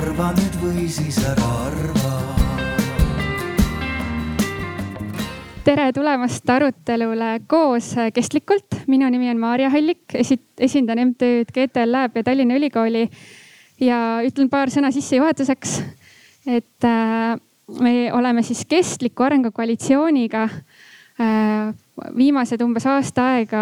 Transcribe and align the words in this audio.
arva 0.00 0.30
nüüd 0.32 0.54
või 0.62 0.86
siis 0.88 1.18
ära 1.28 1.48
arva. 1.66 2.12
tere 5.60 5.90
tulemast 5.92 6.48
arutelule 6.50 7.28
koos 7.50 7.90
kestlikult. 8.14 8.78
minu 8.88 9.10
nimi 9.12 9.28
on 9.30 9.38
Maarja 9.42 9.68
Hallik, 9.70 10.16
esindan 10.58 11.02
MTÜ-d 11.10 11.52
GTL 11.52 11.92
Lab 11.92 12.16
ja 12.16 12.24
Tallinna 12.24 12.56
Ülikooli. 12.56 13.10
ja 13.80 13.98
ütlen 14.24 14.48
paar 14.48 14.72
sõna 14.72 14.90
sissejuhatuseks, 14.92 15.76
et 16.46 16.84
äh, 16.84 17.36
me 17.80 17.94
oleme 18.12 18.42
siis 18.42 18.64
kestliku 18.64 19.28
arengu 19.28 19.52
koalitsiooniga 19.52 20.48
äh, 20.48 21.74
viimased 22.16 22.62
umbes 22.64 22.86
aasta 22.90 23.26
aega 23.34 23.60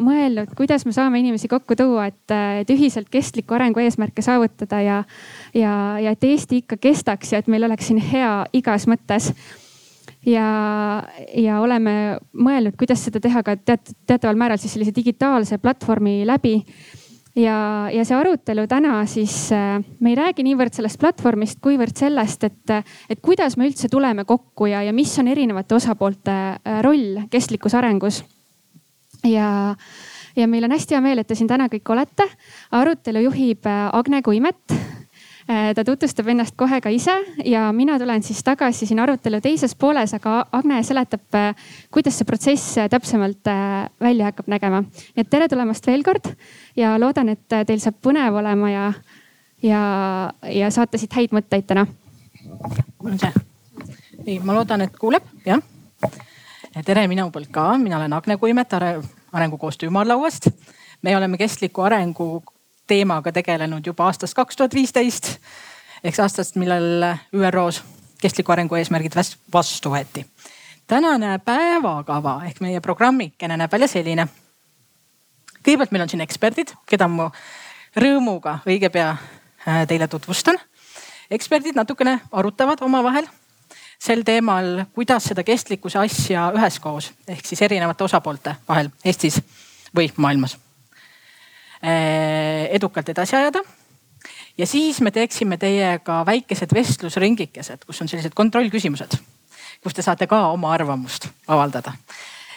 mõelnud, 0.00 0.52
kuidas 0.58 0.84
me 0.86 0.94
saame 0.96 1.20
inimesi 1.22 1.48
kokku 1.50 1.76
tuua, 1.78 2.08
et, 2.10 2.34
et 2.62 2.70
ühiselt 2.72 3.10
kestliku 3.12 3.56
arengu 3.56 3.82
eesmärke 3.82 4.24
saavutada 4.24 4.82
ja, 4.84 5.00
ja, 5.56 5.74
ja 6.02 6.14
et 6.14 6.24
Eesti 6.24 6.62
ikka 6.64 6.80
kestaks 6.80 7.34
ja 7.34 7.42
et 7.42 7.50
meil 7.50 7.66
oleks 7.68 7.90
siin 7.90 8.00
hea 8.02 8.32
igas 8.56 8.86
mõttes. 8.90 9.32
ja, 10.26 10.46
ja 11.34 11.60
oleme 11.60 12.18
mõelnud, 12.32 12.76
kuidas 12.78 13.04
seda 13.04 13.20
teha 13.20 13.42
ka 13.42 13.56
teat-, 13.56 13.94
teataval 14.06 14.36
määral 14.36 14.60
siis 14.60 14.74
sellise 14.76 14.94
digitaalse 14.96 15.58
platvormi 15.58 16.20
läbi 16.28 16.58
ja, 17.36 17.88
ja 17.92 18.04
see 18.04 18.16
arutelu 18.16 18.66
täna 18.70 19.00
siis 19.10 19.34
äh, 19.54 19.78
me 20.00 20.12
ei 20.12 20.18
räägi 20.18 20.44
niivõrd 20.46 20.74
sellest 20.76 21.00
platvormist, 21.00 21.60
kuivõrd 21.62 21.96
sellest, 21.98 22.44
et, 22.48 22.74
et 23.10 23.22
kuidas 23.22 23.56
me 23.56 23.68
üldse 23.70 23.90
tuleme 23.92 24.24
kokku 24.28 24.70
ja, 24.70 24.82
ja 24.86 24.94
mis 24.96 25.12
on 25.22 25.30
erinevate 25.30 25.76
osapoolte 25.78 26.36
äh, 26.36 26.80
roll 26.86 27.24
kestlikus 27.30 27.76
arengus. 27.78 28.22
ja, 29.24 29.74
ja 30.36 30.46
meil 30.48 30.64
on 30.64 30.76
hästi 30.76 30.96
hea 30.96 31.04
meel, 31.04 31.22
et 31.22 31.28
te 31.28 31.38
siin 31.38 31.50
täna 31.50 31.68
kõik 31.72 31.92
olete. 31.92 32.28
arutelu 32.70 33.26
juhib 33.28 33.66
äh, 33.66 33.88
Agne 33.92 34.22
Kuimet 34.22 34.80
Äh, 34.80 34.89
ta 35.74 35.84
tutvustab 35.84 36.28
ennast 36.30 36.54
kohe 36.58 36.78
ka 36.82 36.90
ise 36.94 37.12
ja 37.44 37.64
mina 37.74 37.96
tulen 37.98 38.22
siis 38.22 38.42
tagasi 38.46 38.86
siin 38.86 39.00
arutelu 39.02 39.40
teises 39.42 39.74
pooles, 39.74 40.12
aga 40.14 40.44
Agne 40.52 40.82
seletab, 40.86 41.24
äh, 41.34 41.54
kuidas 41.90 42.18
see 42.18 42.28
protsess 42.28 42.78
äh, 42.78 42.88
täpsemalt 42.90 43.50
välja 44.00 44.30
hakkab 44.30 44.50
nägema. 44.52 44.82
nii 44.82 45.24
et 45.24 45.30
tere 45.30 45.48
tulemast 45.48 45.86
veel 45.86 46.04
kord 46.06 46.28
ja 46.76 46.94
loodan, 47.00 47.32
et 47.34 47.48
teil 47.48 47.80
saab 47.82 47.98
põnev 48.02 48.38
olema 48.42 48.70
ja, 48.70 48.84
ja, 49.62 49.82
ja 50.54 50.70
saate 50.70 51.00
siit 51.02 51.18
häid 51.18 51.34
mõtteid 51.34 51.66
täna. 51.66 51.86
nii, 54.26 54.38
ma 54.44 54.54
loodan, 54.54 54.86
et 54.86 54.94
kuuleb, 54.98 55.26
jah. 55.46 55.62
tere 56.84 57.08
minu 57.10 57.30
poolt 57.34 57.50
ka, 57.50 57.72
mina 57.78 57.98
olen 57.98 58.12
Agne 58.12 58.38
Kuimet 58.38 58.78
arengukoostöö 59.32 59.90
ümarlauast. 59.90 60.50
me 61.02 61.16
oleme 61.16 61.38
kestliku 61.38 61.82
arengu 61.82 62.42
teemaga 62.90 63.32
tegelenud 63.32 63.86
juba 63.86 64.08
aastast 64.10 64.34
kaks 64.34 64.58
tuhat 64.58 64.74
viisteist 64.74 65.36
ehk 66.04 66.18
aastast, 66.24 66.56
millal 66.58 67.04
ÜRO-s 67.36 67.82
kestliku 68.20 68.52
arengu 68.52 68.78
eesmärgid 68.78 69.14
vastu 69.52 69.92
võeti. 69.92 70.24
tänane 70.86 71.38
päevakava 71.44 72.40
ehk 72.48 72.60
meie 72.60 72.80
programmikene 72.80 73.56
näeb 73.56 73.72
välja 73.72 73.88
selline. 73.88 74.26
kõigepealt 75.62 75.92
meil 75.92 76.02
on 76.02 76.08
siin 76.08 76.24
eksperdid, 76.24 76.72
keda 76.86 77.08
ma 77.08 77.30
rõõmuga 77.96 78.58
õige 78.66 78.90
pea 78.90 79.10
äh, 79.10 79.86
teile 79.86 80.08
tutvustan. 80.08 80.58
eksperdid 81.30 81.76
natukene 81.76 82.20
arutavad 82.32 82.82
omavahel 82.82 83.28
sel 83.98 84.22
teemal, 84.24 84.84
kuidas 84.94 85.30
seda 85.30 85.44
kestlikkuse 85.44 85.98
asja 85.98 86.50
üheskoos 86.56 87.12
ehk 87.28 87.46
siis 87.46 87.62
erinevate 87.62 88.04
osapoolte 88.04 88.56
vahel 88.68 88.90
Eestis 89.04 89.38
või 89.94 90.10
maailmas 90.16 90.58
Eh, 91.80 92.49
edukalt 92.70 93.08
edasi 93.08 93.36
ajada. 93.36 93.62
ja 94.58 94.66
siis 94.66 95.00
me 95.00 95.10
teeksime 95.10 95.56
teiega 95.56 96.24
väikesed 96.26 96.74
vestlusringikesed, 96.74 97.84
kus 97.86 98.02
on 98.02 98.08
sellised 98.08 98.34
kontrollküsimused, 98.34 99.16
kus 99.82 99.94
te 99.94 100.02
saate 100.02 100.26
ka 100.26 100.48
oma 100.48 100.72
arvamust 100.72 101.28
avaldada. 101.48 101.92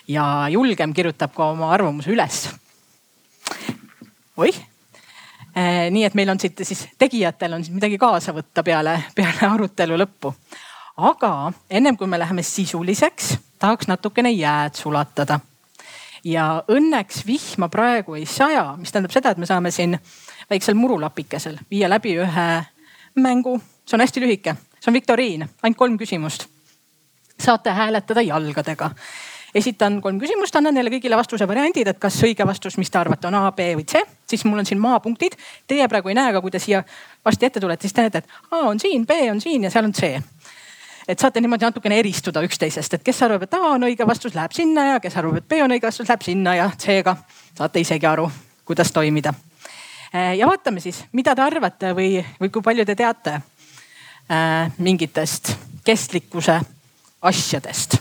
ja 0.08 0.48
julgem 0.50 0.94
kirjutab 0.94 1.34
ka 1.34 1.46
oma 1.56 1.72
arvamuse 1.72 2.12
üles. 2.12 2.50
oih 4.38 4.60
eh, 5.56 5.90
nii 5.92 6.04
et 6.04 6.14
meil 6.14 6.30
on 6.30 6.40
siit 6.40 6.60
siis 6.64 6.88
tegijatel 6.98 7.54
on 7.54 7.64
siis 7.64 7.74
midagi 7.76 7.98
kaasa 7.98 8.34
võtta 8.34 8.64
peale, 8.64 9.04
peale 9.16 9.48
arutelu 9.54 9.98
lõppu. 9.98 10.34
aga 10.98 11.54
ennem 11.70 11.98
kui 11.98 12.08
me 12.08 12.20
läheme 12.20 12.44
sisuliseks, 12.44 13.38
tahaks 13.60 13.88
natukene 13.88 14.32
jääd 14.32 14.76
sulatada 14.76 15.40
ja 16.24 16.64
õnneks 16.72 17.26
vihma 17.28 17.70
praegu 17.70 18.16
ei 18.16 18.26
saja, 18.30 18.74
mis 18.80 18.92
tähendab 18.92 19.12
seda, 19.12 19.34
et 19.34 19.42
me 19.42 19.50
saame 19.50 19.72
siin 19.72 19.98
väiksel 20.50 20.78
murulapikesel 20.80 21.60
viia 21.72 21.90
läbi 21.90 22.16
ühe 22.24 22.48
mängu. 23.16 23.60
see 23.86 23.98
on 23.98 24.02
hästi 24.02 24.22
lühike, 24.24 24.56
see 24.80 24.92
on 24.92 24.94
viktoriin, 24.94 25.50
ainult 25.64 25.78
kolm 25.78 25.98
küsimust. 25.98 26.48
saate 27.40 27.70
hääletada 27.70 28.22
jalgadega. 28.22 28.92
esitan 29.56 30.02
kolm 30.02 30.20
küsimust, 30.20 30.56
annan 30.56 30.74
neile 30.74 30.90
kõigile 30.90 31.18
vastuse 31.18 31.48
variandid, 31.48 31.88
et 31.88 32.00
kas 32.00 32.24
õige 32.24 32.48
vastus, 32.48 32.78
mis 32.78 32.90
te 32.90 32.98
arvate, 32.98 33.28
on 33.28 33.36
A, 33.36 33.52
B 33.52 33.76
või 33.76 33.86
C. 33.86 34.06
siis 34.28 34.46
mul 34.46 34.60
on 34.60 34.66
siin 34.66 34.80
maapunktid. 34.80 35.36
Teie 35.68 35.88
praegu 35.88 36.10
ei 36.10 36.16
näe, 36.16 36.30
aga 36.30 36.42
kui 36.42 36.52
te 36.52 36.60
siia 36.60 36.84
varsti 37.26 37.46
ette 37.46 37.60
tulete, 37.60 37.82
siis 37.82 37.94
te 37.94 38.02
näete, 38.02 38.18
et 38.18 38.30
A 38.52 38.64
on 38.70 38.80
siin, 38.80 39.06
B 39.06 39.12
on 39.32 39.42
siin 39.42 39.64
ja 39.64 39.70
seal 39.70 39.86
on 39.86 39.94
C 39.94 40.22
et 41.08 41.20
saate 41.20 41.42
niimoodi 41.42 41.66
natukene 41.66 41.98
eristuda 42.00 42.44
üksteisest, 42.46 42.94
et 42.94 43.04
kes 43.04 43.22
arvab, 43.26 43.44
et 43.44 43.54
A 43.54 43.62
on 43.74 43.88
õige 43.90 44.08
vastus, 44.08 44.36
läheb 44.36 44.54
sinna 44.56 44.86
ja 44.94 45.00
kes 45.04 45.18
arvab, 45.20 45.42
et 45.42 45.48
B 45.48 45.64
on 45.64 45.74
õige 45.76 45.88
vastus, 45.88 46.08
läheb 46.10 46.24
sinna 46.26 46.56
ja 46.56 46.70
C-ga 46.80 47.18
saate 47.58 47.84
isegi 47.84 48.08
aru, 48.08 48.30
kuidas 48.66 48.92
toimida. 48.92 49.34
Äh, 50.16 50.38
ja 50.38 50.48
vaatame 50.48 50.80
siis, 50.80 51.04
mida 51.12 51.36
te 51.36 51.42
arvate 51.42 51.94
või, 51.98 52.16
või 52.40 52.54
kui 52.54 52.62
palju 52.66 52.86
te 52.86 52.96
teate 52.96 53.40
äh, 53.40 54.72
mingitest 54.78 55.56
kestlikkuse 55.86 56.60
asjadest. 57.22 57.98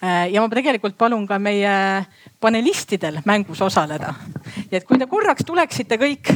Äh, 0.00 0.30
ja 0.32 0.42
ma 0.42 0.48
tegelikult 0.52 0.96
palun 0.98 1.26
ka 1.28 1.38
meie 1.40 1.72
panelistidel 2.40 3.20
mängus 3.24 3.60
osaleda. 3.64 4.14
nii 4.56 4.78
et 4.80 4.84
kui 4.84 4.98
te 4.98 5.06
korraks 5.06 5.44
tuleksite 5.44 5.96
kõik 6.00 6.32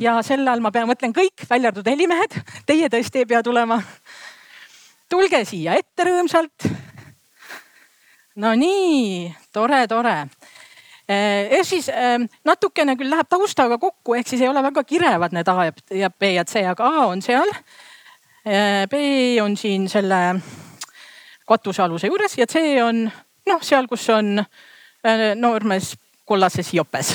ja 0.00 0.18
sel 0.22 0.46
ajal 0.46 0.60
ma 0.60 0.72
pean, 0.72 0.88
mõtlen 0.88 1.12
kõik, 1.16 1.46
välja 1.48 1.70
arvatud 1.70 1.88
helimehed, 1.92 2.40
teie 2.66 2.88
tõesti 2.88 3.22
ei 3.22 3.28
pea 3.28 3.42
tulema 3.42 3.80
tulge 5.10 5.42
siia 5.48 5.76
ette 5.78 6.06
rõõmsalt. 6.06 6.66
no 8.42 8.54
nii, 8.56 9.28
tore, 9.52 9.84
tore. 9.90 10.16
Eh, 11.10 11.50
ehk 11.58 11.66
siis 11.66 11.88
eh, 11.90 12.20
natukene 12.46 12.94
küll 12.98 13.10
läheb 13.10 13.28
taustaga 13.30 13.80
kokku, 13.82 14.14
ehk 14.14 14.30
siis 14.30 14.44
ei 14.44 14.50
ole 14.50 14.62
väga 14.62 14.84
kirevad 14.86 15.34
need 15.34 15.48
A 15.50 15.70
ja 15.98 16.10
B 16.10 16.34
ja 16.36 16.44
C, 16.46 16.62
aga 16.70 16.86
A 16.86 17.06
on 17.10 17.22
seal. 17.22 17.50
Eh, 18.46 18.86
B 18.90 19.02
on 19.42 19.56
siin 19.58 19.88
selle 19.90 20.20
katusealuse 21.50 22.06
juures 22.06 22.38
ja 22.38 22.46
C 22.46 22.62
on 22.84 23.08
noh, 23.50 23.60
seal, 23.66 23.90
kus 23.90 24.06
on 24.14 24.38
noormees 25.40 25.94
kollases 26.28 26.74
jopes 26.76 27.14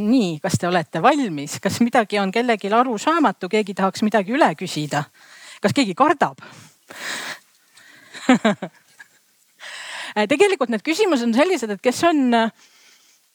nii, 0.00 0.38
kas 0.40 0.56
te 0.56 0.68
olete 0.68 1.02
valmis, 1.02 1.58
kas 1.60 1.80
midagi 1.84 2.18
on 2.18 2.30
kellelgi 2.32 2.70
arusaamatu, 2.72 3.50
keegi 3.52 3.74
tahaks 3.76 4.02
midagi 4.06 4.32
üle 4.32 4.48
küsida? 4.56 5.04
Kas 5.60 5.76
keegi 5.76 5.94
kardab 5.98 6.40
tegelikult 10.30 10.72
need 10.72 10.84
küsimused 10.86 11.28
on 11.28 11.36
sellised, 11.36 11.70
et 11.74 11.82
kes 11.82 12.02
on 12.08 12.34
äh, 12.36 12.52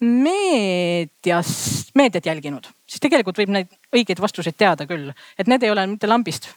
meedias, 0.04 1.50
meediat 1.96 2.28
jälginud, 2.28 2.68
siis 2.88 3.04
tegelikult 3.04 3.40
võib 3.40 3.54
neid 3.56 3.72
õigeid 3.96 4.20
vastuseid 4.22 4.58
teada 4.60 4.88
küll, 4.90 5.12
et 5.40 5.52
need 5.52 5.64
ei 5.64 5.72
ole 5.72 5.86
mitte 5.94 6.10
lambist 6.10 6.50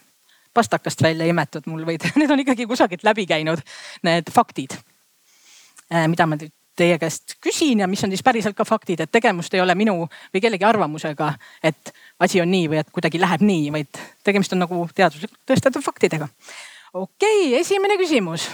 pastakast 0.55 1.03
välja 1.05 1.29
imetud 1.29 1.69
mul, 1.71 1.85
vaid 1.87 2.09
need 2.19 2.31
on 2.35 2.43
ikkagi 2.43 2.67
kusagilt 2.67 3.05
läbi 3.07 3.29
käinud, 3.31 3.63
need 4.07 4.33
faktid. 4.35 4.79
Äh, 5.89 6.09
mida 6.11 6.27
ma 6.29 6.37
teie 6.79 6.99
käest 7.01 7.37
küsin 7.45 7.83
ja 7.83 7.89
mis 7.91 8.03
on 8.05 8.13
siis 8.13 8.23
päriselt 8.25 8.57
ka 8.57 8.65
faktid, 8.67 9.03
et 9.03 9.13
tegemist 9.13 9.55
ei 9.55 9.63
ole 9.63 9.75
minu 9.79 9.97
või 10.07 10.43
kellegi 10.43 10.67
arvamusega, 10.67 11.33
et 11.63 11.93
asi 12.21 12.43
on 12.43 12.51
nii 12.51 12.69
või 12.73 12.81
et 12.83 12.93
kuidagi 12.95 13.21
läheb 13.21 13.45
nii, 13.47 13.73
vaid 13.75 14.01
tegemist 14.27 14.55
on 14.55 14.63
nagu 14.65 14.85
teaduslikult 14.95 15.41
tõestatud 15.49 15.85
faktidega. 15.85 16.29
okei 16.93 17.49
okay,, 17.49 17.61
esimene 17.61 17.99
küsimus. 18.01 18.49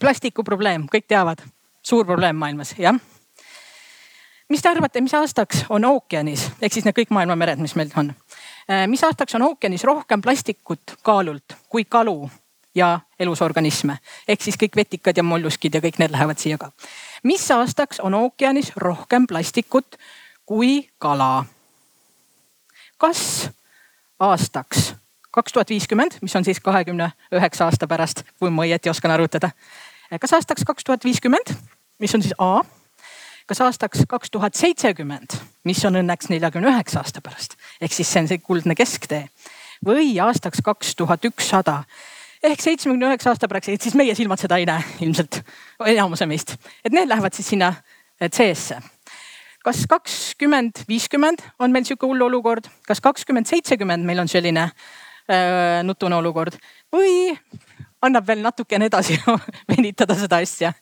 plastiku 0.00 0.44
probleem, 0.44 0.86
kõik 0.92 1.06
teavad, 1.08 1.42
suur 1.82 2.06
probleem 2.06 2.36
maailmas, 2.36 2.74
jah. 2.78 2.98
mis 4.48 4.62
te 4.62 4.68
arvate, 4.68 5.00
mis 5.00 5.14
aastaks 5.14 5.64
on 5.68 5.84
ookeanis 5.84 6.50
ehk 6.60 6.72
siis 6.72 6.84
need 6.84 6.98
kõik 6.98 7.10
maailma 7.10 7.36
mered, 7.36 7.58
mis 7.58 7.74
meil 7.74 7.90
on, 7.96 8.14
äh, 8.68 8.86
mis 8.86 9.04
aastaks 9.04 9.34
on 9.34 9.48
ookeanis 9.52 9.84
rohkem 9.84 10.22
plastikut 10.22 10.98
kaalult 11.02 11.56
kui 11.68 11.84
kalu 11.84 12.30
ja 12.74 13.00
elusorganisme 13.18 13.98
ehk 14.28 14.42
siis 14.42 14.56
kõik 14.60 14.76
vetikad 14.76 15.16
ja 15.16 15.22
molluskid 15.22 15.74
ja 15.74 15.80
kõik 15.84 15.98
need 15.98 16.14
lähevad 16.14 16.38
siia 16.38 16.58
ka. 16.58 16.72
mis 17.22 17.50
aastaks 17.50 18.00
on 18.00 18.14
ookeanis 18.14 18.72
rohkem 18.76 19.26
plastikut 19.26 19.96
kui 20.46 20.88
kala? 20.98 21.44
kas 22.98 23.50
aastaks 24.20 24.94
kaks 25.32 25.52
tuhat 25.52 25.70
viiskümmend, 25.70 26.18
mis 26.22 26.36
on 26.36 26.44
siis 26.44 26.60
kahekümne 26.60 27.12
üheksa 27.32 27.64
aasta 27.64 27.88
pärast, 27.88 28.22
kui 28.38 28.50
ma 28.50 28.66
õieti 28.66 28.90
oskan 28.92 29.10
arvutada. 29.10 29.50
kas 30.20 30.32
aastaks 30.32 30.64
kaks 30.68 30.84
tuhat 30.84 31.04
viiskümmend, 31.04 31.54
mis 31.98 32.14
on 32.14 32.22
siis 32.22 32.34
A, 32.38 32.60
kas 33.46 33.60
aastaks 33.60 34.04
kaks 34.08 34.30
tuhat 34.30 34.54
seitsekümmend, 34.54 35.38
mis 35.64 35.84
on 35.84 35.96
õnneks 36.02 36.28
neljakümne 36.28 36.68
üheksa 36.68 37.00
aasta 37.00 37.20
pärast, 37.24 37.56
ehk 37.80 37.92
siis 37.92 38.12
see 38.12 38.22
on 38.22 38.28
see 38.28 38.38
kuldne 38.44 38.76
kesktee 38.78 39.24
või 39.86 40.12
aastaks 40.22 40.62
kaks 40.62 40.94
tuhat 40.96 41.24
ükssada 41.24 41.82
ehk 42.42 42.62
seitsmekümne 42.62 43.06
üheksa 43.10 43.32
aasta 43.32 43.48
pärast, 43.50 43.70
et 43.70 43.84
siis 43.84 43.94
meie 43.98 44.14
silmad 44.18 44.40
seda 44.42 44.58
ei 44.58 44.66
näe 44.68 44.82
ilmselt, 45.04 45.40
enamuse 45.86 46.26
meist, 46.30 46.56
et 46.84 46.94
need 46.94 47.10
lähevad 47.10 47.34
siis 47.36 47.52
sinna 47.54 47.72
C-sse. 48.22 48.80
kas 49.62 49.84
kakskümmend 49.86 50.82
viiskümmend 50.88 51.42
on 51.62 51.70
meil 51.70 51.86
sihuke 51.86 52.06
hull 52.06 52.26
olukord, 52.26 52.66
kas 52.86 53.00
kakskümmend 53.00 53.46
seitsekümmend 53.46 54.06
meil 54.06 54.18
on 54.22 54.30
selline 54.30 54.64
äh, 54.66 55.82
nutune 55.86 56.18
olukord 56.18 56.58
või 56.92 57.30
annab 58.02 58.26
veel 58.26 58.42
natukene 58.42 58.90
edasi 58.90 59.20
venitada 59.72 60.18
seda 60.18 60.42
asja? 60.42 60.72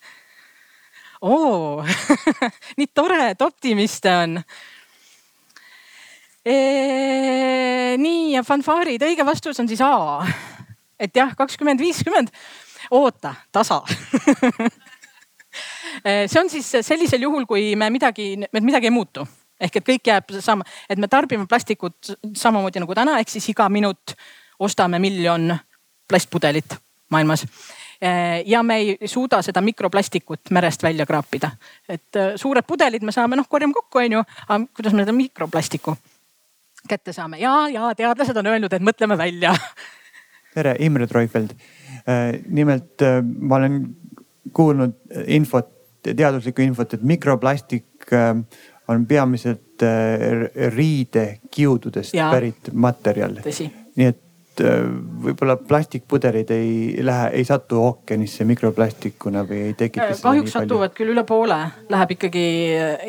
oo 1.21 1.85
nii 2.81 2.89
tore, 2.95 3.35
et 3.35 3.43
optimiste 3.45 4.15
on 4.23 4.39
e,. 6.41 6.57
nii 8.01 8.33
ja 8.33 8.45
fanfaarid, 8.49 9.05
õige 9.05 9.29
vastus 9.29 9.61
on 9.61 9.69
siis 9.69 9.85
A 9.85 10.25
et 11.01 11.17
jah, 11.17 11.33
kakskümmend, 11.37 11.81
viiskümmend, 11.81 12.33
oota, 12.97 13.35
tasa. 13.53 13.81
See 16.05 16.39
on 16.41 16.51
siis 16.53 16.69
sellisel 16.87 17.25
juhul, 17.27 17.47
kui 17.49 17.73
me 17.77 17.89
midagi, 17.91 18.37
midagi 18.61 18.87
ei 18.87 18.95
muutu. 18.95 19.25
Ehk 19.61 19.81
et 19.81 19.85
kõik 19.85 20.07
jääb 20.09 20.31
sama, 20.41 20.65
et 20.89 21.01
me 21.01 21.09
tarbime 21.11 21.45
plastikut 21.49 22.15
samamoodi 22.39 22.81
nagu 22.81 22.95
täna, 22.97 23.19
ehk 23.21 23.33
siis 23.33 23.51
iga 23.53 23.67
minut 23.69 24.15
ostame 24.63 25.01
miljon 25.03 25.51
plastpudelit 26.09 26.79
maailmas. 27.11 27.45
ja 28.47 28.63
me 28.63 28.77
ei 28.77 29.09
suuda 29.09 29.43
seda 29.43 29.61
mikroplastikut 29.61 30.51
merest 30.51 30.83
välja 30.83 31.07
kraapida, 31.07 31.51
et 31.89 32.17
suured 32.37 32.65
pudelid 32.65 33.03
me 33.05 33.13
saame, 33.13 33.37
noh, 33.37 33.49
korjame 33.49 33.75
kokku, 33.77 33.99
onju, 33.99 34.23
aga 34.49 34.65
kuidas 34.77 34.95
me 34.95 35.05
seda 35.05 35.13
mikroplastiku 35.13 35.97
kätte 36.89 37.13
saame? 37.13 37.39
Ja, 37.39 37.69
ja 37.69 37.91
teadlased 37.97 38.37
on 38.37 38.47
öelnud, 38.47 38.73
et 38.73 38.85
mõtleme 38.85 39.19
välja 39.19 39.53
tere, 40.55 40.77
Imre 40.79 41.07
Treufeld. 41.07 41.55
Äh, 42.07 42.41
nimelt 42.49 43.03
äh, 43.03 43.21
ma 43.23 43.57
olen 43.61 43.83
kuulnud 44.57 44.97
infot, 45.27 45.69
teaduslikku 46.03 46.65
infot, 46.65 46.97
et 46.97 47.05
mikroplastik 47.07 48.09
äh, 48.13 48.35
on 48.91 49.07
peamiselt 49.07 49.83
riidekiududest 50.75 52.13
ja. 52.13 52.27
pärit 52.33 52.69
materjal. 52.73 53.39
nii 53.41 54.09
et 54.11 54.61
võib-olla 55.25 55.55
plastikpudelid 55.57 56.51
ei 56.53 56.99
lähe, 57.07 57.31
ei 57.39 57.47
satu 57.49 57.79
ookeanisse 57.81 58.45
mikroplastikuna 58.45 59.47
või 59.49 59.63
ei 59.71 59.75
tekita. 59.79 60.19
kahjuks 60.21 60.53
satuvad 60.59 60.93
küll 60.99 61.15
üle 61.15 61.25
poole, 61.25 61.57
läheb 61.89 62.17
ikkagi 62.19 62.45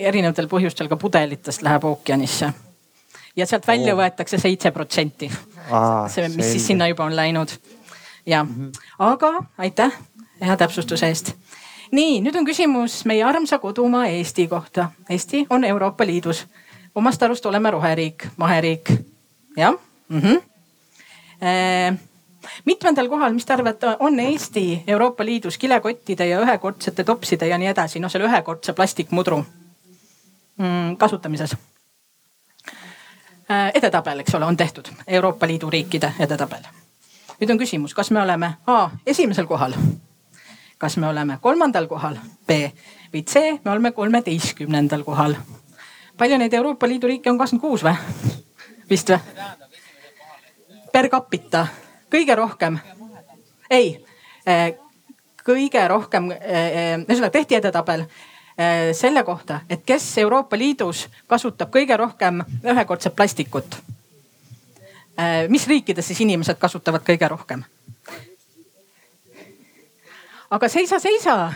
erinevatel 0.06 0.48
põhjustel 0.54 0.88
ka 0.88 0.96
pudelitest 1.02 1.66
läheb 1.68 1.90
ookeanisse 1.90 2.54
ja 3.36 3.48
sealt 3.48 3.68
välja 3.68 3.94
oh. 3.96 4.00
võetakse 4.00 4.40
seitse 4.42 4.72
protsenti. 4.72 5.32
See, 6.08 6.24
mis 6.28 6.36
selge. 6.36 6.52
siis 6.52 6.68
sinna 6.68 6.88
juba 6.88 7.06
on 7.06 7.16
läinud. 7.16 7.50
ja 8.26 8.44
mm, 8.44 8.50
-hmm. 8.50 8.82
aga 9.00 9.34
aitäh 9.58 9.92
hea 10.42 10.58
täpsustuse 10.58 11.08
eest. 11.08 11.34
nii, 11.92 12.22
nüüd 12.22 12.36
on 12.36 12.46
küsimus 12.48 13.02
meie 13.06 13.24
armsa 13.24 13.60
kodumaa 13.60 14.06
Eesti 14.08 14.48
kohta. 14.48 14.92
Eesti 15.10 15.46
on 15.50 15.64
Euroopa 15.64 16.06
Liidus. 16.06 16.48
omast 16.96 17.24
arust 17.24 17.46
oleme 17.46 17.72
roheriik, 17.72 18.28
maheriik. 18.38 18.92
jah 19.58 19.76
mm 20.10 20.20
-hmm. 20.20 20.42
Eee, 21.42 21.94
mitmendal 22.66 23.08
kohal, 23.10 23.34
mis 23.34 23.46
te 23.46 23.54
arvate, 23.54 23.88
on 24.00 24.20
Eesti 24.20 24.84
Euroopa 24.88 25.26
Liidus 25.26 25.58
kilekottide 25.58 26.28
ja 26.28 26.42
ühekordsete 26.42 27.04
topside 27.04 27.48
ja 27.48 27.58
nii 27.58 27.68
edasi, 27.68 28.00
noh 28.00 28.12
selle 28.12 28.28
ühekordse 28.28 28.74
plastikmudru 28.74 29.46
mm, 30.58 30.98
kasutamises 30.98 31.56
edetabel, 33.74 34.20
eks 34.20 34.36
ole, 34.36 34.46
on 34.46 34.58
tehtud, 34.58 34.88
Euroopa 35.08 35.48
Liidu 35.48 35.70
riikide 35.70 36.14
edetabel. 36.20 36.64
nüüd 37.42 37.50
on 37.50 37.58
küsimus, 37.58 37.94
kas 37.94 38.12
me 38.12 38.22
oleme 38.22 38.54
A 38.68 38.90
esimesel 39.08 39.48
kohal, 39.50 39.74
kas 40.78 40.98
me 40.98 41.08
oleme 41.08 41.38
kolmandal 41.42 41.88
kohal, 41.88 42.18
B 42.48 42.70
või 43.14 43.24
C, 43.24 43.42
me 43.66 43.72
oleme 43.72 43.92
kolmeteistkümnendal 43.92 45.04
kohal. 45.04 45.36
palju 46.18 46.38
neid 46.38 46.54
Euroopa 46.54 46.88
Liidu 46.88 47.08
riike 47.08 47.30
on, 47.30 47.38
kakskümmend 47.38 47.62
kuus 47.62 47.84
või? 47.84 47.96
vist 48.90 49.10
või? 49.10 49.20
Per 50.92 51.10
capita, 51.10 51.68
kõige 52.12 52.36
rohkem, 52.36 52.80
ei, 53.70 54.06
äh, 54.48 54.74
kõige 55.46 55.88
rohkem, 55.88 56.32
äh, 56.32 57.00
ühesõnaga 57.08 57.32
tehti 57.32 57.56
edetabel 57.56 58.06
Äh, 58.06 58.31
selle 58.94 59.24
kohta, 59.24 59.62
et 59.70 59.82
kes 59.86 60.18
Euroopa 60.18 60.58
Liidus 60.58 61.08
kasutab 61.28 61.72
kõige 61.74 61.98
rohkem 61.98 62.44
ühekordset 62.64 63.16
plastikut. 63.16 63.78
Äh, 65.20 65.48
mis 65.50 65.68
riikides 65.68 66.08
siis 66.08 66.22
inimesed 66.22 66.60
kasutavad 66.60 67.06
kõige 67.08 67.28
rohkem? 67.28 67.64
aga 70.52 70.68
seisa, 70.68 71.00
seisa, 71.00 71.54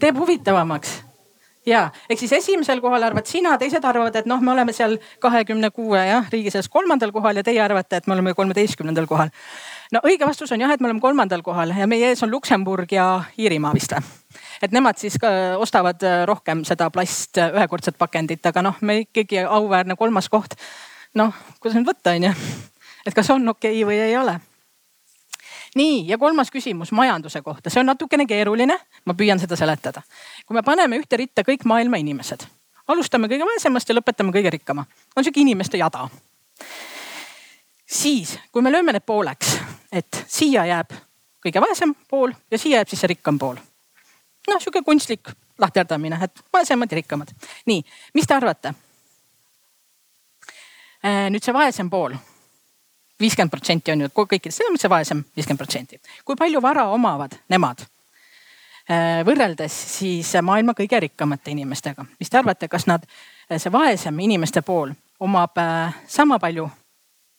teeb 0.00 0.18
huvitavamaks 0.20 1.05
ja 1.66 1.90
ehk 2.10 2.20
siis 2.20 2.32
esimesel 2.32 2.80
kohal 2.80 3.02
arvad 3.02 3.26
sina, 3.28 3.56
teised 3.58 3.84
arvavad, 3.84 4.14
et 4.16 4.28
noh, 4.30 4.40
me 4.42 4.52
oleme 4.52 4.74
seal 4.76 4.96
kahekümne 5.22 5.70
kuue 5.74 6.00
jah 6.08 6.28
riigi 6.32 6.52
sees 6.54 6.68
kolmandal 6.72 7.12
kohal 7.14 7.40
ja 7.40 7.44
teie 7.46 7.60
arvate, 7.62 8.00
et 8.00 8.06
me 8.06 8.14
oleme 8.14 8.34
kolmeteistkümnendal 8.34 9.08
kohal. 9.10 9.32
no 9.92 10.02
õige 10.06 10.28
vastus 10.28 10.52
on 10.52 10.62
jah, 10.62 10.72
et 10.72 10.80
me 10.80 10.90
oleme 10.90 11.02
kolmandal 11.02 11.42
kohal 11.46 11.74
ja 11.76 11.86
meie 11.90 12.12
ees 12.12 12.22
on 12.22 12.30
Luksemburg 12.30 12.92
ja 12.92 13.08
Iirimaa 13.38 13.74
vist 13.74 13.94
või? 13.96 14.06
et 14.62 14.72
nemad 14.72 14.98
siis 15.00 15.18
ka 15.20 15.30
ostavad 15.62 16.02
äh, 16.06 16.24
rohkem 16.28 16.64
seda 16.64 16.90
plast 16.90 17.38
äh, 17.38 17.54
ühekordset 17.56 17.98
pakendit, 17.98 18.44
aga 18.46 18.62
noh, 18.62 18.80
me 18.80 19.02
ikkagi 19.06 19.42
auväärne 19.44 19.96
kolmas 19.96 20.28
koht. 20.28 20.58
noh, 21.14 21.34
kuidas 21.60 21.80
nüüd 21.80 21.88
võtta, 21.90 22.14
onju, 22.16 22.34
et 23.06 23.14
kas 23.14 23.30
on 23.34 23.56
okei 23.56 23.82
okay 23.82 23.88
või 23.90 24.04
ei 24.10 24.16
ole 24.16 24.38
nii 25.76 26.08
ja 26.08 26.18
kolmas 26.18 26.50
küsimus 26.50 26.92
majanduse 26.96 27.42
kohta, 27.44 27.70
see 27.70 27.80
on 27.80 27.90
natukene 27.92 28.26
keeruline, 28.26 28.78
ma 29.04 29.14
püüan 29.14 29.40
seda 29.40 29.56
seletada. 29.56 30.02
kui 30.46 30.54
me 30.54 30.62
paneme 30.62 30.98
ühte 30.98 31.16
ritta 31.16 31.44
kõik 31.44 31.64
maailma 31.64 32.00
inimesed, 32.02 32.46
alustame 32.88 33.28
kõige 33.28 33.48
vaesemast 33.48 33.88
ja 33.88 33.98
lõpetame 33.98 34.32
kõige 34.32 34.50
rikkama, 34.50 34.86
on 35.16 35.24
sihuke 35.24 35.40
inimeste 35.40 35.78
jada. 35.78 36.08
siis, 37.86 38.38
kui 38.52 38.62
me 38.62 38.72
lööme 38.72 38.92
need 38.92 39.06
pooleks, 39.06 39.58
et 39.92 40.24
siia 40.26 40.66
jääb 40.66 40.92
kõige 41.46 41.60
vaesem 41.60 41.94
pool 42.08 42.32
ja 42.50 42.58
siia 42.58 42.80
jääb 42.82 42.88
siis 42.88 43.00
see 43.00 43.14
rikkam 43.14 43.38
pool 43.38 43.56
noh, 44.46 44.60
sihuke 44.62 44.82
kunstlik 44.82 45.30
lahterdamine, 45.58 46.18
et 46.22 46.42
vaesemad 46.52 46.90
ja 46.90 46.96
rikkamad. 46.96 47.28
nii, 47.66 47.84
mis 48.14 48.26
te 48.26 48.34
arvate? 48.34 48.74
Äh, 51.04 51.26
nüüd 51.30 51.44
see 51.44 51.54
vaesem 51.54 51.90
pool, 51.90 52.16
viiskümmend 53.20 53.50
protsenti 53.50 53.92
on 53.92 54.00
ju 54.04 54.08
kõikidest, 54.14 54.60
see 54.60 54.70
on 54.70 54.78
see 54.80 54.90
vaesem 54.90 55.24
viiskümmend 55.36 55.58
protsenti. 55.58 56.00
kui 56.24 56.36
palju 56.36 56.62
vara 56.62 56.88
omavad 56.92 57.36
nemad? 57.48 57.86
Äh, 58.86 59.22
võrreldes 59.26 59.74
siis 59.98 60.30
maailma 60.42 60.72
kõige 60.78 61.00
rikkamate 61.00 61.50
inimestega, 61.50 62.04
mis 62.20 62.30
te 62.30 62.38
arvate, 62.38 62.68
kas 62.68 62.86
nad, 62.86 63.06
see 63.50 63.72
vaesem 63.72 64.18
inimeste 64.20 64.62
pool 64.62 64.92
omab 65.20 65.58
äh, 65.58 65.96
sama 66.06 66.38
palju 66.38 66.68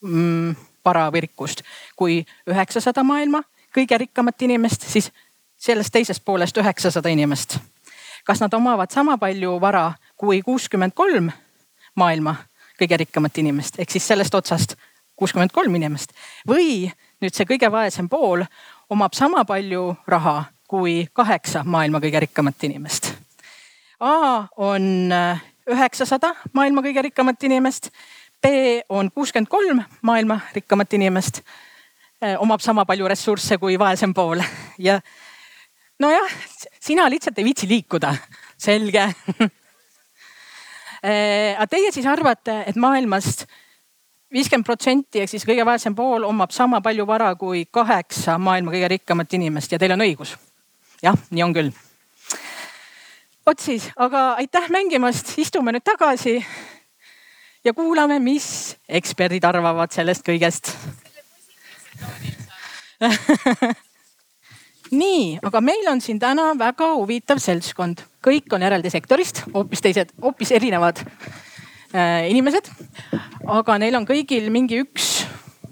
mm, 0.03 0.55
vara 0.86 1.07
või 1.13 1.24
rikkust 1.27 1.63
kui 1.96 2.19
üheksasada 2.50 3.03
maailma 3.03 3.43
kõige 3.75 3.98
rikkamat 4.03 4.41
inimest, 4.41 4.88
siis 4.89 5.12
sellest 5.57 5.93
teisest 5.93 6.25
poolest 6.25 6.57
üheksasada 6.57 7.10
inimest. 7.10 7.60
kas 8.24 8.41
nad 8.43 8.53
omavad 8.53 8.91
sama 8.91 9.17
palju 9.17 9.60
vara 9.62 9.93
kui 10.17 10.41
kuuskümmend 10.41 10.93
kolm 10.93 11.31
maailma 11.96 12.36
kõige 12.79 12.98
rikkamat 12.98 13.38
inimest 13.38 13.79
ehk 13.79 13.91
siis 13.91 14.07
sellest 14.07 14.36
otsast 14.36 14.75
kuuskümmend 15.17 15.51
kolm 15.53 15.75
inimest. 15.75 16.13
Või 16.47 16.88
nüüd 17.21 17.33
see 17.33 17.47
kõige 17.50 17.71
vaesem 17.74 18.09
pool 18.09 18.45
omab 18.93 19.17
sama 19.17 19.43
palju 19.47 19.89
raha 20.07 20.43
kui 20.67 21.05
kaheksa 21.13 21.63
maailma 21.65 22.01
kõige 22.03 22.21
rikkamat 22.27 22.63
inimest. 22.67 23.13
A 24.00 24.45
on 24.62 25.12
äh, 25.15 25.43
üheksasada 25.71 26.33
maailma 26.53 26.83
kõige 26.86 27.07
rikkamat 27.07 27.43
inimest, 27.47 27.89
B 28.41 28.83
on 28.93 29.09
kuuskümmend 29.12 29.50
kolm 29.50 29.81
maailma 30.05 30.39
rikkamat 30.53 30.93
inimest, 30.93 31.41
äh, 32.21 32.36
omab 32.39 32.62
sama 32.62 32.86
palju 32.86 33.07
ressursse 33.09 33.57
kui 33.57 33.79
vaesem 33.79 34.13
pool. 34.13 34.43
Ja 34.77 35.00
nojah, 36.00 36.33
sina 36.79 37.07
lihtsalt 37.09 37.39
ei 37.39 37.47
viitsi 37.47 37.69
liikuda, 37.69 38.15
selge. 38.57 39.09
Äh, 41.07 41.53
aga 41.53 41.67
teie 41.69 41.91
siis 41.93 42.07
arvate, 42.09 42.63
et 42.67 42.75
maailmast 42.75 43.43
viiskümmend 44.34 44.67
protsenti 44.67 45.22
ehk 45.24 45.31
siis 45.31 45.46
kõige 45.48 45.65
vaesem 45.67 45.96
pool 45.96 46.25
omab 46.27 46.51
sama 46.55 46.81
palju 46.84 47.05
vara 47.07 47.29
kui 47.39 47.65
kaheksa 47.72 48.38
maailma 48.38 48.74
kõige 48.74 48.89
rikkamat 48.98 49.34
inimest 49.39 49.72
ja 49.72 49.79
teil 49.79 49.96
on 49.96 50.03
õigus. 50.03 50.36
jah, 51.03 51.15
nii 51.29 51.43
on 51.43 51.53
küll. 51.55 51.72
vot 53.46 53.60
siis, 53.60 53.89
aga 53.96 54.34
aitäh 54.43 54.69
mängimast, 54.69 55.38
istume 55.39 55.72
nüüd 55.72 55.86
tagasi 55.88 56.46
ja 57.63 57.74
kuulame, 57.74 58.19
mis 58.19 58.75
eksperdid 58.89 59.43
arvavad 59.48 59.91
sellest 59.96 60.27
kõigest 60.27 60.74
nii, 64.91 65.39
aga 65.43 65.62
meil 65.62 65.88
on 65.91 66.01
siin 66.01 66.19
täna 66.19 66.51
väga 66.60 66.93
huvitav 67.00 67.39
seltskond, 67.39 68.03
kõik 68.24 68.51
on 68.55 68.63
eraldi 68.63 68.91
sektorist, 68.91 69.46
hoopis 69.53 69.84
teised, 69.86 70.12
hoopis 70.22 70.51
erinevad 70.51 71.03
inimesed. 71.94 72.67
aga 73.48 73.77
neil 73.79 73.96
on 73.96 74.06
kõigil 74.08 74.50
mingi 74.51 74.82
üks 74.84 75.25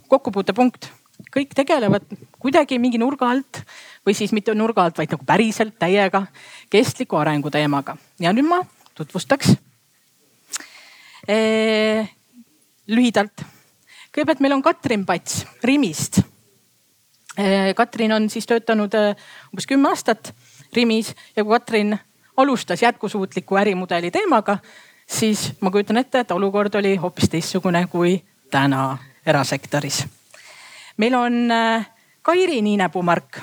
kokkupuutepunkt, 0.08 0.88
kõik 1.34 1.56
tegelevad 1.58 2.06
kuidagi 2.40 2.78
mingi 2.80 3.00
nurga 3.02 3.30
alt 3.34 3.62
või 4.06 4.16
siis 4.16 4.32
mitte 4.36 4.54
nurga 4.56 4.86
alt, 4.86 4.98
vaid 4.98 5.12
nagu 5.12 5.26
päriselt 5.26 5.76
täiega 5.82 6.26
kestliku 6.70 7.18
arengu 7.18 7.52
teemaga. 7.52 7.98
ja 8.20 8.34
nüüd 8.34 8.48
ma 8.48 8.62
tutvustaks 8.96 9.56
eh, 11.28 12.08
lühidalt. 12.88 13.44
kõigepealt 14.14 14.40
meil 14.40 14.54
on 14.56 14.64
Katrin 14.64 15.06
Pats 15.06 15.46
Rimist. 15.64 16.22
Eh, 17.38 17.74
Katrin 17.76 18.14
on 18.14 18.30
siis 18.30 18.46
töötanud 18.46 18.94
umbes 19.52 19.68
kümme 19.68 19.90
aastat 19.90 20.34
Rimis 20.76 21.16
ja 21.36 21.44
kui 21.44 21.52
Katrin 21.52 21.98
alustas 22.38 22.82
jätkusuutliku 22.82 23.56
ärimudeli 23.56 24.12
teemaga, 24.12 24.58
siis 25.08 25.54
ma 25.62 25.72
kujutan 25.72 25.98
ette, 25.98 26.20
et 26.20 26.32
olukord 26.32 26.76
oli 26.76 26.96
hoopis 26.96 27.30
teistsugune 27.30 27.88
kui 27.88 28.24
täna 28.52 28.98
erasektoris. 29.26 30.06
meil 30.98 31.16
on 31.16 31.52
eh, 31.52 31.86
Kairi 32.22 32.62
Niinepuumark, 32.62 33.40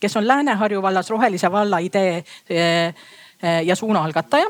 kes 0.00 0.16
on 0.16 0.28
Lääne-Harju 0.28 0.82
vallas 0.82 1.10
Rohelise 1.10 1.52
valla 1.52 1.78
idee 1.78 2.24
ja 3.64 3.76
suuna 3.76 4.04
algataja 4.04 4.46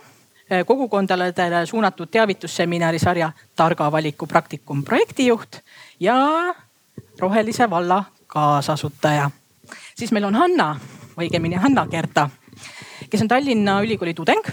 kogukondadele 0.66 1.66
suunatud 1.66 2.08
teavitusseminari 2.10 2.98
sarja 2.98 3.32
Targa 3.56 3.92
valiku 3.92 4.26
praktikum 4.26 4.84
projektijuht 4.84 5.56
ja 6.00 6.16
Rohelise 7.18 7.70
valla 7.70 8.04
kaasasutaja. 8.26 9.30
siis 9.96 10.12
meil 10.12 10.24
on 10.24 10.34
Hanna, 10.34 10.80
õigemini 11.20 11.56
Hanna 11.56 11.86
Kerta, 11.86 12.30
kes 13.10 13.22
on 13.22 13.28
Tallinna 13.28 13.80
Ülikooli 13.82 14.14
tudeng. 14.14 14.46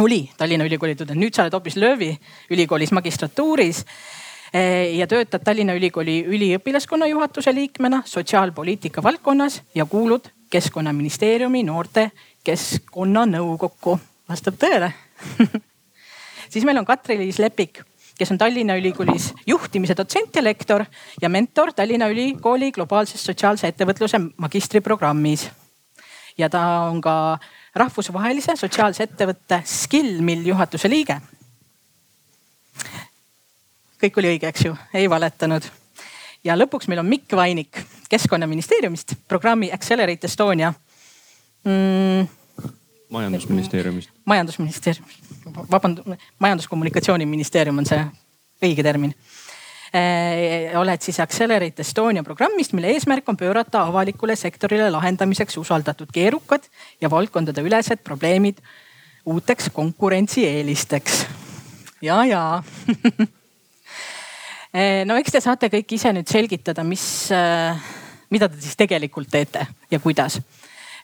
Oli 0.00 0.30
Tallinna 0.36 0.64
Ülikooli 0.64 0.96
tudeng, 0.96 1.20
nüüd 1.20 1.36
sa 1.36 1.44
oled 1.44 1.54
hoopis 1.54 1.76
Löövi 1.76 2.10
ülikoolis 2.50 2.92
magistratuuris 2.96 3.84
eh, 4.52 4.96
ja 4.96 5.06
töötad 5.06 5.44
Tallinna 5.44 5.76
Ülikooli 5.76 6.22
üliõpilaskonna 6.24 7.08
juhatuse 7.10 7.54
liikmena 7.54 8.02
sotsiaalpoliitika 8.06 9.02
valdkonnas 9.02 9.60
ja 9.74 9.84
kuulud 9.84 10.30
Keskkonnaministeeriumi 10.50 11.62
noorte 11.62 12.10
keskkonnanõukokku. 12.44 13.98
Vastab 14.28 14.56
tõele. 14.58 14.88
Siis 16.50 16.64
meil 16.66 16.80
on 16.80 16.86
Katri-Liis 16.88 17.38
Lepik, 17.38 17.82
kes 18.18 18.32
on 18.34 18.38
Tallinna 18.40 18.74
Ülikoolis 18.80 19.28
juhtimise 19.46 19.94
dotsent 19.96 20.34
ja 20.34 20.42
lektor 20.42 20.82
ja 21.22 21.28
mentor 21.28 21.74
Tallinna 21.76 22.08
Ülikooli 22.10 22.72
globaalses 22.74 23.22
sotsiaalse 23.22 23.70
ettevõtluse 23.70 24.18
magistriprogrammis. 24.36 25.50
ja 26.38 26.48
ta 26.48 26.60
on 26.88 27.00
ka 27.00 27.38
rahvusvahelise 27.74 28.56
sotsiaalse 28.56 29.04
ettevõtte 29.06 29.62
Skillmill 29.64 30.46
juhatuse 30.46 30.90
liige. 30.90 31.20
kõik 34.00 34.16
oli 34.16 34.34
õige, 34.34 34.48
eks 34.48 34.64
ju, 34.64 34.76
ei 34.94 35.10
valetanud. 35.10 35.62
ja 36.44 36.56
lõpuks 36.56 36.88
meil 36.88 37.00
on 37.00 37.06
Mikk 37.06 37.32
Vainik 37.36 37.82
Keskkonnaministeeriumist, 38.08 39.14
programmi 39.28 39.72
Accelerate 39.72 40.26
Estonia 40.26 40.74
mm 41.64 42.40
majandusministeeriumist. 43.10 44.10
majandusministeeriumist, 44.24 45.18
vabandust, 45.70 46.08
majandus-kommunikatsiooniministeerium 46.38 47.78
on 47.78 47.86
see 47.86 48.04
õige 48.62 48.84
termin 48.86 49.14
oled 50.78 51.02
siis 51.02 51.18
Accelerate 51.20 51.82
Estonia 51.82 52.22
programmist, 52.22 52.72
mille 52.78 52.92
eesmärk 52.94 53.28
on 53.28 53.36
pöörata 53.36 53.82
avalikule 53.88 54.36
sektorile 54.38 54.90
lahendamiseks 54.90 55.56
usaldatud 55.58 56.12
keerukad 56.14 56.68
ja 57.00 57.10
valdkondade 57.10 57.64
ülesed 57.66 58.04
probleemid 58.06 58.60
uuteks 59.26 59.70
konkurentsieelisteks. 59.74 61.26
ja, 62.02 62.24
ja 62.24 62.62
eh, 64.74 65.02
no 65.08 65.18
eks 65.18 65.34
te 65.34 65.42
saate 65.42 65.72
kõik 65.74 65.98
ise 65.98 66.14
nüüd 66.14 66.30
selgitada, 66.30 66.86
mis, 66.86 67.04
eh, 67.34 67.90
mida 68.30 68.48
te 68.48 68.62
siis 68.62 68.78
tegelikult 68.78 69.30
teete 69.30 69.66
ja 69.90 69.98
kuidas 69.98 70.38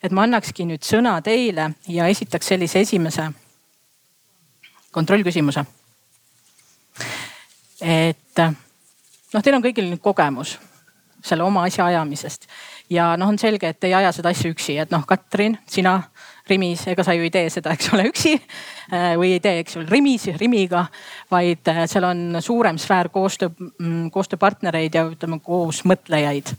et 0.03 0.13
ma 0.15 0.27
annakski 0.27 0.67
nüüd 0.69 0.85
sõna 0.87 1.17
teile 1.25 1.71
ja 1.91 2.07
esitaks 2.13 2.53
sellise 2.53 2.83
esimese 2.85 3.27
kontrollküsimuse. 4.97 5.65
et 7.81 8.41
noh, 9.35 9.43
teil 9.43 9.59
on 9.59 9.65
kõigil 9.65 9.91
nüüd 9.91 10.03
kogemus 10.05 10.57
selle 11.27 11.43
oma 11.47 11.65
asja 11.67 11.87
ajamisest. 11.91 12.47
Ja 12.93 13.15
noh, 13.19 13.33
on 13.33 13.39
selge, 13.41 13.73
et 13.73 13.85
ei 13.89 13.95
aja 13.99 14.13
seda 14.15 14.31
asja 14.31 14.51
üksi, 14.53 14.77
et 14.79 14.93
noh, 14.95 15.03
Katrin, 15.09 15.57
sina 15.71 15.99
Rimis, 16.47 16.85
ega 16.87 17.03
sa 17.03 17.17
ju 17.17 17.25
ei 17.27 17.33
tee 17.35 17.49
seda, 17.51 17.73
eks 17.75 17.89
ole, 17.97 18.05
üksi 18.13 18.37
äh, 18.37 19.17
või 19.19 19.33
ei 19.35 19.41
tee, 19.43 19.65
eks 19.65 19.81
ole, 19.81 19.89
Rimis, 19.91 20.29
Rimiga, 20.39 20.85
vaid 21.33 21.67
äh, 21.73 21.83
seal 21.91 22.07
on 22.07 22.39
suurem 22.45 22.79
sfäär 22.79 23.11
koostöö, 23.11 23.51
mm, 23.57 24.13
koostööpartnereid 24.15 24.95
ja 24.95 25.09
ütleme 25.11 25.41
koosmõtlejaid 25.43 26.55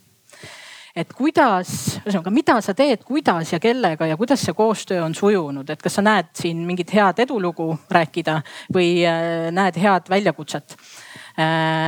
et 0.98 1.12
kuidas, 1.14 1.72
ühesõnaga, 2.02 2.32
mida 2.34 2.56
sa 2.66 2.74
teed, 2.78 3.04
kuidas 3.06 3.52
ja 3.54 3.60
kellega 3.62 4.08
ja 4.10 4.18
kuidas 4.18 4.42
see 4.44 4.56
koostöö 4.58 5.04
on 5.06 5.14
sujunud, 5.16 5.70
et 5.70 5.82
kas 5.84 6.00
sa 6.00 6.04
näed 6.04 6.32
siin 6.36 6.64
mingit 6.66 6.92
head 6.94 7.22
edulugu 7.22 7.70
rääkida 7.94 8.40
või 8.74 9.06
äh, 9.06 9.48
näed 9.54 9.78
head 9.80 10.10
väljakutset, 10.10 10.76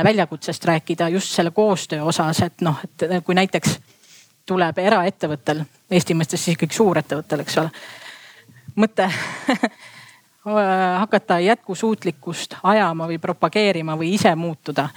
väljakutsest 0.04 0.64
rääkida 0.64 1.08
just 1.08 1.34
selle 1.34 1.50
koostöö 1.50 2.02
osas, 2.06 2.42
et 2.42 2.60
noh, 2.62 2.76
et 2.84 3.24
kui 3.24 3.34
näiteks 3.34 3.78
tuleb 4.46 4.78
eraettevõttel, 4.78 5.64
Eesti 5.90 6.14
mõistes 6.14 6.44
siis 6.44 6.54
ikkagi 6.54 6.74
suurettevõttel, 6.74 7.42
eks 7.42 7.58
ole, 7.58 7.70
mõte 8.78 9.08
hakata 11.02 11.40
jätkusuutlikkust 11.44 12.60
ajama 12.62 13.08
või 13.10 13.18
propageerima 13.18 13.98
või 13.98 14.14
ise 14.14 14.34
muutuda. 14.34 14.88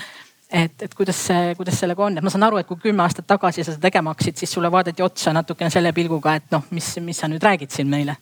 Et, 0.54 0.82
et 0.86 0.94
kuidas 0.94 1.18
see, 1.28 1.56
kuidas 1.58 1.80
sellega 1.82 2.06
on, 2.06 2.18
et 2.18 2.24
ma 2.24 2.30
saan 2.30 2.46
aru, 2.46 2.60
et 2.62 2.68
kui 2.70 2.78
kümme 2.78 3.02
aastat 3.02 3.26
tagasi 3.26 3.64
sa 3.64 3.74
seda 3.74 3.88
tegema 3.88 4.14
hakkasid, 4.14 4.38
siis 4.38 4.52
sulle 4.54 4.70
vaadati 4.72 5.02
otsa 5.02 5.34
natukene 5.34 5.74
selle 5.74 5.90
pilguga, 5.98 6.36
et 6.38 6.54
noh, 6.54 6.68
mis, 6.70 6.92
mis 7.02 7.18
sa 7.18 7.30
nüüd 7.32 7.42
räägid 7.42 7.74
siin 7.74 7.90
meile 7.90 8.20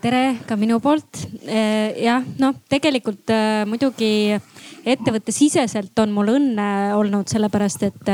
tere 0.00 0.38
ka 0.46 0.56
minu 0.56 0.78
poolt. 0.80 1.24
jah, 1.46 2.24
noh, 2.40 2.54
tegelikult 2.70 3.30
äh, 3.32 3.64
muidugi 3.68 4.38
ettevõttesiseselt 4.86 5.98
on 5.98 6.12
mul 6.14 6.28
õnne 6.36 6.66
olnud, 6.94 7.26
sellepärast 7.26 7.82
et 7.88 8.10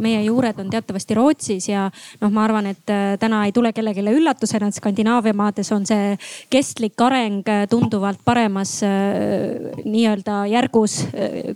meie 0.00 0.22
juured 0.24 0.56
on 0.62 0.70
teatavasti 0.72 1.16
Rootsis 1.16 1.66
ja 1.68 1.86
noh, 2.22 2.30
ma 2.32 2.46
arvan, 2.46 2.70
et 2.72 2.92
täna 3.20 3.42
ei 3.44 3.52
tule 3.52 3.74
kellelegi 3.76 4.04
üllatusena, 4.16 4.70
et 4.70 4.78
Skandinaavia 4.78 5.36
maades 5.36 5.68
on 5.76 5.84
see 5.88 6.14
kestlik 6.52 6.96
areng 7.04 7.44
tunduvalt 7.68 8.22
paremas 8.24 8.78
nii-öelda 8.80 10.38
järgus 10.54 11.02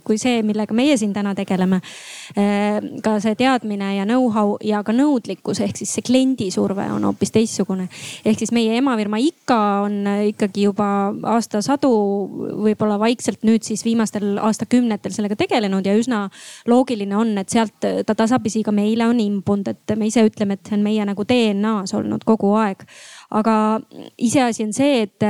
kui 0.05 0.21
see, 0.21 0.43
millega 0.45 0.77
meie 0.77 0.93
siin 0.99 1.13
täna 1.13 1.33
tegeleme. 1.37 1.81
ka 3.03 3.17
see 3.23 3.35
teadmine 3.35 3.95
ja 3.97 4.05
know-how 4.05 4.55
ja 4.63 4.83
ka 4.85 4.93
nõudlikkus 4.93 5.61
ehk 5.65 5.81
siis 5.81 5.95
see 5.97 6.05
kliendisurve 6.05 6.85
on 6.93 7.09
hoopis 7.09 7.33
teistsugune. 7.33 7.89
ehk 8.25 8.39
siis 8.39 8.53
meie 8.53 8.77
emafirma 8.77 9.17
IKA 9.41 9.59
on 9.85 9.95
ikkagi 10.29 10.67
juba 10.67 10.87
aastasadu, 11.33 11.91
võib-olla 12.65 12.97
vaikselt 13.01 13.45
nüüd 13.47 13.65
siis 13.65 13.83
viimastel 13.85 14.37
aastakümnetel 14.41 15.13
sellega 15.15 15.37
tegelenud 15.39 15.85
ja 15.85 15.95
üsna 15.97 16.23
loogiline 16.69 17.17
on, 17.17 17.33
et 17.41 17.49
sealt 17.49 17.75
ta 17.81 18.15
tasapisi 18.15 18.63
ka 18.63 18.73
meile 18.75 19.07
on 19.09 19.19
imbunud, 19.19 19.67
et 19.73 19.95
me 19.97 20.07
ise 20.07 20.23
ütleme, 20.27 20.55
et 20.57 20.67
see 20.67 20.77
on 20.77 20.85
meie 20.85 21.07
nagu 21.07 21.25
DNA-s 21.27 21.95
olnud 21.97 22.23
kogu 22.27 22.53
aeg. 22.61 22.85
aga 23.31 23.55
iseasi 24.17 24.67
on 24.67 24.73
see, 24.75 25.01
et 25.07 25.27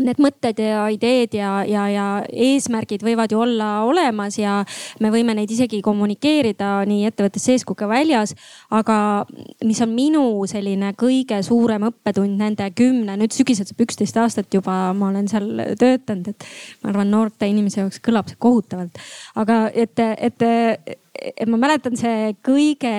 need 0.00 0.20
mõtted 0.22 0.60
ja 0.62 0.86
ideed 0.92 1.34
ja, 1.36 1.50
ja, 1.68 1.82
ja 1.92 2.06
eesmärgid 2.32 3.02
võivad 3.04 3.32
ju 3.34 3.42
olla 3.44 3.82
olemas 3.84 4.38
ja 4.40 4.62
me 5.04 5.10
võime 5.12 5.34
neid 5.36 5.50
isegi 5.52 5.82
kommunikeerida 5.84 6.70
nii 6.88 7.10
ettevõttes 7.10 7.44
sees 7.44 7.66
kui 7.68 7.76
ka 7.76 7.88
väljas. 7.90 8.32
aga 8.72 9.26
mis 9.64 9.82
on 9.84 9.92
minu 9.92 10.24
selline 10.48 10.94
kõige 10.96 11.42
suurem 11.44 11.84
õppetund 11.90 12.40
nende 12.40 12.70
kümne, 12.76 13.18
nüüd 13.20 13.36
sügisel 13.36 13.68
saab 13.68 13.84
üksteist 13.84 14.16
aastat 14.16 14.54
juba, 14.54 14.94
ma 14.96 15.10
olen 15.10 15.28
seal 15.28 15.76
töötanud, 15.76 16.32
et 16.32 16.48
ma 16.82 16.94
arvan, 16.94 17.12
noorte 17.12 17.48
inimese 17.48 17.82
jaoks 17.82 18.00
kõlab 18.00 18.32
see 18.32 18.40
kohutavalt. 18.40 18.96
aga 19.36 19.66
et, 19.74 19.98
et 20.00 21.01
ma 21.46 21.58
mäletan, 21.60 21.96
see 21.98 22.32
kõige 22.44 22.92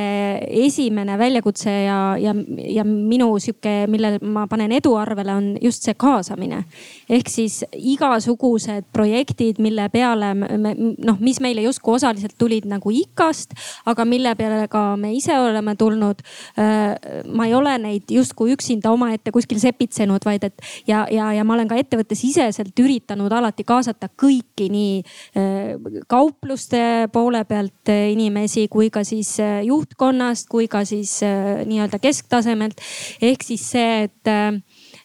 esimene 0.63 1.17
väljakutse 1.19 1.71
ja, 1.71 1.97
ja, 2.19 2.33
ja 2.75 2.85
minu 2.87 3.31
sihuke, 3.41 3.85
mille 3.91 4.17
ma 4.21 4.45
panen 4.51 4.73
eduarvele, 4.75 5.33
on 5.33 5.47
just 5.61 5.85
see 5.85 5.95
kaasamine. 5.99 6.63
ehk 7.09 7.29
siis 7.29 7.61
igasugused 7.73 8.87
projektid, 8.93 9.59
mille 9.63 9.87
peale 9.93 10.33
me 10.37 10.73
noh, 10.77 11.19
mis 11.19 11.39
meile 11.43 11.63
justkui 11.65 11.97
osaliselt 11.97 12.35
tulid 12.39 12.67
nagu 12.69 12.91
IKA-st, 12.93 13.57
aga 13.89 14.05
mille 14.07 14.35
peale 14.39 14.67
ka 14.71 14.83
me 14.99 15.13
ise 15.15 15.35
oleme 15.39 15.75
tulnud. 15.79 16.23
Äh, 16.59 16.93
ma 17.33 17.47
ei 17.47 17.55
ole 17.57 17.75
neid 17.81 18.11
justkui 18.11 18.53
üksinda 18.55 18.91
omaette 18.93 19.33
kuskil 19.35 19.59
sepitsenud, 19.61 20.23
vaid 20.25 20.47
et 20.49 20.65
ja, 20.87 21.05
ja, 21.11 21.31
ja 21.35 21.43
ma 21.47 21.57
olen 21.57 21.69
ka 21.71 21.79
ettevõttesiseselt 21.79 22.79
üritanud 22.83 23.33
alati 23.33 23.65
kaasata 23.67 24.09
kõiki 24.19 24.69
nii 24.73 24.95
äh, 25.39 26.03
kaupluste 26.07 27.09
poole 27.13 27.43
pealt 27.49 27.91
inimesi 28.13 28.67
kui 28.71 28.89
ka 28.93 29.03
siis 29.07 29.35
juhtkonnast, 29.67 30.47
kui 30.51 30.69
ka 30.71 30.85
siis 30.87 31.19
nii-öelda 31.23 31.99
kesktasemelt. 32.03 32.79
ehk 33.21 33.43
siis 33.43 33.65
see, 33.73 34.07
et 34.07 34.33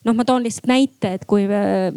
noh, 0.08 0.16
ma 0.16 0.24
toon 0.28 0.44
lihtsalt 0.46 0.68
näite, 0.70 1.12
et 1.18 1.26
kui 1.28 1.44
äh, 1.44 1.88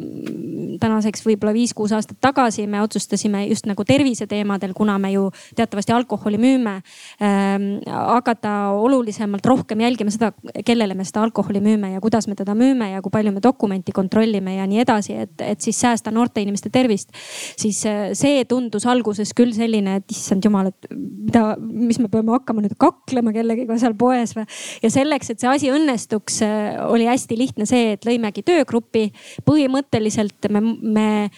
tänaseks 0.82 1.24
võib-olla 1.25 1.53
viis-kuus 1.56 1.94
aastat 1.96 2.20
tagasi 2.24 2.65
me 2.70 2.82
otsustasime 2.84 3.46
just 3.48 3.68
nagu 3.70 3.86
terviseteemadel, 3.88 4.74
kuna 4.77 4.98
me 5.01 5.13
ju 5.13 5.27
teatavasti 5.58 5.96
alkoholi 5.96 6.39
müüme 6.41 6.77
ähm,, 7.24 7.68
hakata 7.88 8.74
olulisemalt 8.77 9.46
rohkem 9.46 9.84
jälgima 9.86 10.13
seda, 10.13 10.32
kellele 10.65 10.96
me 10.98 11.06
seda 11.08 11.24
alkoholi 11.25 11.62
müüme 11.63 11.94
ja 11.94 12.01
kuidas 12.03 12.27
me 12.30 12.36
teda 12.39 12.56
müüme 12.58 12.91
ja 12.94 13.01
kui 13.03 13.13
palju 13.13 13.34
me 13.36 13.44
dokumenti 13.44 13.96
kontrollime 13.96 14.58
ja 14.58 14.68
nii 14.70 14.84
edasi, 14.84 15.18
et, 15.25 15.36
et 15.46 15.62
siis 15.62 15.80
säästa 15.82 16.13
noorte 16.13 16.44
inimeste 16.44 16.72
tervist. 16.74 17.12
siis 17.60 17.84
äh, 17.89 18.12
see 18.18 18.44
tundus 18.50 18.86
alguses 18.89 19.34
küll 19.38 19.53
selline, 19.56 20.00
et 20.01 20.12
issand 20.15 20.46
jumal, 20.46 20.72
et 20.72 20.91
mida, 20.91 21.56
mis 21.62 22.00
me 22.01 22.10
peame 22.12 22.36
hakkama 22.36 22.65
nüüd 22.65 22.75
kaklema 22.82 23.34
kellegiga 23.36 23.77
seal 23.82 23.96
poes 23.98 24.36
või. 24.38 24.48
ja 24.84 24.91
selleks, 24.94 25.34
et 25.34 25.44
see 25.44 25.51
asi 25.51 25.72
õnnestuks, 25.74 26.41
äh, 26.46 26.82
oli 26.88 27.08
hästi 27.10 27.38
lihtne 27.39 27.68
see, 27.70 27.94
et 27.96 28.00
et 28.01 28.10
lõimegi 28.10 28.43
töögrupi. 28.46 29.12
põhimõtteliselt 29.46 30.50
me, 30.50 30.62
me, 30.81 31.29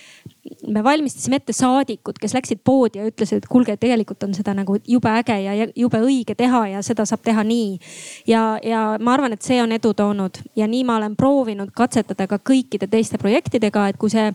me 0.67 0.83
valmistasime 0.83 1.41
ette 1.41 1.53
saadikud, 1.53 2.17
kes 2.19 2.33
läksid 2.33 2.63
poodi 2.63 2.99
ja 2.99 3.07
ütlesid, 3.07 3.43
et 3.43 3.49
kuulge, 3.49 3.75
tegelikult 3.77 4.23
on 4.23 4.33
seda 4.33 4.53
nagu 4.53 4.77
jube 4.87 5.09
äge 5.09 5.37
ja 5.43 5.67
jube 5.75 5.99
õige 5.99 6.35
teha 6.35 6.67
ja 6.75 6.81
seda 6.81 7.05
saab 7.05 7.23
teha 7.23 7.43
nii. 7.43 7.77
ja, 8.27 8.57
ja 8.63 8.97
ma 8.99 9.13
arvan, 9.13 9.33
et 9.33 9.41
see 9.41 9.61
on 9.61 9.71
edu 9.71 9.93
toonud 9.93 10.39
ja 10.55 10.67
nii 10.67 10.83
ma 10.83 10.97
olen 10.97 11.15
proovinud 11.15 11.71
katsetada 11.75 12.27
ka 12.27 12.39
kõikide 12.39 12.87
teiste 12.87 13.17
projektidega, 13.17 13.87
et 13.89 13.97
kui 13.97 14.09
see 14.09 14.31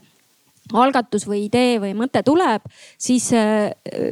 algatus 0.77 1.25
või 1.29 1.47
idee 1.47 1.79
või 1.81 1.95
mõte 1.97 2.21
tuleb, 2.25 2.65
siis 3.01 3.31
äh, 3.37 3.71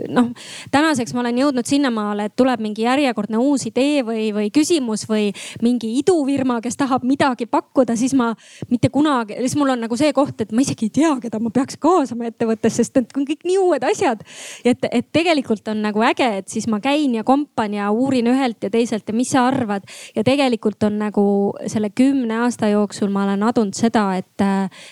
noh, 0.08 0.30
tänaseks 0.72 1.12
ma 1.14 1.22
olen 1.22 1.40
jõudnud 1.42 1.68
sinnamaale, 1.68 2.28
et 2.28 2.36
tuleb 2.38 2.62
mingi 2.64 2.86
järjekordne 2.86 3.40
uus 3.42 3.66
idee 3.68 4.02
või, 4.06 4.30
või 4.34 4.48
küsimus 4.54 5.04
või 5.08 5.28
mingi 5.64 5.92
idufirma, 6.00 6.60
kes 6.64 6.78
tahab 6.80 7.04
midagi 7.04 7.48
pakkuda, 7.50 7.96
siis 7.96 8.14
ma 8.16 8.32
mitte 8.70 8.88
kunagi, 8.92 9.36
siis 9.44 9.56
mul 9.60 9.74
on 9.74 9.84
nagu 9.84 9.98
see 10.00 10.12
koht, 10.16 10.40
et 10.40 10.54
ma 10.56 10.64
isegi 10.64 10.88
ei 10.88 10.94
tea, 11.00 11.12
keda 11.26 11.40
ma 11.42 11.52
peaks 11.52 11.76
kaasama 11.82 12.30
ettevõttesse, 12.30 12.84
sest 12.84 12.96
need 12.96 13.12
on 13.16 13.28
kõik 13.28 13.44
nii 13.48 13.58
uued 13.60 13.84
asjad. 13.90 14.24
et, 14.64 14.88
et 14.90 15.12
tegelikult 15.12 15.68
on 15.68 15.84
nagu 15.84 16.02
äge, 16.08 16.30
et 16.40 16.48
siis 16.48 16.68
ma 16.72 16.80
käin 16.80 17.14
ja 17.18 17.24
kompan 17.24 17.74
ja 17.74 17.90
uurin 17.90 18.30
ühelt 18.32 18.64
ja 18.64 18.72
teiselt 18.72 19.08
ja 19.08 19.14
mis 19.14 19.30
sa 19.34 19.46
arvad. 19.50 19.84
ja 20.16 20.24
tegelikult 20.24 20.82
on 20.88 20.98
nagu 20.98 21.26
selle 21.66 21.90
kümne 21.90 22.40
aasta 22.46 22.72
jooksul 22.72 23.12
ma 23.12 23.24
olen 23.26 23.42
adunud 23.44 23.76
seda, 23.76 24.08
et, 24.16 24.46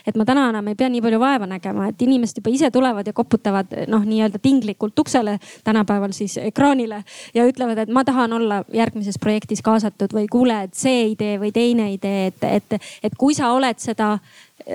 et 0.07 0.17
ma 0.17 0.29
täna 0.29 0.49
enam 0.53 0.69
ei 0.69 0.77
pea 0.79 0.93
nii 0.93 1.03
palju 1.05 1.21
vaeva 1.21 1.47
nägema 1.47 1.54
nägema, 1.55 1.89
et 1.91 2.03
inimesed 2.05 2.41
juba 2.41 2.53
ise 2.55 2.71
tulevad 2.75 3.07
ja 3.07 3.17
koputavad 3.17 3.73
noh, 3.91 4.05
nii-öelda 4.07 4.41
tinglikult 4.43 4.99
uksele, 5.05 5.39
tänapäeval 5.65 6.15
siis 6.17 6.37
ekraanile 6.43 7.03
ja 7.35 7.47
ütlevad, 7.49 7.85
et 7.85 7.93
ma 7.93 8.05
tahan 8.05 8.33
olla 8.37 8.63
järgmises 8.73 9.19
projektis 9.23 9.63
kaasatud 9.65 10.15
või 10.15 10.29
kuule, 10.31 10.65
et 10.69 10.75
see 10.79 11.11
idee 11.15 11.39
või 11.43 11.53
teine 11.55 11.93
idee, 11.95 12.29
et, 12.33 12.49
et, 12.49 12.81
et 13.03 13.17
kui 13.19 13.37
sa 13.37 13.53
oled 13.55 13.81
seda 13.83 14.17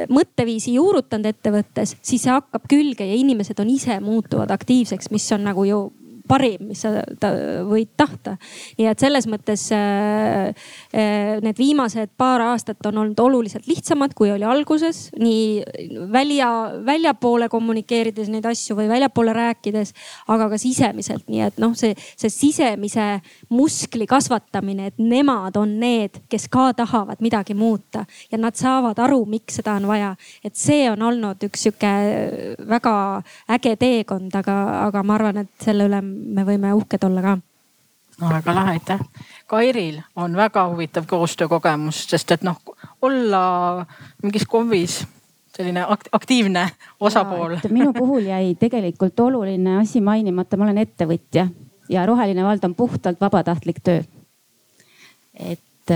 mõtteviisi 0.10 0.76
juurutanud 0.76 1.30
ettevõttes, 1.30 1.96
siis 2.06 2.26
see 2.26 2.34
hakkab 2.34 2.68
külge 2.70 3.06
ja 3.08 3.16
inimesed 3.18 3.60
on 3.62 3.72
ise 3.72 4.00
muutuvad 4.04 4.52
aktiivseks, 4.54 5.10
mis 5.12 5.26
on 5.34 5.48
nagu 5.48 5.66
ju 5.66 5.80
parim, 6.30 6.70
mis 6.70 6.84
sa 6.86 7.02
ta, 7.20 7.32
võid 7.68 7.92
tahta. 7.98 8.36
nii 8.78 8.88
et 8.90 9.02
selles 9.02 9.26
mõttes 9.30 9.66
äh, 9.76 10.50
äh, 10.94 11.40
need 11.44 11.58
viimased 11.58 12.14
paar 12.20 12.44
aastat 12.52 12.86
on 12.90 13.02
olnud 13.04 13.20
oluliselt 13.20 13.68
lihtsamad, 13.70 14.14
kui 14.18 14.32
oli 14.32 14.46
alguses. 14.46 15.10
nii 15.20 16.06
välja, 16.12 16.50
väljapoole 16.86 17.50
kommunikeerides 17.50 18.30
neid 18.30 18.46
asju 18.50 18.78
või 18.78 18.90
väljapoole 18.92 19.34
rääkides, 19.36 19.94
aga 20.30 20.50
ka 20.54 20.60
sisemiselt, 20.62 21.26
nii 21.28 21.46
et 21.48 21.60
noh, 21.62 21.76
see, 21.78 21.96
see 22.20 22.32
sisemise 22.34 23.08
muskli 23.50 24.08
kasvatamine, 24.10 24.92
et 24.92 25.02
nemad 25.02 25.58
on 25.60 25.78
need, 25.82 26.22
kes 26.30 26.48
ka 26.52 26.70
tahavad 26.78 27.22
midagi 27.26 27.58
muuta 27.58 28.06
ja 28.32 28.38
nad 28.38 28.58
saavad 28.60 29.00
aru, 29.02 29.24
miks 29.30 29.60
seda 29.60 29.78
on 29.80 29.88
vaja. 29.90 30.16
et 30.44 30.56
see 30.56 30.86
on 30.92 31.02
olnud 31.10 31.42
üks 31.50 31.66
sihuke 31.66 31.92
väga 32.70 32.96
äge 33.56 33.76
teekond, 33.80 34.34
aga, 34.36 34.56
aga 34.88 35.04
ma 35.04 35.18
arvan, 35.18 35.44
et 35.44 35.66
selle 35.66 35.90
üle 35.90 36.02
me 36.20 36.46
võime 36.48 36.74
uhked 36.76 37.04
olla 37.08 37.22
ka 37.22 37.38
no 38.20 38.30
väga 38.30 38.56
lahe, 38.56 38.76
aitäh. 38.78 39.00
Kairil 39.48 40.02
on 40.16 40.36
väga 40.36 40.68
huvitav 40.70 41.08
koostöökogemus, 41.08 42.04
sest 42.10 42.32
et 42.36 42.44
noh, 42.44 42.60
olla 43.02 43.86
mingis 44.24 44.46
KOV-is 44.50 45.02
selline 45.56 45.86
aktiivne 46.12 46.70
osapool. 47.00 47.58
minu 47.70 47.94
puhul 47.94 48.30
jäi 48.30 48.56
tegelikult 48.60 49.20
oluline 49.20 49.78
asi 49.80 50.02
mainimata, 50.02 50.58
ma 50.58 50.70
olen 50.70 50.78
ettevõtja 50.78 51.48
ja 51.90 52.06
Roheline 52.06 52.44
vald 52.44 52.64
on 52.64 52.76
puhtalt 52.76 53.22
vabatahtlik 53.22 53.82
töö. 53.84 54.04
et, 55.34 55.92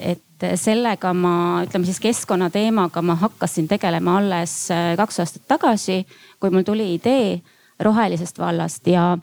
et 0.00 0.46
sellega 0.56 1.12
ma, 1.14 1.62
ütleme 1.66 1.84
siis 1.84 2.00
keskkonnateemaga 2.00 3.02
ma 3.02 3.14
hakkasin 3.14 3.68
tegelema 3.68 4.18
alles 4.18 4.68
kaks 4.96 5.20
aastat 5.20 5.46
tagasi, 5.48 6.04
kui 6.40 6.50
mul 6.50 6.62
tuli 6.62 6.94
idee 6.94 7.40
rohelisest 7.80 8.38
vallast 8.38 8.86
ja 8.86 9.18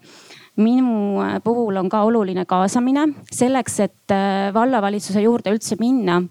minu 0.61 1.21
äh, 1.21 1.39
puhul 1.43 1.77
on 1.81 1.89
ka 1.89 2.03
oluline 2.07 2.45
kaasamine 2.45 3.07
selleks, 3.31 3.79
et 3.79 4.13
äh, 4.13 4.51
vallavalitsuse 4.53 5.21
juurde 5.21 5.53
üldse 5.55 5.77
minna. 5.79 6.21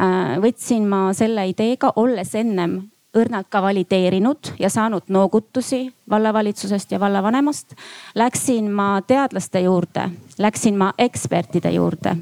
Äh, 0.00 0.38
võtsin 0.42 0.88
ma 0.88 1.10
selle 1.16 1.46
ideega, 1.50 1.92
olles 1.96 2.34
ennem 2.38 2.80
õrnalt 3.16 3.48
ka 3.50 3.58
valideerinud 3.62 4.52
ja 4.62 4.70
saanud 4.70 5.08
noogutusi 5.10 5.88
vallavalitsusest 6.10 6.92
ja 6.94 7.00
vallavanemast. 7.02 7.74
Läksin 8.14 8.70
ma 8.70 9.00
teadlaste 9.06 9.64
juurde, 9.64 10.06
läksin 10.38 10.78
ma 10.78 10.92
ekspertide 10.98 11.72
juurde, 11.74 12.14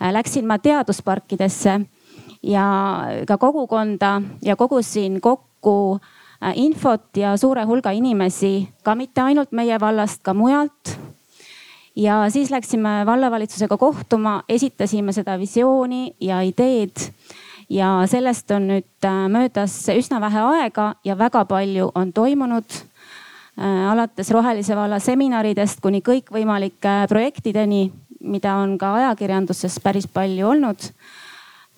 läksin 0.00 0.48
ma 0.48 0.56
teadusparkidesse 0.58 1.80
ja 2.42 2.66
ka 3.28 3.36
kogukonda 3.38 4.22
ja 4.42 4.56
kogusin 4.56 5.20
kokku 5.20 6.00
infot 6.52 7.16
ja 7.16 7.36
suure 7.40 7.64
hulga 7.64 7.92
inimesi, 7.96 8.68
ka 8.84 8.94
mitte 8.98 9.22
ainult 9.24 9.52
meie 9.52 9.78
vallast, 9.80 10.22
ka 10.22 10.34
mujalt. 10.34 10.98
ja 11.96 12.24
siis 12.28 12.50
läksime 12.50 13.06
vallavalitsusega 13.06 13.76
kohtuma, 13.76 14.42
esitasime 14.48 15.12
seda 15.12 15.38
visiooni 15.38 16.14
ja 16.20 16.40
ideed. 16.42 17.10
ja 17.68 18.02
sellest 18.06 18.50
on 18.50 18.68
nüüd 18.68 19.04
äh, 19.04 19.28
möödas 19.28 19.88
üsna 19.88 20.20
vähe 20.20 20.40
aega 20.40 20.94
ja 21.04 21.18
väga 21.18 21.44
palju 21.44 21.90
on 21.94 22.12
toimunud 22.12 22.64
äh, 23.58 23.90
alates 23.92 24.30
Rohelise 24.30 24.76
valla 24.76 24.98
seminaridest 24.98 25.80
kuni 25.80 26.00
kõikvõimalike 26.00 27.06
projektideni, 27.08 27.92
mida 28.20 28.56
on 28.56 28.76
ka 28.78 28.94
ajakirjanduses 28.94 29.80
päris 29.80 30.06
palju 30.06 30.48
olnud. 30.48 30.90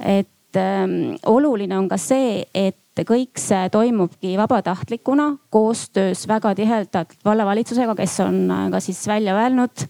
et 0.01 0.57
ähm, 0.57 1.17
oluline 1.25 1.79
on 1.79 1.89
ka 1.89 1.97
see, 1.97 2.45
et 2.55 2.77
kõik 3.05 3.37
see 3.41 3.69
toimubki 3.73 4.37
vabatahtlikuna 4.39 5.35
koostöös 5.51 6.25
väga 6.29 6.55
tihedalt 6.57 7.19
vallavalitsusega, 7.25 7.95
kes 7.99 8.21
on 8.25 8.47
äh, 8.51 8.65
ka 8.73 8.81
siis 8.81 9.03
välja 9.09 9.37
öelnud, 9.37 9.85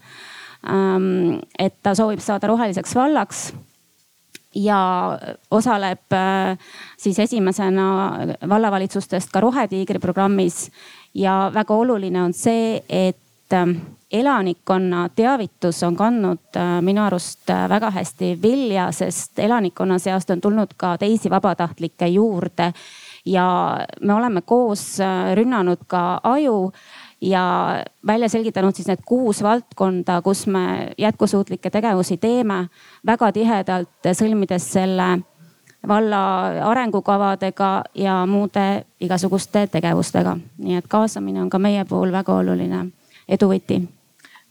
ähm, 0.66 1.38
et 1.58 1.78
ta 1.82 1.94
soovib 1.94 2.20
saada 2.24 2.50
roheliseks 2.50 2.94
vallaks 2.98 3.52
ja 4.56 5.18
osaleb 5.50 6.12
äh, 6.12 6.58
siis 6.98 7.18
esimesena 7.18 7.88
vallavalitsustest 8.48 9.30
ka 9.32 9.40
Rohetiigri 9.40 9.98
programmis. 9.98 10.70
ja 11.14 11.50
väga 11.54 11.74
oluline 11.74 12.22
on 12.22 12.32
see, 12.32 12.82
et 12.88 13.52
ähm, 13.52 13.95
elanikkonna 14.12 15.08
teavitus 15.08 15.82
on 15.82 15.96
kandnud 15.96 16.56
äh, 16.56 16.82
minu 16.82 17.02
arust 17.02 17.50
äh, 17.50 17.68
väga 17.68 17.90
hästi 17.90 18.38
vilja, 18.42 18.92
sest 18.92 19.38
elanikkonna 19.38 19.98
seast 19.98 20.30
on 20.30 20.40
tulnud 20.40 20.76
ka 20.76 20.98
teisi 20.98 21.30
vabatahtlikke 21.30 22.06
juurde. 22.06 22.72
ja 23.26 23.78
me 24.00 24.14
oleme 24.14 24.42
koos 24.42 25.00
äh, 25.00 25.34
rünnanud 25.34 25.78
ka 25.86 26.20
aju 26.22 26.72
ja 27.20 27.44
välja 28.06 28.28
selgitanud 28.28 28.74
siis 28.74 28.86
need 28.88 29.02
kuus 29.04 29.42
valdkonda, 29.42 30.22
kus 30.22 30.46
me 30.46 30.92
jätkusuutlikke 30.98 31.70
tegevusi 31.70 32.16
teeme 32.16 32.68
väga 33.06 33.32
tihedalt, 33.32 34.12
sõlmides 34.12 34.70
selle 34.72 35.18
valla 35.88 36.22
arengukavadega 36.70 37.82
ja 37.94 38.26
muude 38.26 38.84
igasuguste 39.00 39.66
tegevustega. 39.66 40.36
nii 40.58 40.76
et 40.76 40.86
kaasamine 40.88 41.42
on 41.42 41.50
ka 41.50 41.58
meie 41.58 41.84
puhul 41.84 42.12
väga 42.12 42.34
oluline 42.34 42.86
edu 43.28 43.50
võti 43.50 43.95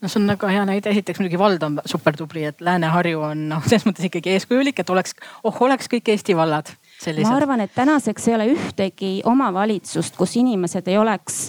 no 0.05 0.11
see 0.11 0.21
on 0.21 0.29
väga 0.29 0.51
hea 0.53 0.63
näide, 0.69 0.93
esiteks 0.93 1.19
muidugi 1.21 1.39
vald 1.41 1.63
on 1.65 1.79
super 1.89 2.17
tubli, 2.17 2.45
et 2.51 2.61
Lääne-Harju 2.61 3.23
on 3.25 3.47
noh, 3.49 3.65
selles 3.65 3.87
mõttes 3.87 4.05
ikkagi 4.09 4.35
eeskujulik, 4.35 4.79
et 4.83 4.93
oleks, 4.93 5.15
oh 5.43 5.61
oleks 5.65 5.89
kõik 5.91 6.13
Eesti 6.13 6.37
vallad 6.37 6.69
sellised. 7.01 7.25
ma 7.25 7.39
arvan, 7.39 7.65
et 7.65 7.73
tänaseks 7.75 8.29
ei 8.29 8.37
ole 8.37 8.47
ühtegi 8.53 9.11
omavalitsust, 9.25 10.15
kus 10.19 10.37
inimesed 10.41 10.87
ei 10.91 10.99
oleks 11.01 11.47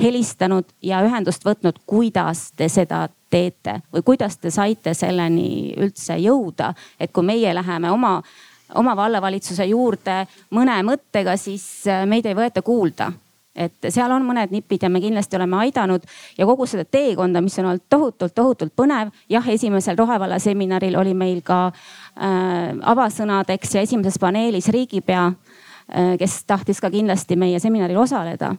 helistanud 0.00 0.68
ja 0.82 1.02
ühendust 1.04 1.44
võtnud, 1.44 1.82
kuidas 1.86 2.48
te 2.56 2.70
seda 2.72 3.06
teete 3.30 3.80
või 3.92 4.04
kuidas 4.06 4.38
te 4.38 4.52
saite 4.54 4.94
selleni 4.94 5.74
üldse 5.76 6.16
jõuda. 6.22 6.72
et 7.00 7.12
kui 7.12 7.26
meie 7.26 7.54
läheme 7.54 7.90
oma, 7.90 8.22
oma 8.74 8.96
vallavalitsuse 8.96 9.66
juurde 9.68 10.24
mõne 10.50 10.80
mõttega, 10.82 11.36
siis 11.36 11.84
meid 12.06 12.26
ei 12.26 12.38
võeta 12.38 12.62
kuulda 12.62 13.12
et 13.58 13.90
seal 13.90 14.12
on 14.14 14.24
mõned 14.26 14.52
nipid 14.54 14.84
ja 14.86 14.90
me 14.92 15.00
kindlasti 15.02 15.38
oleme 15.38 15.58
aidanud 15.64 16.04
ja 16.38 16.46
kogu 16.46 16.66
seda 16.70 16.84
teekonda, 16.84 17.42
mis 17.44 17.58
on 17.58 17.70
olnud 17.72 17.86
tohutult, 17.90 18.34
tohutult 18.34 18.74
põnev. 18.76 19.12
jah, 19.28 19.48
esimesel 19.48 19.98
Rohevalla 19.98 20.38
seminaril 20.38 20.96
oli 20.96 21.14
meil 21.14 21.42
ka 21.42 21.66
äh, 21.68 22.74
avasõnadeks 22.94 23.74
ja 23.74 23.86
esimeses 23.86 24.18
paneelis 24.18 24.68
riigipea 24.74 25.24
äh,, 25.28 26.12
kes 26.18 26.44
tahtis 26.46 26.80
ka 26.80 26.90
kindlasti 26.90 27.36
meie 27.36 27.60
seminaril 27.60 27.98
osaleda 27.98 28.54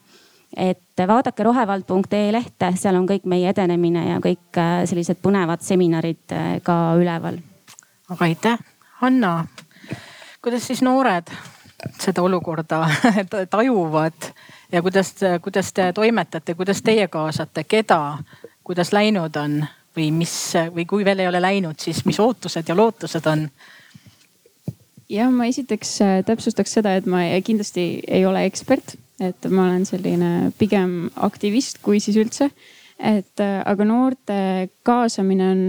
et 0.57 1.03
vaadake 1.07 1.43
rohevald.ee 1.45 2.31
lehte, 2.33 2.71
seal 2.75 2.97
on 2.97 3.05
kõik 3.09 3.27
meie 3.29 3.51
edenemine 3.51 4.07
ja 4.09 4.17
kõik 4.23 4.57
äh, 4.57 4.81
sellised 4.89 5.21
põnevad 5.23 5.63
seminarid 5.65 6.33
äh, 6.33 6.57
ka 6.65 6.95
üleval. 6.99 7.39
aga 8.09 8.25
aitäh, 8.25 8.59
Hanna. 9.01 9.45
kuidas 10.41 10.67
siis 10.67 10.81
noored 10.81 11.29
seda 11.99 12.21
olukorda 12.21 12.83
tajuvad 13.53 14.31
ja 14.71 14.82
kuidas, 14.82 15.15
kuidas 15.41 15.73
te 15.73 15.91
toimetate, 15.93 16.55
kuidas 16.55 16.82
teie 16.82 17.08
kaasate, 17.08 17.63
keda, 17.63 18.17
kuidas 18.63 18.93
läinud 18.93 19.36
on 19.41 19.63
või 19.97 20.12
mis 20.13 20.34
või 20.75 20.86
kui 20.86 21.05
veel 21.05 21.23
ei 21.23 21.27
ole 21.27 21.41
läinud, 21.41 21.79
siis 21.82 22.03
mis 22.05 22.19
ootused 22.19 22.69
ja 22.69 22.77
lootused 22.77 23.25
on? 23.27 23.47
jah, 25.10 25.32
ma 25.34 25.47
esiteks 25.49 25.93
äh, 26.05 26.19
täpsustaks 26.25 26.77
seda, 26.77 26.93
et 26.99 27.08
ma 27.10 27.23
kindlasti 27.45 27.88
ei 28.08 28.25
ole 28.29 28.45
ekspert, 28.47 28.95
et 29.23 29.49
ma 29.49 29.65
olen 29.69 29.88
selline 29.89 30.51
pigem 30.60 31.10
aktivist, 31.27 31.82
kui 31.86 31.99
siis 32.03 32.19
üldse. 32.21 32.51
et 32.99 33.39
äh, 33.39 33.62
aga 33.65 33.86
noorte 33.88 34.69
kaasamine 34.84 35.45
on, 35.49 35.62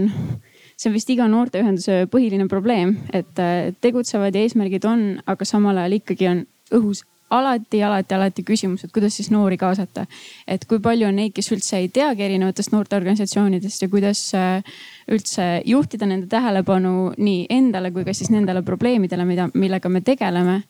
see 0.75 0.89
on 0.89 0.95
vist 0.95 1.09
iga 1.13 1.29
noorteühenduse 1.31 2.05
põhiline 2.11 2.47
probleem, 2.51 2.97
et 3.13 3.39
äh, 3.39 3.71
tegutsevad 3.81 4.35
ja 4.35 4.43
eesmärgid 4.43 4.85
on, 4.85 5.05
aga 5.25 5.47
samal 5.47 5.79
ajal 5.79 5.97
ikkagi 6.01 6.27
on 6.27 6.45
õhus 6.75 7.05
alati, 7.31 7.81
alati, 7.83 8.15
alati 8.15 8.43
küsimus, 8.47 8.85
et 8.85 8.93
kuidas 8.93 9.15
siis 9.17 9.31
noori 9.31 9.57
kaasata. 9.57 10.05
et 10.47 10.65
kui 10.67 10.79
palju 10.83 11.07
on 11.07 11.15
neid, 11.15 11.33
kes 11.35 11.51
üldse 11.55 11.79
ei 11.79 11.89
teagi 11.89 12.25
erinevatest 12.27 12.73
noorteorganisatsioonidest 12.75 13.81
ja 13.81 13.89
kuidas 13.89 14.23
äh, 14.35 14.63
üldse 15.11 15.49
juhtida 15.65 16.07
nende 16.09 16.27
tähelepanu 16.31 17.13
nii 17.17 17.45
endale 17.49 17.91
kui 17.91 18.05
ka 18.07 18.13
siis 18.13 18.31
nendele 18.33 18.63
probleemidele, 18.67 19.25
mida, 19.25 19.49
millega 19.53 19.89
me 19.89 20.01
tegeleme. 20.01 20.61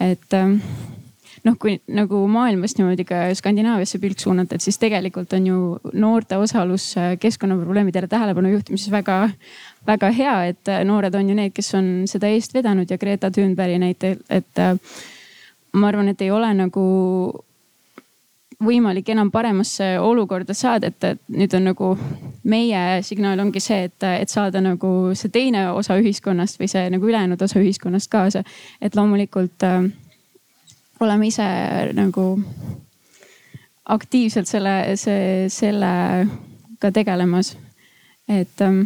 et 0.00 0.34
ähm, 0.34 0.58
noh, 1.44 1.56
kui 1.60 1.78
nagu 1.88 2.20
maailmast 2.30 2.78
niimoodi 2.78 3.04
ka 3.08 3.22
Skandinaaviasse 3.36 4.00
pilk 4.02 4.20
suunata, 4.20 4.56
et 4.56 4.64
siis 4.64 4.78
tegelikult 4.80 5.32
on 5.36 5.46
ju 5.46 5.60
noorte 5.92 6.36
osalus 6.40 6.92
äh, 7.00 7.14
keskkonnaprobleemidele 7.20 8.10
tähelepanu 8.10 8.52
juhtimises 8.56 8.92
väga, 8.92 9.22
väga 9.86 10.12
hea, 10.16 10.36
et 10.52 10.68
äh, 10.68 10.84
noored 10.84 11.16
on 11.16 11.32
ju 11.32 11.38
need, 11.38 11.56
kes 11.56 11.72
on 11.78 11.90
seda 12.10 12.28
eest 12.28 12.54
vedanud 12.54 12.90
ja 12.90 13.00
Greta 13.00 13.32
Thunbergi 13.32 13.80
näitel, 13.80 14.20
et 14.28 14.64
ma 15.72 15.88
arvan, 15.88 16.08
et 16.08 16.20
ei 16.22 16.30
ole 16.30 16.50
nagu 16.54 16.84
võimalik 18.60 19.08
enam 19.08 19.30
paremasse 19.32 19.94
olukorda 20.00 20.54
saada, 20.54 20.90
et, 20.90 21.04
et 21.04 21.20
nüüd 21.32 21.54
on 21.56 21.64
nagu 21.70 21.90
meie 22.50 23.00
signaal 23.06 23.40
ongi 23.40 23.62
see, 23.62 23.86
et, 23.88 24.04
et 24.04 24.28
saada 24.28 24.60
nagu 24.64 25.14
see 25.16 25.32
teine 25.32 25.70
osa 25.72 25.96
ühiskonnast 26.00 26.60
või 26.60 26.68
see 26.68 26.90
nagu 26.92 27.08
ülejäänud 27.08 27.40
osa 27.42 27.60
ühiskonnast 27.62 28.10
kaasa. 28.12 28.44
et 28.80 28.96
loomulikult 28.96 29.64
äh, 29.64 29.88
oleme 31.00 31.30
ise 31.30 31.46
nagu 31.96 32.26
aktiivselt 33.90 34.48
selle, 34.48 34.74
see, 35.00 35.48
sellega 35.48 36.92
tegelemas. 36.92 37.56
et 38.28 38.60
ähm, 38.60 38.84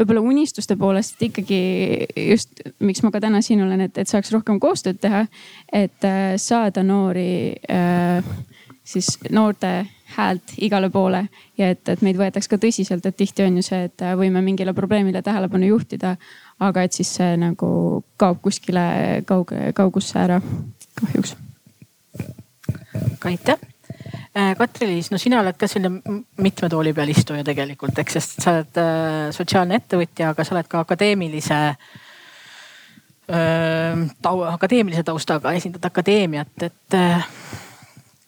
võib-olla 0.00 0.22
unistuste 0.24 0.76
poolest 0.80 1.20
ikkagi 1.22 1.60
just, 2.30 2.62
miks 2.80 3.04
ma 3.04 3.12
ka 3.12 3.20
täna 3.22 3.42
siin 3.44 3.62
olen, 3.64 3.86
et, 3.86 3.98
et 4.00 4.08
saaks 4.08 4.32
rohkem 4.34 4.60
koostööd 4.62 5.00
teha. 5.00 5.26
et 5.72 6.08
äh, 6.08 6.34
saada 6.40 6.82
noori 6.86 7.54
äh, 7.70 8.24
siis 8.84 9.18
noorte 9.30 9.86
häält 10.16 10.56
igale 10.58 10.90
poole 10.90 11.24
ja 11.58 11.70
et, 11.70 11.82
et 11.88 12.02
meid 12.02 12.18
võetaks 12.18 12.48
ka 12.50 12.58
tõsiselt, 12.58 13.06
et 13.06 13.16
tihti 13.16 13.44
on 13.46 13.60
ju 13.60 13.66
see, 13.66 13.84
et 13.90 14.06
äh, 14.06 14.16
võime 14.18 14.42
mingile 14.44 14.74
probleemile 14.74 15.22
tähelepanu 15.22 15.70
juhtida, 15.70 16.16
aga 16.60 16.86
et 16.86 16.96
siis 16.96 17.12
see 17.20 17.36
nagu 17.40 17.70
kaob 18.20 18.40
kuskile 18.42 18.86
kauge, 19.28 19.70
kaugusse 19.76 20.18
ära 20.18 20.40
kahjuks. 21.00 21.36
aitäh 23.24 23.60
Äh, 23.60 23.79
Katri-Liis, 24.58 25.10
no 25.10 25.18
sina 25.18 25.40
oled 25.42 25.56
ka 25.58 25.66
selline 25.70 26.22
mitme 26.42 26.68
tooli 26.70 26.92
peal 26.94 27.10
istuja 27.10 27.44
tegelikult, 27.46 27.98
eks, 27.98 28.12
sest 28.18 28.44
sa 28.44 28.54
oled 28.56 28.78
äh, 28.78 29.30
sotsiaalne 29.34 29.80
ettevõtja, 29.80 30.30
aga 30.34 30.46
sa 30.46 30.54
oled 30.54 30.68
ka 30.70 30.84
akadeemilise 30.84 31.58
äh,, 33.30 34.04
tau, 34.22 34.44
akadeemilise 34.46 35.02
taustaga, 35.06 35.52
esindad 35.58 35.84
akadeemiat, 35.90 36.54
et 36.68 36.98
äh, 36.98 37.26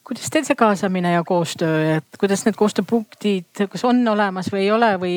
kuidas 0.03 0.31
teil 0.31 0.45
see 0.49 0.59
kaasamine 0.59 1.15
ja 1.15 1.23
koostöö, 1.25 1.99
et 1.99 2.19
kuidas 2.21 2.43
need 2.47 2.59
koostööpunktid, 2.59 3.67
kas 3.71 3.87
on 3.89 4.03
olemas 4.09 4.51
või 4.53 4.67
ei 4.67 4.73
ole 4.75 4.91
või? 5.03 5.17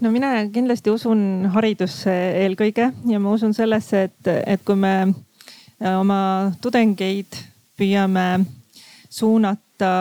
no 0.00 0.10
mina 0.12 0.32
kindlasti 0.52 0.90
usun 0.92 1.50
haridusse 1.54 2.14
eelkõige 2.46 2.90
ja 3.12 3.20
ma 3.20 3.36
usun 3.36 3.52
sellesse, 3.56 4.08
et, 4.08 4.32
et 4.46 4.64
kui 4.64 4.76
me 4.80 4.94
oma 5.96 6.20
tudengeid 6.60 7.49
püüame 7.80 8.26
suunata 9.10 9.94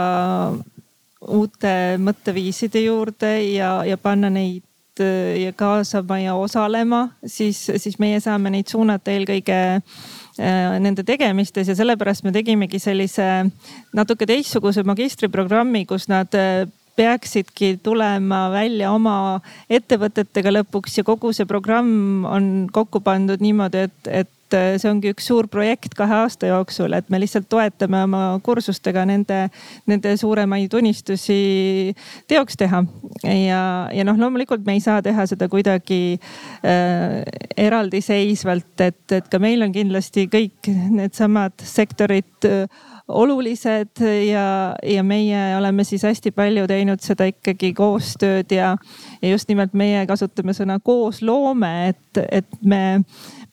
uute 1.27 1.73
mõtteviiside 1.99 2.83
juurde 2.85 3.31
ja, 3.53 3.79
ja 3.87 3.97
panna 3.99 4.29
neid 4.31 5.01
äh, 5.03 5.35
ja 5.43 5.53
kaasama 5.57 6.19
ja 6.21 6.35
osalema, 6.39 7.09
siis, 7.25 7.65
siis 7.77 7.99
meie 7.99 8.19
saame 8.23 8.51
neid 8.53 8.71
suunata 8.71 9.11
eelkõige 9.11 9.59
äh, 9.79 10.79
nende 10.79 11.03
tegemistes 11.07 11.71
ja 11.71 11.75
sellepärast 11.75 12.23
me 12.27 12.35
tegimegi 12.35 12.79
sellise 12.79 13.49
natuke 13.95 14.27
teistsuguse 14.29 14.85
magistriprogrammi, 14.87 15.85
kus 15.89 16.07
nad 16.11 16.35
äh, 16.39 16.63
peaksidki 16.99 17.77
tulema 17.83 18.47
välja 18.51 18.91
oma 18.91 19.39
ettevõtetega 19.71 20.51
lõpuks 20.59 20.99
ja 20.99 21.05
kogu 21.07 21.31
see 21.35 21.47
programm 21.47 22.25
on 22.27 22.67
kokku 22.75 22.99
pandud 23.03 23.39
niimoodi, 23.43 23.87
et, 23.87 24.11
et 24.23 24.35
et 24.49 24.57
äh, 24.57 24.77
see 24.81 24.89
ongi 24.89 25.11
üks 25.13 25.27
suur 25.29 25.47
projekt 25.51 25.93
kahe 25.97 26.23
aasta 26.23 26.49
jooksul, 26.49 26.93
et 26.97 27.09
me 27.09 27.19
lihtsalt 27.21 27.49
toetame 27.49 28.01
oma 28.05 28.21
kursustega 28.43 29.05
nende, 29.05 29.47
nende 29.89 30.15
suuremaid 30.17 30.73
unistusi 30.73 31.93
teoks 32.29 32.57
teha. 32.57 32.83
ja, 33.23 33.63
ja 33.93 34.05
noh, 34.07 34.17
loomulikult 34.17 34.65
me 34.65 34.77
ei 34.77 34.83
saa 34.83 35.01
teha 35.05 35.25
seda 35.29 35.49
kuidagi 35.51 36.17
äh, 36.17 37.21
eraldiseisvalt, 37.57 38.73
et, 38.81 39.03
et 39.11 39.29
ka 39.29 39.41
meil 39.41 39.65
on 39.65 39.75
kindlasti 39.75 40.27
kõik 40.31 40.71
needsamad 40.89 41.59
sektorid 41.65 42.49
äh, 42.49 42.65
olulised 43.09 44.01
ja, 44.29 44.75
ja 44.83 45.03
meie 45.03 45.57
oleme 45.57 45.83
siis 45.83 46.03
hästi 46.05 46.31
palju 46.31 46.67
teinud 46.69 47.01
seda 47.01 47.25
ikkagi 47.29 47.71
koostööd 47.77 48.53
ja, 48.53 48.75
ja 49.21 49.31
just 49.31 49.49
nimelt 49.49 49.73
meie 49.77 50.05
kasutame 50.09 50.53
sõna 50.53 50.77
koosloome, 50.83 51.71
et, 51.89 52.21
et 52.29 52.59
me 52.61 53.01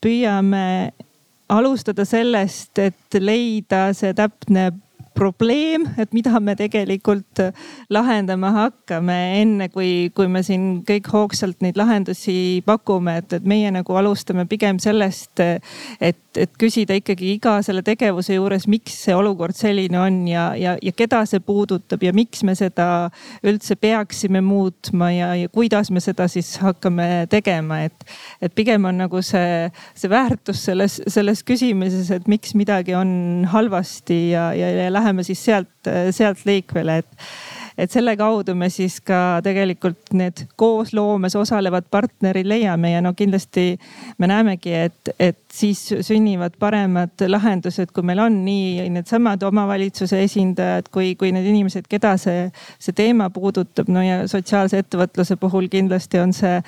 püüame 0.03 0.93
alustada 1.49 2.05
sellest, 2.07 2.79
et 2.79 3.19
leida 3.21 3.89
see 3.95 4.15
täpne 4.17 4.71
probleem, 5.17 5.87
et 5.99 6.13
mida 6.17 6.37
me 6.41 6.55
tegelikult 6.59 7.41
lahendama 7.93 8.53
hakkame, 8.55 9.17
enne 9.41 9.69
kui, 9.73 10.11
kui 10.17 10.29
me 10.31 10.43
siin 10.47 10.83
kõik 10.87 11.09
hoogsalt 11.13 11.63
neid 11.65 11.79
lahendusi 11.81 12.63
pakume, 12.67 13.19
et, 13.23 13.39
et 13.39 13.47
meie 13.49 13.71
nagu 13.73 13.97
alustame 13.97 14.47
pigem 14.51 14.81
sellest, 14.83 15.41
et, 15.41 16.21
et 16.37 16.53
küsida 16.61 16.97
ikkagi 16.99 17.33
iga 17.37 17.57
selle 17.65 17.83
tegevuse 17.87 18.37
juures, 18.37 18.67
miks 18.71 18.99
see 19.07 19.17
olukord 19.17 19.57
selline 19.57 19.99
on 20.01 20.21
ja, 20.29 20.51
ja, 20.59 20.77
ja 20.83 20.95
keda 20.97 21.23
see 21.29 21.41
puudutab 21.45 22.05
ja 22.05 22.13
miks 22.17 22.45
me 22.47 22.57
seda 22.59 23.09
üldse 23.47 23.79
peaksime 23.81 24.43
muutma 24.45 25.11
ja, 25.15 25.33
ja 25.39 25.51
kuidas 25.53 25.91
me 25.95 26.03
seda 26.05 26.29
siis 26.31 26.53
hakkame 26.61 27.27
tegema, 27.33 27.83
et, 27.89 28.07
et 28.45 28.55
pigem 28.57 28.85
on 28.89 29.01
nagu 29.07 29.23
see, 29.25 29.71
see 29.97 30.13
väärtus 30.13 30.67
selles, 30.69 31.01
selles 31.09 31.43
küsimuses, 31.47 32.13
et 32.13 32.29
miks 32.31 32.53
midagi 32.59 32.97
on 32.99 33.47
halvasti 33.51 34.21
ja, 34.35 34.51
ja, 34.57 34.71
ja 34.77 34.91
läheb 34.93 35.06
läheme 35.07 35.23
siis 35.27 35.45
sealt, 35.47 35.71
sealt 36.11 36.43
liikvele, 36.49 36.99
et 37.05 37.29
et 37.79 37.93
selle 37.93 38.17
kaudu 38.17 38.55
me 38.57 38.69
siis 38.73 38.99
ka 39.05 39.41
tegelikult 39.45 40.13
need 40.17 40.47
koosloomes 40.57 41.37
osalevad 41.37 41.89
partnerid 41.91 42.49
leiame 42.49 42.93
ja 42.95 43.03
no 43.05 43.13
kindlasti 43.17 43.77
me 44.19 44.31
näemegi, 44.31 44.73
et, 44.87 45.13
et 45.21 45.39
siis 45.53 45.81
sünnivad 46.01 46.57
paremad 46.61 47.27
lahendused, 47.29 47.93
kui 47.95 48.05
meil 48.07 48.21
on 48.25 48.39
nii 48.45 48.89
needsamad 48.93 49.43
omavalitsuse 49.47 50.23
esindajad 50.25 50.91
kui, 50.93 51.15
kui 51.19 51.33
need 51.35 51.47
inimesed, 51.49 51.89
keda 51.91 52.15
see, 52.21 52.47
see 52.83 52.97
teema 52.97 53.29
puudutab. 53.31 53.89
no 53.93 54.03
ja 54.05 54.23
sotsiaalse 54.29 54.81
ettevõtluse 54.83 55.37
puhul 55.41 55.69
kindlasti 55.73 56.21
on 56.21 56.33
see 56.37 56.59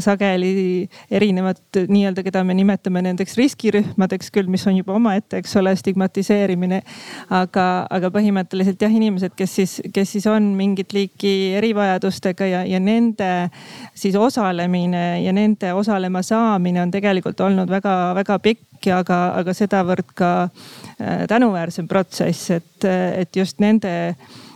sageli 0.00 0.88
erinevad 1.10 1.60
nii-öelda, 1.88 2.24
keda 2.26 2.44
me 2.44 2.56
nimetame 2.56 3.02
nendeks 3.04 3.36
riskirühmadeks 3.40 4.30
küll, 4.34 4.50
mis 4.52 4.66
on 4.68 4.78
juba 4.78 4.96
omaette, 4.96 5.40
eks 5.40 5.56
ole, 5.60 5.74
stigmatiseerimine. 5.76 6.82
aga, 7.30 7.66
aga 7.90 8.12
põhimõtteliselt 8.14 8.80
jah, 8.82 8.92
inimesed, 8.92 9.34
kes 9.36 9.56
siis, 9.60 9.76
kes 9.94 10.16
siis 10.16 10.26
on 10.30 10.49
mingit 10.56 10.92
liiki 10.92 11.54
erivajadustega 11.58 12.46
ja, 12.46 12.64
ja 12.64 12.80
nende 12.80 13.50
siis 13.94 14.16
osalemine 14.16 15.22
ja 15.24 15.32
nende 15.32 15.72
osalema 15.74 16.22
saamine 16.22 16.82
on 16.82 16.90
tegelikult 16.90 17.40
olnud 17.40 17.70
väga-väga 17.70 18.38
pikk 18.38 18.86
ja 18.86 19.00
aga, 19.04 19.20
aga 19.40 19.54
sedavõrd 19.54 20.14
ka 20.14 20.32
äh, 20.42 21.24
tänuväärsem 21.28 21.88
protsess, 21.88 22.50
et, 22.50 22.84
et 23.16 23.36
just 23.36 23.60
nende, 23.60 24.14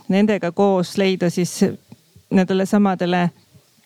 nendega 0.09 0.51
koos 0.51 0.97
leida 0.97 1.29
siis 1.29 1.59
nendele 2.35 2.65
samadele, 2.65 3.29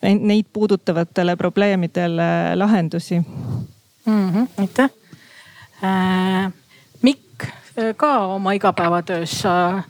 neid 0.01 0.47
puudutavatele 0.53 1.35
probleemidele 1.35 2.55
lahendusi 2.55 3.19
mm. 3.19 4.29
-hmm, 4.29 4.47
aitäh 4.57 4.89
äh,. 5.83 6.51
Mikk, 7.01 7.43
ka 7.97 8.17
oma 8.19 8.51
igapäevatöös 8.51 9.41
sa 9.41 9.83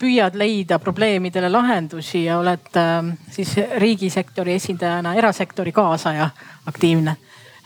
püüad 0.00 0.36
leida 0.38 0.78
probleemidele 0.82 1.50
lahendusi 1.52 2.24
ja 2.24 2.38
oled 2.40 2.76
äh, 2.80 3.10
siis 3.30 3.56
riigisektori 3.78 4.56
esindajana 4.58 5.14
erasektori 5.14 5.72
kaasaja 5.72 6.30
aktiivne 6.66 7.16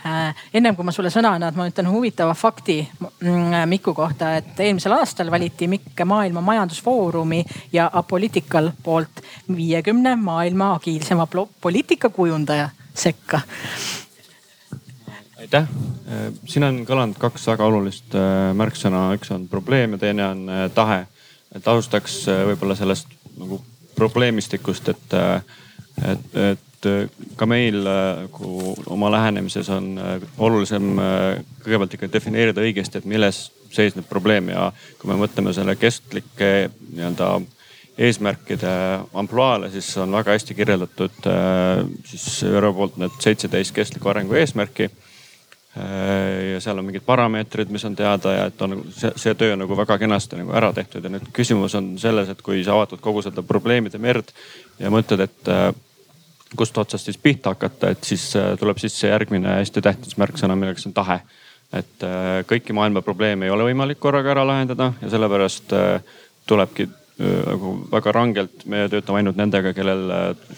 äh,. 0.07 0.35
ennem 0.55 0.77
kui 0.77 0.85
ma 0.85 0.93
sulle 0.93 1.13
sõna 1.15 1.35
annan, 1.39 1.55
ma 1.57 1.69
ütlen 1.71 1.91
huvitava 1.91 2.35
fakti 2.35 2.81
mm, 3.01 3.65
Miku 3.71 3.95
kohta, 3.95 4.37
et 4.41 4.61
eelmisel 4.61 4.97
aastal 4.99 5.31
valiti 5.31 5.69
Mikk 5.69 6.05
Maailma 6.05 6.41
Majandusfoorumi 6.41 7.45
ja 7.73 7.91
Apolitical 7.93 8.73
poolt 8.83 9.25
viiekümne 9.57 10.17
maailma 10.17 10.75
agiilsema 10.79 11.29
poliitikakujundaja 11.61 12.71
sekka 12.95 13.41
aitäh, 15.45 15.67
siin 16.49 16.65
on 16.65 16.79
kõlanud 16.89 17.19
kaks 17.21 17.49
väga 17.51 17.67
olulist 17.69 18.15
äh, 18.17 18.53
märksõna, 18.57 19.11
üks 19.19 19.33
on 19.35 19.47
probleem 19.51 19.97
ja 19.97 20.01
teine 20.07 20.27
on 20.27 20.47
äh, 20.49 20.65
tahe. 20.75 21.05
Et 21.55 21.69
alustaks 21.69 22.23
äh, 22.29 22.45
võib-olla 22.51 22.77
sellest 22.79 23.11
nagu 23.39 23.61
probleemistikust, 23.95 24.89
et, 24.91 25.15
et, 26.03 26.39
et 26.51 26.89
ka 27.39 27.47
meil 27.47 27.79
nagu 27.87 28.73
oma 28.91 29.11
lähenemises 29.15 29.71
on 29.71 29.93
olulisem 30.43 30.89
kõigepealt 31.63 31.95
ikka 31.95 32.09
defineerida 32.13 32.63
õigesti, 32.63 32.99
et 32.99 33.07
milles 33.07 33.39
seisneb 33.75 34.09
probleem. 34.11 34.51
Ja 34.51 34.73
kui 34.99 35.13
me 35.13 35.19
mõtleme 35.21 35.55
selle 35.55 35.77
kestlike 35.79 36.51
nii-öelda 36.91 37.31
eesmärkide 38.03 38.75
ampluaale, 39.15 39.71
siis 39.71 39.93
on 40.03 40.19
väga 40.19 40.35
hästi 40.35 40.59
kirjeldatud 40.59 41.31
siis 42.11 42.29
ÜRO 42.51 42.75
poolt 42.75 42.99
need 42.99 43.23
seitseteist 43.23 43.75
kestliku 43.79 44.11
arengu 44.11 44.35
eesmärki. 44.43 44.91
Äh, 44.91 45.14
ja 45.75 46.61
seal 46.63 46.79
on 46.79 46.87
mingid 46.87 47.03
parameetrid, 47.07 47.71
mis 47.75 47.85
on 47.85 47.97
teada 47.99 48.33
ja 48.33 48.45
et 48.51 48.61
on 48.63 48.77
see, 48.95 49.11
see 49.19 49.35
töö 49.35 49.57
nagu 49.59 49.75
väga 49.77 49.97
kenasti 49.99 50.39
nagu 50.39 50.55
ära 50.55 50.71
tehtud 50.77 51.03
ja 51.03 51.11
nüüd 51.11 51.27
küsimus 51.35 51.75
on 51.75 51.95
selles, 51.99 52.31
et 52.31 52.43
kui 52.47 52.63
sa 52.67 52.77
vaatad 52.79 53.03
kogu 53.03 53.25
seda 53.27 53.43
probleemide 53.43 53.99
merd 53.99 54.31
ja 54.79 54.93
mõtled, 54.95 55.25
et 55.27 55.51
äh, 55.51 55.67
kust 56.55 56.79
otsast 56.79 57.11
siis 57.11 57.19
pihta 57.19 57.57
hakata, 57.57 57.91
et 57.91 58.07
siis 58.07 58.29
äh, 58.39 58.53
tuleb 58.61 58.79
sisse 58.79 59.11
järgmine 59.11 59.59
hästi 59.59 59.83
tähtis 59.83 60.19
märksõna, 60.21 60.55
milleks 60.59 60.87
on 60.87 60.95
tahe. 60.95 61.21
et 61.75 62.05
kõiki 62.47 62.75
maailma 62.77 63.03
probleeme 63.03 63.49
ei 63.49 63.51
ole 63.51 63.65
võimalik 63.67 63.99
korraga 63.99 64.31
ära 64.31 64.45
lahendada 64.47 64.93
ja 65.01 65.09
sellepärast 65.11 65.73
tulebki 66.47 66.87
nagu 67.19 67.77
väga 67.93 68.11
rangelt, 68.11 68.65
me 68.67 68.89
töötame 68.91 69.21
ainult 69.21 69.37
nendega, 69.39 69.71
kellel 69.77 70.09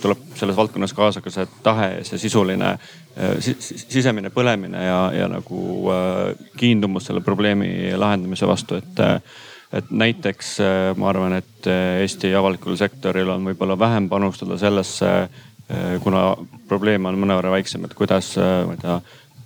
tuleb 0.01 0.23
selles 0.39 0.57
valdkonnas 0.57 0.95
kaasa 0.97 1.21
ka 1.21 1.29
see 1.35 1.45
tahe, 1.63 1.91
see 2.09 2.23
sisuline 2.23 2.71
Äh, 3.17 3.39
sisemine 3.41 4.29
põlemine 4.29 4.83
ja, 4.85 4.97
ja 5.17 5.27
nagu 5.33 5.59
äh, 5.89 6.49
kiindumus 6.61 7.07
selle 7.09 7.23
probleemi 7.25 7.95
lahendamise 7.97 8.49
vastu, 8.49 8.77
et 8.77 9.01
äh, 9.01 9.21
et 9.77 9.89
näiteks 9.91 10.51
ma 10.97 11.09
arvan, 11.11 11.33
et 11.35 11.67
Eesti 11.67 12.29
avalikul 12.39 12.77
sektoril 12.79 13.33
on 13.35 13.49
võib-olla 13.49 13.75
vähem 13.77 14.07
panustada 14.09 14.55
sellesse, 14.57 15.09
kuna 16.05 16.21
probleem 16.71 17.09
on 17.11 17.19
mõnevõrra 17.19 17.51
väiksem, 17.57 17.85
et 17.85 17.97
kuidas, 17.99 18.29
ma 18.39 18.77
ei 18.77 18.81
tea, 18.81 18.95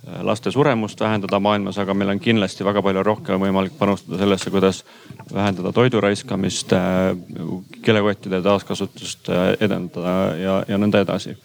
laste 0.01 0.51
suremust 0.51 0.99
vähendada 0.99 1.39
maailmas, 1.39 1.77
aga 1.77 1.93
meil 1.93 2.09
on 2.09 2.19
kindlasti 2.19 2.65
väga 2.65 2.81
palju 2.81 3.03
rohkem 3.05 3.41
võimalik 3.41 3.75
panustada 3.77 4.17
sellesse, 4.17 4.49
kuidas 4.49 4.83
vähendada 5.33 5.69
toidu 5.71 6.01
raiskamist, 6.01 6.73
kilekottide 7.85 8.41
taaskasutust 8.41 9.29
edendada 9.59 10.15
ja, 10.41 10.55
ja 10.67 10.79
nõnda 10.81 11.03
edasi. 11.05 11.35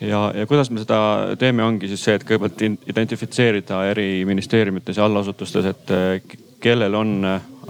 Ja, 0.00 0.32
ja 0.34 0.46
kuidas 0.46 0.70
me 0.70 0.82
seda 0.82 1.36
teeme, 1.38 1.62
ongi 1.64 1.88
siis 1.88 2.02
see, 2.02 2.16
et 2.18 2.24
kõigepealt 2.26 2.90
identifitseerida 2.90 3.84
eri 3.92 4.24
ministeeriumites 4.26 4.98
ja 4.98 5.06
allasutustes, 5.06 5.68
et 5.70 5.92
eh, 5.94 6.36
kellel 6.62 6.94
on 6.98 7.14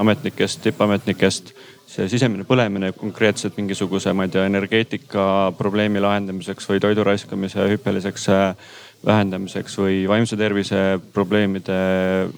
ametnikest, 0.00 0.62
tippametnikest 0.64 1.52
see 1.94 2.08
sisemine 2.10 2.46
põlemine 2.48 2.94
konkreetselt 2.96 3.58
mingisuguse, 3.60 4.14
ma 4.16 4.24
ei 4.24 4.32
tea, 4.32 4.46
energeetika 4.48 5.52
probleemi 5.58 6.00
lahendamiseks 6.02 6.66
või 6.70 6.80
toidu 6.82 7.04
raiskamise 7.06 7.68
hüppeliseks 7.74 8.26
eh, 8.32 8.72
vähendamiseks 9.06 9.76
või 9.78 10.02
vaimse 10.08 10.36
tervise 10.40 10.80
probleemide 11.12 11.76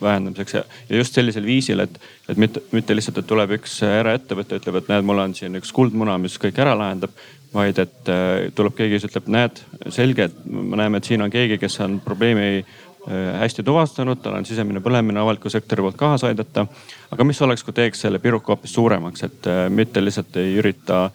vähendamiseks 0.01 0.57
ja, 0.59 0.65
just 0.99 1.15
sellisel 1.15 1.47
viisil, 1.47 1.85
et, 1.85 2.01
et 2.29 2.41
mitte, 2.41 2.63
mitte 2.75 2.97
lihtsalt, 2.97 3.23
et 3.23 3.29
tuleb 3.31 3.57
üks 3.59 3.79
eraettevõte, 3.87 4.61
ütleb, 4.61 4.81
et 4.81 4.91
näed, 4.93 5.07
mul 5.07 5.23
on 5.23 5.35
siin 5.39 5.59
üks 5.61 5.73
kuldmuna, 5.77 6.19
mis 6.23 6.39
kõik 6.43 6.59
ära 6.65 6.75
lahendab 6.79 7.15
vaid 7.57 7.79
et 7.81 8.11
äh, 8.11 8.49
tuleb 8.57 8.75
keegi, 8.77 8.97
kes 8.97 9.09
ütleb, 9.11 9.31
näed, 9.33 9.63
selge, 9.95 10.29
et 10.29 10.43
me 10.47 10.79
näeme, 10.81 11.01
et 11.01 11.09
siin 11.09 11.25
on 11.25 11.33
keegi, 11.33 11.59
kes 11.63 11.79
on 11.85 11.99
probleemi 12.05 12.49
äh, 12.59 13.39
hästi 13.41 13.65
tuvastanud, 13.67 14.21
tal 14.23 14.39
on 14.39 14.49
sisemine 14.49 14.83
põlemine 14.85 15.23
avaliku 15.23 15.53
sektori 15.53 15.85
poolt 15.85 15.99
kaasa 16.01 16.31
aidata. 16.31 16.67
aga 17.11 17.29
mis 17.29 17.41
oleks, 17.43 17.65
kui 17.65 17.77
teeks 17.77 18.05
selle 18.07 18.21
piruka 18.23 18.55
hoopis 18.55 18.75
suuremaks, 18.77 19.25
et 19.29 19.49
äh, 19.53 19.63
mitte 19.71 20.05
lihtsalt 20.05 20.37
ei 20.43 20.59
ürita 20.61 21.07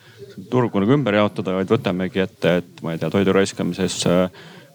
turgu 0.50 0.82
nagu 0.82 0.96
ümber 0.96 1.20
jaotada, 1.20 1.58
vaid 1.60 1.72
võtamegi 1.72 2.24
ette, 2.24 2.58
et 2.62 2.84
ma 2.86 2.96
ei 2.96 3.02
tea, 3.02 3.12
toidu 3.12 3.36
raiskamises 3.36 4.02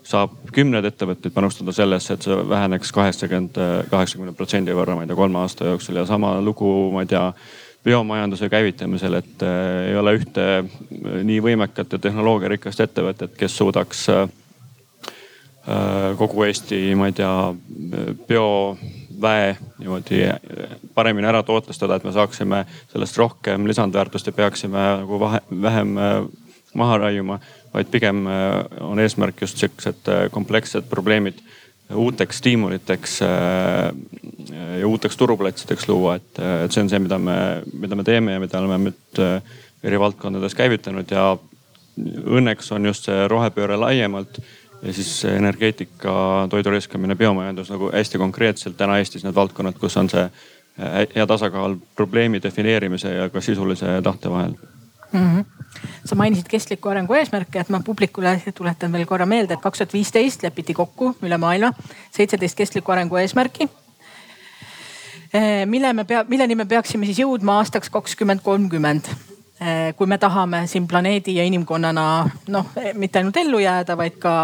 saab 0.06 0.34
kümneid 0.54 0.86
ettevõtteid 0.86 1.34
panustada 1.34 1.74
sellesse, 1.74 2.14
et 2.14 2.26
see 2.26 2.34
väheneks 2.48 2.92
kaheksakümmend, 2.94 3.58
kaheksakümne 3.90 4.34
protsendi 4.38 4.74
võrra, 4.76 4.94
ma 4.94 5.04
ei 5.04 5.10
tea, 5.10 5.18
kolme 5.18 5.40
aasta 5.42 5.72
jooksul 5.72 5.98
ja 5.98 6.06
sama 6.06 6.36
lugu, 6.44 6.70
ma 6.94 7.02
ei 7.02 7.10
tea 7.10 7.24
biomajanduse 7.86 8.48
käivitamisel, 8.50 9.14
et 9.20 9.42
äh, 9.46 9.90
ei 9.90 9.96
ole 9.98 10.16
ühte 10.18 10.46
äh, 10.58 10.64
nii 11.26 11.38
võimekat 11.44 11.94
ja 11.94 12.02
tehnoloogiarikast 12.02 12.82
ettevõtet, 12.82 13.36
kes 13.38 13.54
suudaks 13.60 14.08
äh, 14.14 14.26
kogu 16.18 16.46
Eesti, 16.46 16.80
ma 16.98 17.10
ei 17.10 17.14
tea, 17.14 17.30
bioväe 18.28 19.54
niimoodi 19.78 20.24
paremini 20.94 21.30
ära 21.30 21.42
tootestada, 21.46 21.98
et 21.98 22.06
me 22.06 22.14
saaksime 22.14 22.64
sellest 22.92 23.18
rohkem 23.18 23.66
lisandväärtust 23.70 24.30
ja 24.30 24.34
peaksime 24.34 24.82
nagu 25.02 25.18
vahe, 25.22 25.42
vähem 25.62 25.96
maha 26.76 26.98
raiuma, 27.06 27.40
vaid 27.76 27.92
pigem 27.92 28.24
on 28.80 29.00
eesmärk 29.02 29.44
just 29.44 29.60
siuksed 29.60 30.08
komplekssed 30.32 30.88
probleemid 30.90 31.42
uuteks 31.94 32.38
stiimuliteks 32.38 33.22
äh, 33.22 34.78
ja 34.78 34.86
uuteks 34.86 35.16
turuplatsideks 35.16 35.88
luua, 35.88 36.14
et, 36.14 36.38
et 36.64 36.72
see 36.72 36.82
on 36.82 36.90
see, 36.90 36.98
mida 37.02 37.18
me, 37.18 37.36
mida 37.72 37.98
me 37.98 38.04
teeme 38.04 38.34
ja 38.34 38.42
mida 38.42 38.60
oleme 38.60 38.88
nüüd 38.88 39.22
äh, 39.22 39.58
eri 39.86 40.00
valdkondades 40.00 40.54
käivitanud 40.58 41.10
ja 41.10 41.28
õnneks 42.36 42.72
on 42.74 42.90
just 42.90 43.06
see 43.08 43.28
rohepööre 43.30 43.78
laiemalt 43.80 44.40
ja 44.82 44.92
siis 44.92 45.10
energeetika, 45.30 46.46
toidu 46.50 46.74
riskamine, 46.74 47.16
biomajandus 47.16 47.70
nagu 47.72 47.90
hästi 47.94 48.20
konkreetselt 48.20 48.76
täna 48.76 48.98
Eestis 49.00 49.24
need 49.24 49.34
valdkonnad, 49.34 49.78
kus 49.80 49.96
on 49.96 50.10
see 50.12 50.26
hea 50.76 51.24
tasakaal 51.26 51.78
probleemi 51.96 52.42
defineerimise 52.42 53.14
ja 53.14 53.30
ka 53.32 53.40
sisulise 53.40 53.94
tahte 54.04 54.28
vahel 54.28 54.58
mm. 55.16 55.36
-hmm. 55.36 55.44
sa 56.04 56.14
mainisid 56.14 56.48
kestliku 56.48 56.88
arengu 56.88 57.14
eesmärke, 57.14 57.60
et 57.60 57.68
ma 57.68 57.80
publikule 57.80 58.40
tuletan 58.54 58.92
veel 58.92 59.06
korra 59.06 59.26
meelde, 59.26 59.54
et 59.54 59.60
kaks 59.60 59.78
tuhat 59.78 59.92
viisteist 59.92 60.42
lepiti 60.42 60.74
kokku 60.74 61.16
üle 61.22 61.38
maailma 61.38 61.72
seitseteist 62.10 62.56
kestliku 62.56 62.92
arengu 62.92 63.16
eesmärki. 63.16 63.68
Eh, 65.34 65.66
mille 65.66 65.92
me 65.92 66.04
pea, 66.04 66.24
milleni 66.28 66.54
me 66.54 66.64
peaksime 66.64 67.06
siis 67.06 67.18
jõudma 67.18 67.58
aastaks 67.60 67.90
kakskümmend 67.90 68.40
kolmkümmend 68.42 69.08
eh, 69.60 69.94
kui 69.96 70.06
me 70.06 70.18
tahame 70.18 70.66
siin 70.66 70.86
planeedi 70.88 71.34
ja 71.36 71.44
inimkonnana 71.44 72.04
noh, 72.48 72.70
mitte 72.94 73.18
ainult 73.18 73.36
ellu 73.36 73.58
jääda, 73.58 73.96
vaid 73.96 74.20
ka 74.22 74.36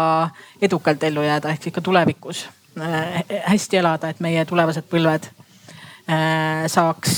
edukalt 0.61 1.03
ellu 1.03 1.23
jääda, 1.23 1.49
ehk 1.49 1.63
siis 1.63 1.73
ka 1.73 1.81
tulevikus 1.81 2.49
eh, 2.77 3.23
hästi 3.45 3.79
elada, 3.79 4.09
et 4.09 4.19
meie 4.19 4.45
tulevased 4.45 4.89
põlved 4.91 5.31
saaks 6.67 7.13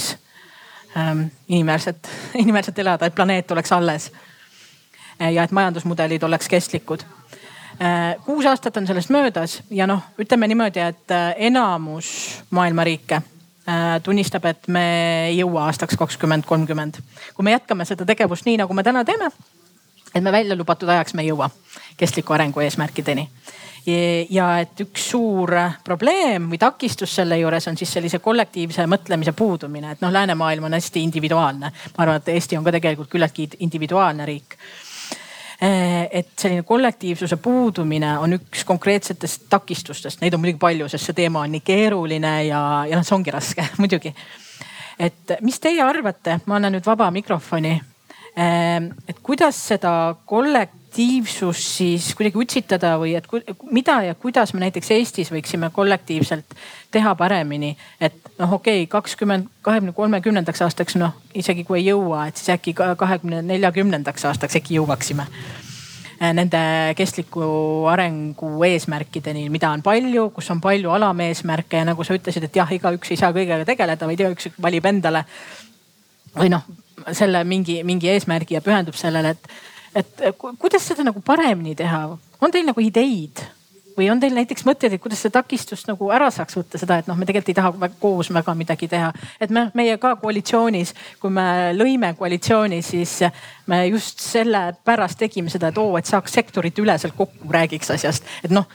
Ähm, 0.97 1.25
inimväärset, 1.47 2.09
inimväärselt 2.43 2.79
elada, 2.79 3.05
et 3.05 3.15
planeet 3.15 3.51
oleks 3.51 3.71
alles. 3.71 4.11
Äh, 5.21 5.33
ja 5.33 5.43
et 5.43 5.51
majandusmudelid 5.51 6.23
oleks 6.23 6.47
kestlikud. 6.47 7.03
Äh, 7.81 8.15
kuus 8.25 8.45
aastat 8.45 8.77
on 8.77 8.87
sellest 8.87 9.09
möödas 9.09 9.61
ja 9.69 9.87
noh, 9.87 10.03
ütleme 10.19 10.47
niimoodi, 10.47 10.79
et 10.79 11.11
äh, 11.11 11.33
enamus 11.49 12.07
maailma 12.49 12.83
riike 12.83 13.21
tunnistab, 14.03 14.43
et 14.45 14.67
me 14.69 14.81
ei 15.25 15.39
jõua 15.39 15.63
aastaks 15.65 15.97
kakskümmend 15.97 16.45
kolmkümmend. 16.45 16.99
kui 17.33 17.43
me 17.43 17.51
jätkame 17.55 17.85
seda 17.89 18.05
tegevust 18.05 18.45
nii, 18.45 18.59
nagu 18.61 18.73
me 18.77 18.83
täna 18.85 19.01
teeme, 19.05 19.31
et 20.13 20.21
me 20.23 20.31
välja 20.31 20.55
lubatud 20.55 20.89
ajaks 20.89 21.15
me 21.17 21.23
ei 21.25 21.31
jõua 21.31 21.49
kestliku 21.97 22.33
arengu 22.37 22.61
eesmärkideni 22.61 23.25
ja 23.85 24.47
et 24.63 24.81
üks 24.81 25.09
suur 25.11 25.51
probleem 25.85 26.49
või 26.49 26.57
takistus 26.61 27.13
selle 27.19 27.37
juures 27.37 27.67
on 27.69 27.77
siis 27.77 27.91
sellise 27.93 28.19
kollektiivse 28.19 28.87
mõtlemise 28.89 29.35
puudumine, 29.37 29.93
et 29.93 30.01
noh, 30.01 30.13
läänemaailm 30.13 30.65
on 30.65 30.73
hästi 30.73 31.03
individuaalne. 31.03 31.71
ma 31.97 32.03
arvan, 32.03 32.17
et 32.17 32.33
Eesti 32.33 32.57
on 32.57 32.63
ka 32.65 32.73
tegelikult 32.73 33.09
küllaltki 33.11 33.49
individuaalne 33.59 34.25
riik 34.25 34.57
et 36.11 36.33
selline 36.39 36.63
kollektiivsuse 36.67 37.37
puudumine 37.37 38.17
on 38.19 38.33
üks 38.35 38.65
konkreetsetest 38.67 39.45
takistustest, 39.49 40.19
neid 40.21 40.33
on 40.35 40.41
muidugi 40.43 40.59
palju, 40.59 40.89
sest 40.91 41.07
see 41.07 41.15
teema 41.15 41.45
on 41.45 41.53
nii 41.55 41.63
keeruline 41.63 42.33
ja, 42.49 42.61
ja 42.89 42.97
noh, 42.97 43.05
see 43.07 43.15
ongi 43.15 43.31
raske 43.31 43.63
muidugi. 43.81 44.11
et 44.99 45.37
mis 45.41 45.59
teie 45.59 45.83
arvate, 45.83 46.41
ma 46.45 46.57
annan 46.59 46.75
nüüd 46.75 46.85
vaba 46.85 47.07
mikrofoni. 47.11 47.77
et 48.35 49.21
kuidas 49.23 49.61
seda 49.69 50.15
kollektiivsust 50.25 50.84
aktiivsus 50.95 51.77
siis 51.77 52.15
kuidagi 52.15 52.39
utsitada 52.39 52.93
või 52.95 53.17
et 53.17 53.25
mida 53.71 53.97
ja 54.03 54.15
kuidas 54.15 54.53
me 54.53 54.61
näiteks 54.63 54.91
Eestis 54.95 55.31
võiksime 55.31 55.67
kollektiivselt 55.69 56.55
teha 56.91 57.15
paremini. 57.15 57.75
et 57.99 58.13
noh, 58.39 58.53
okei 58.53 58.83
okay,, 58.83 58.87
kakskümmend, 58.87 59.49
kahekümne, 59.61 59.91
kolmekümnendaks 59.91 60.61
aastaks 60.61 60.95
noh, 60.95 61.11
isegi 61.33 61.63
kui 61.63 61.81
ei 61.81 61.89
jõua, 61.89 62.27
et 62.27 62.37
siis 62.37 62.49
äkki 62.55 62.73
kahekümne 62.73 63.41
neljakümnendaks 63.41 64.25
aastaks 64.25 64.55
äkki 64.55 64.79
jõuaksime 64.79 65.27
äh, 65.27 66.31
nende 66.31 66.63
kestliku 66.95 67.43
arengu 67.91 68.63
eesmärkideni, 68.63 69.49
mida 69.49 69.75
on 69.75 69.83
palju, 69.83 70.29
kus 70.29 70.51
on 70.51 70.63
palju 70.63 70.95
alameesmärke 70.95 71.83
ja 71.83 71.91
nagu 71.91 72.07
sa 72.07 72.15
ütlesid, 72.15 72.47
et 72.47 72.55
jah, 72.55 72.71
igaüks 72.71 73.11
ei 73.11 73.19
saa 73.19 73.35
kõigega 73.35 73.67
tegeleda, 73.67 74.07
vaid 74.07 74.23
igaüks 74.23 74.53
valib 74.61 74.87
endale 74.87 75.25
või 76.39 76.55
noh, 76.55 76.63
selle 77.11 77.43
mingi, 77.43 77.81
mingi 77.83 78.15
eesmärgi 78.15 78.55
ja 78.55 78.63
pühendub 78.63 78.95
sellele, 78.95 79.35
et 79.35 79.74
et 79.95 80.25
kuidas 80.59 80.87
seda 80.87 81.05
nagu 81.07 81.21
paremini 81.25 81.75
teha, 81.75 82.07
on 82.41 82.51
teil 82.51 82.67
nagu 82.67 82.83
ideid? 82.83 83.43
Või 83.95 84.09
on 84.11 84.19
teil 84.19 84.33
näiteks 84.35 84.65
mõtteid, 84.67 84.91
et 84.91 84.99
kuidas 84.99 85.21
seda 85.23 85.39
takistust 85.39 85.87
nagu 85.87 86.09
ära 86.11 86.27
saaks 86.33 86.57
võtta, 86.57 86.79
seda, 86.81 86.97
et 86.99 87.07
noh, 87.07 87.15
me 87.15 87.23
tegelikult 87.23 87.53
ei 87.53 87.55
taha 87.55 87.89
koos 88.01 88.27
väga 88.35 88.55
midagi 88.59 88.89
teha. 88.91 89.13
et 89.39 89.49
me, 89.49 89.69
meie 89.73 89.95
ka 89.97 90.17
koalitsioonis, 90.19 90.91
kui 91.21 91.31
me 91.31 91.71
lõime 91.71 92.11
koalitsiooni, 92.19 92.81
siis 92.83 93.21
me 93.71 93.85
just 93.87 94.19
sellepärast 94.19 95.19
tegime 95.23 95.49
seda, 95.49 95.71
et 95.71 95.79
oo, 95.79 95.95
et 95.97 96.11
saaks 96.11 96.35
sektorite 96.35 96.83
üleselt 96.83 97.15
kokku, 97.15 97.47
räägiks 97.55 97.95
asjast, 97.95 98.27
et 98.43 98.51
noh 98.51 98.67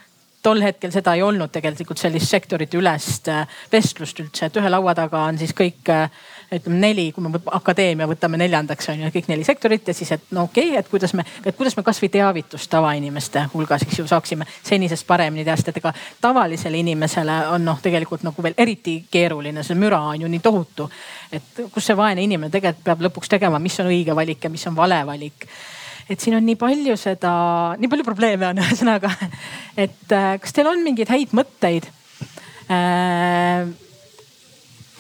tol 0.43 0.63
hetkel 0.65 0.93
seda 0.93 1.15
ei 1.19 1.23
olnud 1.23 1.53
tegelikult 1.53 2.01
sellist 2.01 2.33
sektorite 2.33 2.79
ülest 2.81 3.29
vestlust 3.73 4.21
üldse, 4.23 4.49
et 4.49 4.57
ühe 4.57 4.73
laua 4.73 4.95
taga 4.97 5.27
on 5.29 5.37
siis 5.41 5.53
kõik 5.57 5.91
eh, 5.93 6.09
ütleme 6.55 6.79
neli, 6.83 7.07
kui 7.15 7.23
me 7.23 7.39
akadeemia 7.55 8.09
võtame 8.11 8.39
neljandaks 8.41 8.91
on 8.91 9.05
ju 9.05 9.11
kõik 9.15 9.29
neli 9.31 9.45
sektorit 9.47 9.87
ja 9.89 9.95
siis, 9.95 10.11
et 10.17 10.33
no 10.35 10.49
okei 10.49 10.73
okay,, 10.73 10.81
et 10.83 10.89
kuidas 10.91 11.15
me, 11.15 11.25
et 11.47 11.57
kuidas 11.57 11.77
me 11.79 11.85
kasvõi 11.87 12.11
teavitust 12.13 12.71
tavainimeste 12.73 13.45
hulgas, 13.55 13.85
eks 13.87 14.01
ju, 14.01 14.07
saaksime 14.11 14.47
senisest 14.67 15.07
paremini 15.07 15.45
teha, 15.47 15.57
sest 15.61 15.71
et 15.71 15.81
ega 15.83 15.93
tavalisele 16.21 16.81
inimesele 16.83 17.37
on 17.55 17.65
noh, 17.67 17.79
tegelikult 17.83 18.25
nagu 18.27 18.43
veel 18.43 18.57
eriti 18.59 18.97
keeruline, 19.11 19.63
see 19.67 19.79
müra 19.79 20.01
on 20.13 20.25
ju 20.25 20.31
nii 20.31 20.43
tohutu. 20.45 20.89
et 21.33 21.61
kus 21.71 21.87
see 21.87 21.97
vaene 21.97 22.25
inimene 22.27 22.51
tegelikult 22.51 22.85
peab 22.85 23.05
lõpuks 23.07 23.31
tegema, 23.31 23.61
mis 23.63 23.79
on 23.81 23.91
õige 23.93 24.17
valik 24.17 24.45
ja 24.45 24.51
mis 24.51 24.67
on 24.67 24.77
vale 24.77 25.05
valik 25.07 25.47
et 26.11 26.19
siin 26.19 26.35
on 26.35 26.43
nii 26.43 26.59
palju 26.59 26.97
seda, 26.99 27.33
nii 27.79 27.91
palju 27.91 28.07
probleeme 28.09 28.49
on 28.49 28.59
ühesõnaga. 28.65 29.13
et 29.77 30.17
äh, 30.17 30.35
kas 30.43 30.57
teil 30.57 30.73
on 30.73 30.83
mingeid 30.83 31.15
häid 31.15 31.37
mõtteid 31.37 31.87
äh,? 32.67 33.71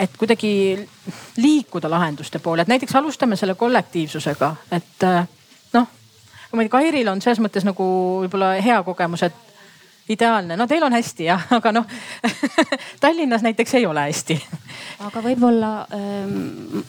Et 0.00 0.16
kuidagi 0.18 0.88
liikuda 1.36 1.90
lahenduste 1.90 2.38
poole, 2.38 2.62
et 2.62 2.72
näiteks 2.72 2.96
alustame 2.96 3.36
selle 3.36 3.54
kollektiivsusega, 3.54 4.54
et 4.72 5.04
äh, 5.04 5.28
noh, 5.76 5.86
ma 6.52 6.62
ei 6.62 6.68
tea, 6.68 6.72
Kairil 6.78 7.12
on 7.12 7.20
selles 7.22 7.42
mõttes 7.44 7.66
nagu 7.68 7.86
võib-olla 8.24 8.54
hea 8.64 8.80
kogemus, 8.86 9.26
et 9.28 9.36
ideaalne, 10.10 10.56
no 10.56 10.66
teil 10.70 10.82
on 10.86 10.96
hästi 10.96 11.28
jah, 11.28 11.44
aga 11.58 11.74
noh 11.76 11.98
Tallinnas 13.00 13.44
näiteks 13.46 13.76
ei 13.78 13.86
ole 13.86 14.08
hästi. 14.08 14.38
aga 15.06 15.22
võib-olla 15.24 15.74
ähm, 15.94 16.80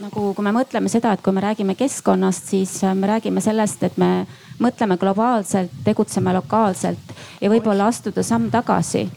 nagu, 0.00 0.30
kui 0.34 0.46
me 0.46 0.54
mõtleme 0.54 0.92
seda, 0.92 1.12
et 1.12 1.24
kui 1.24 1.34
me 1.36 1.42
räägime 1.44 1.74
keskkonnast, 1.78 2.54
siis 2.54 2.78
äh, 2.84 2.94
me 2.94 3.10
räägime 3.10 3.42
sellest, 3.44 3.82
et 3.82 3.98
me 4.00 4.26
mõtleme 4.60 4.96
globaalselt, 5.00 5.74
tegutseme 5.84 6.32
lokaalselt 6.38 7.18
ja 7.40 7.50
võib-olla 7.50 7.90
astuda 7.90 8.22
samm 8.22 8.50
tagasi 8.52 9.08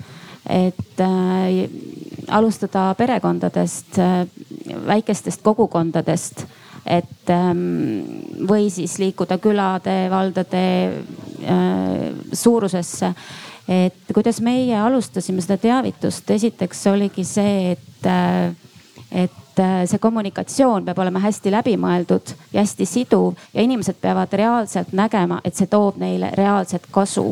et 0.50 1.00
äh, 1.00 1.70
alustada 2.28 2.92
perekondadest, 2.98 3.98
äh, 4.00 4.28
väikestest 4.88 5.42
kogukondadest, 5.44 6.46
et 6.86 7.30
ähm, 7.32 7.62
või 8.48 8.68
siis 8.74 8.98
liikuda 9.00 9.38
külade, 9.40 10.10
valdade 10.12 10.66
äh, 10.90 12.10
suurusesse. 12.34 13.14
et 13.68 14.12
kuidas 14.14 14.42
meie 14.44 14.76
alustasime 14.76 15.42
seda 15.42 15.56
teavitust, 15.58 16.28
esiteks 16.36 16.82
oligi 16.92 17.24
see, 17.24 17.72
et, 17.72 18.08
et 19.12 19.43
see 19.60 20.00
kommunikatsioon 20.00 20.86
peab 20.86 21.00
olema 21.04 21.22
hästi 21.24 21.52
läbimõeldud 21.54 22.34
ja 22.54 22.62
hästi 22.62 22.86
siduv 22.90 23.34
ja 23.54 23.62
inimesed 23.62 24.00
peavad 24.02 24.34
reaalselt 24.34 24.94
nägema, 24.94 25.42
et 25.46 25.56
see 25.56 25.68
toob 25.68 26.00
neile 26.02 26.32
reaalset 26.38 26.88
kasu. 26.92 27.28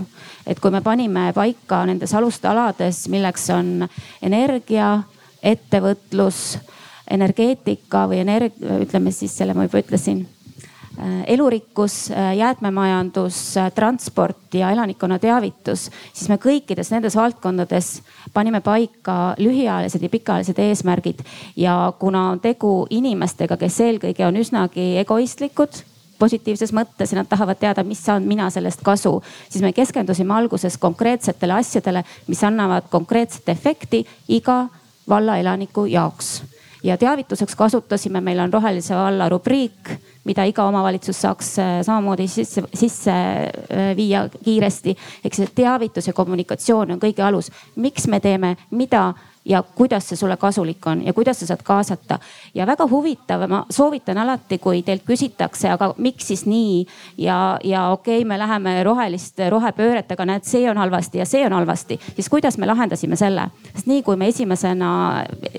Et 0.48 0.60
kui 0.60 0.72
me 0.72 0.82
panime 0.82 1.32
paika 1.36 1.86
nendes 1.86 2.14
alustalades, 2.18 3.06
milleks 3.14 3.50
on 3.56 3.88
energia, 4.22 5.00
ettevõtlus, 5.44 6.60
energeetika 7.12 8.06
või 8.10 8.22
energia, 8.26 8.78
ütleme 8.82 9.12
siis 9.12 9.34
selle 9.38 9.54
ma 9.58 9.66
juba 9.68 9.82
ütlesin 9.82 10.24
äh, 10.26 10.41
elurikkus, 11.28 12.12
äh, 12.12 12.38
jäätmemajandus, 12.38 13.58
äh, 13.58 13.72
transport 13.72 14.54
ja 14.54 14.72
elanikkonna 14.72 15.20
teavitus, 15.20 15.90
siis 16.14 16.30
me 16.30 16.36
kõikides 16.36 16.92
nendes 16.92 17.16
valdkondades 17.16 18.02
panime 18.34 18.62
paika 18.62 19.36
lühiajalised 19.38 20.04
ja 20.04 20.10
pikaajalised 20.10 20.60
eesmärgid. 20.60 21.24
ja 21.56 21.94
kuna 22.00 22.30
on 22.30 22.40
tegu 22.40 22.88
inimestega, 22.90 23.58
kes 23.58 23.80
eelkõige 23.80 24.26
on 24.26 24.38
üsnagi 24.38 24.98
egoistlikud 24.98 25.84
positiivses 26.20 26.74
mõttes 26.74 27.12
ja 27.12 27.18
nad 27.18 27.30
tahavad 27.30 27.58
teada, 27.58 27.84
mis 27.84 28.04
saan 28.06 28.24
mina 28.24 28.50
sellest 28.50 28.82
kasu. 28.84 29.24
siis 29.50 29.62
me 29.62 29.74
keskendusime 29.74 30.34
alguses 30.34 30.78
konkreetsetele 30.78 31.54
asjadele, 31.54 32.04
mis 32.28 32.44
annavad 32.44 32.84
konkreetset 32.90 33.50
efekti 33.50 34.06
iga 34.28 34.68
valla 35.10 35.38
elaniku 35.38 35.86
jaoks. 35.86 36.51
Ja 36.84 36.98
teavituseks 36.98 37.56
kasutasime, 37.56 38.22
meil 38.22 38.40
on 38.40 38.54
rohelise 38.54 38.96
valla 38.96 39.30
rubriik, 39.30 39.92
mida 40.26 40.46
iga 40.46 40.66
omavalitsus 40.70 41.22
saaks 41.22 41.52
äh, 41.60 41.74
samamoodi 41.86 42.28
sisse, 42.28 42.64
sisse 42.74 43.12
äh, 43.14 43.92
viia 43.98 44.28
kiiresti. 44.44 44.96
ehk 45.26 45.36
see 45.36 45.50
teavitus 45.56 46.08
ja 46.08 46.14
kommunikatsioon 46.14 46.92
on 46.92 47.02
kõige 47.02 47.26
alus. 47.26 47.52
miks 47.76 48.08
me 48.08 48.20
teeme, 48.20 48.56
mida 48.72 49.14
ja 49.46 49.64
kuidas 49.64 50.10
see 50.10 50.16
sulle 50.16 50.38
kasulik 50.38 50.88
on 50.88 51.06
ja 51.06 51.14
kuidas 51.14 51.40
sa 51.40 51.46
saad 51.46 51.64
kaasata. 51.64 52.20
ja 52.54 52.68
väga 52.68 52.88
huvitav, 52.90 53.48
ma 53.50 53.66
soovitan 53.70 54.18
alati, 54.18 54.58
kui 54.58 54.82
teilt 54.84 55.04
küsitakse, 55.08 55.70
aga 55.70 55.94
miks 55.98 56.28
siis 56.28 56.46
nii? 56.46 56.86
Ja, 57.18 57.58
ja 57.64 57.90
okei 57.90 58.20
okay,, 58.20 58.28
me 58.28 58.38
läheme 58.40 58.84
rohelist 58.84 59.40
rohepööret, 59.50 60.12
aga 60.12 60.26
näed, 60.26 60.46
see 60.46 60.70
on 60.70 60.78
halvasti 60.78 61.18
ja 61.18 61.26
see 61.26 61.46
on 61.46 61.54
halvasti, 61.54 62.00
siis 62.16 62.30
kuidas 62.30 62.58
me 62.58 62.70
lahendasime 62.70 63.16
selle? 63.16 63.50
sest 63.74 63.88
nii 63.88 64.04
kui 64.04 64.16
me 64.16 64.28
esimesena 64.28 64.92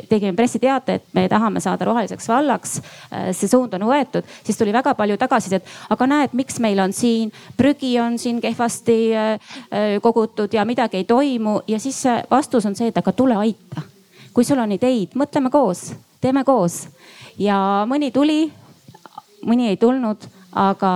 tegime 0.08 0.36
pressiteate, 0.36 0.94
et 0.94 1.14
me 1.14 1.26
tahame 1.28 1.60
saada 1.60 1.84
roheliseks 1.88 2.28
vallaks, 2.28 2.78
äh, 3.10 3.30
see 3.32 3.50
suund 3.50 3.74
on 3.74 3.86
võetud, 3.88 4.28
siis 4.44 4.58
tuli 4.58 4.72
väga 4.72 4.94
palju 4.94 5.16
tagasisidet, 5.18 5.66
aga 5.90 6.06
näed, 6.06 6.36
miks 6.38 6.60
meil 6.62 6.80
on 6.82 6.92
siin 6.92 7.32
prügi 7.56 7.96
on 8.00 8.18
siin 8.18 8.40
kehvasti 8.40 8.98
äh, 9.16 9.32
äh, 9.72 10.00
kogutud 10.02 10.54
ja 10.54 10.64
midagi 10.64 11.02
ei 11.02 11.04
toimu. 11.04 11.60
Ja 11.66 11.78
siis 11.80 12.02
vastus 12.30 12.66
on 12.66 12.76
see, 12.76 12.88
et 12.92 12.98
aga 12.98 13.12
tule 13.12 13.36
aita 13.36 13.81
kui 14.32 14.44
sul 14.44 14.60
on 14.62 14.72
ideid, 14.72 15.16
mõtleme 15.18 15.50
koos, 15.52 15.92
teeme 16.20 16.44
koos 16.44 16.86
ja 17.40 17.84
mõni 17.88 18.10
tuli, 18.14 18.46
mõni 19.46 19.70
ei 19.72 19.78
tulnud, 19.80 20.26
aga 20.52 20.92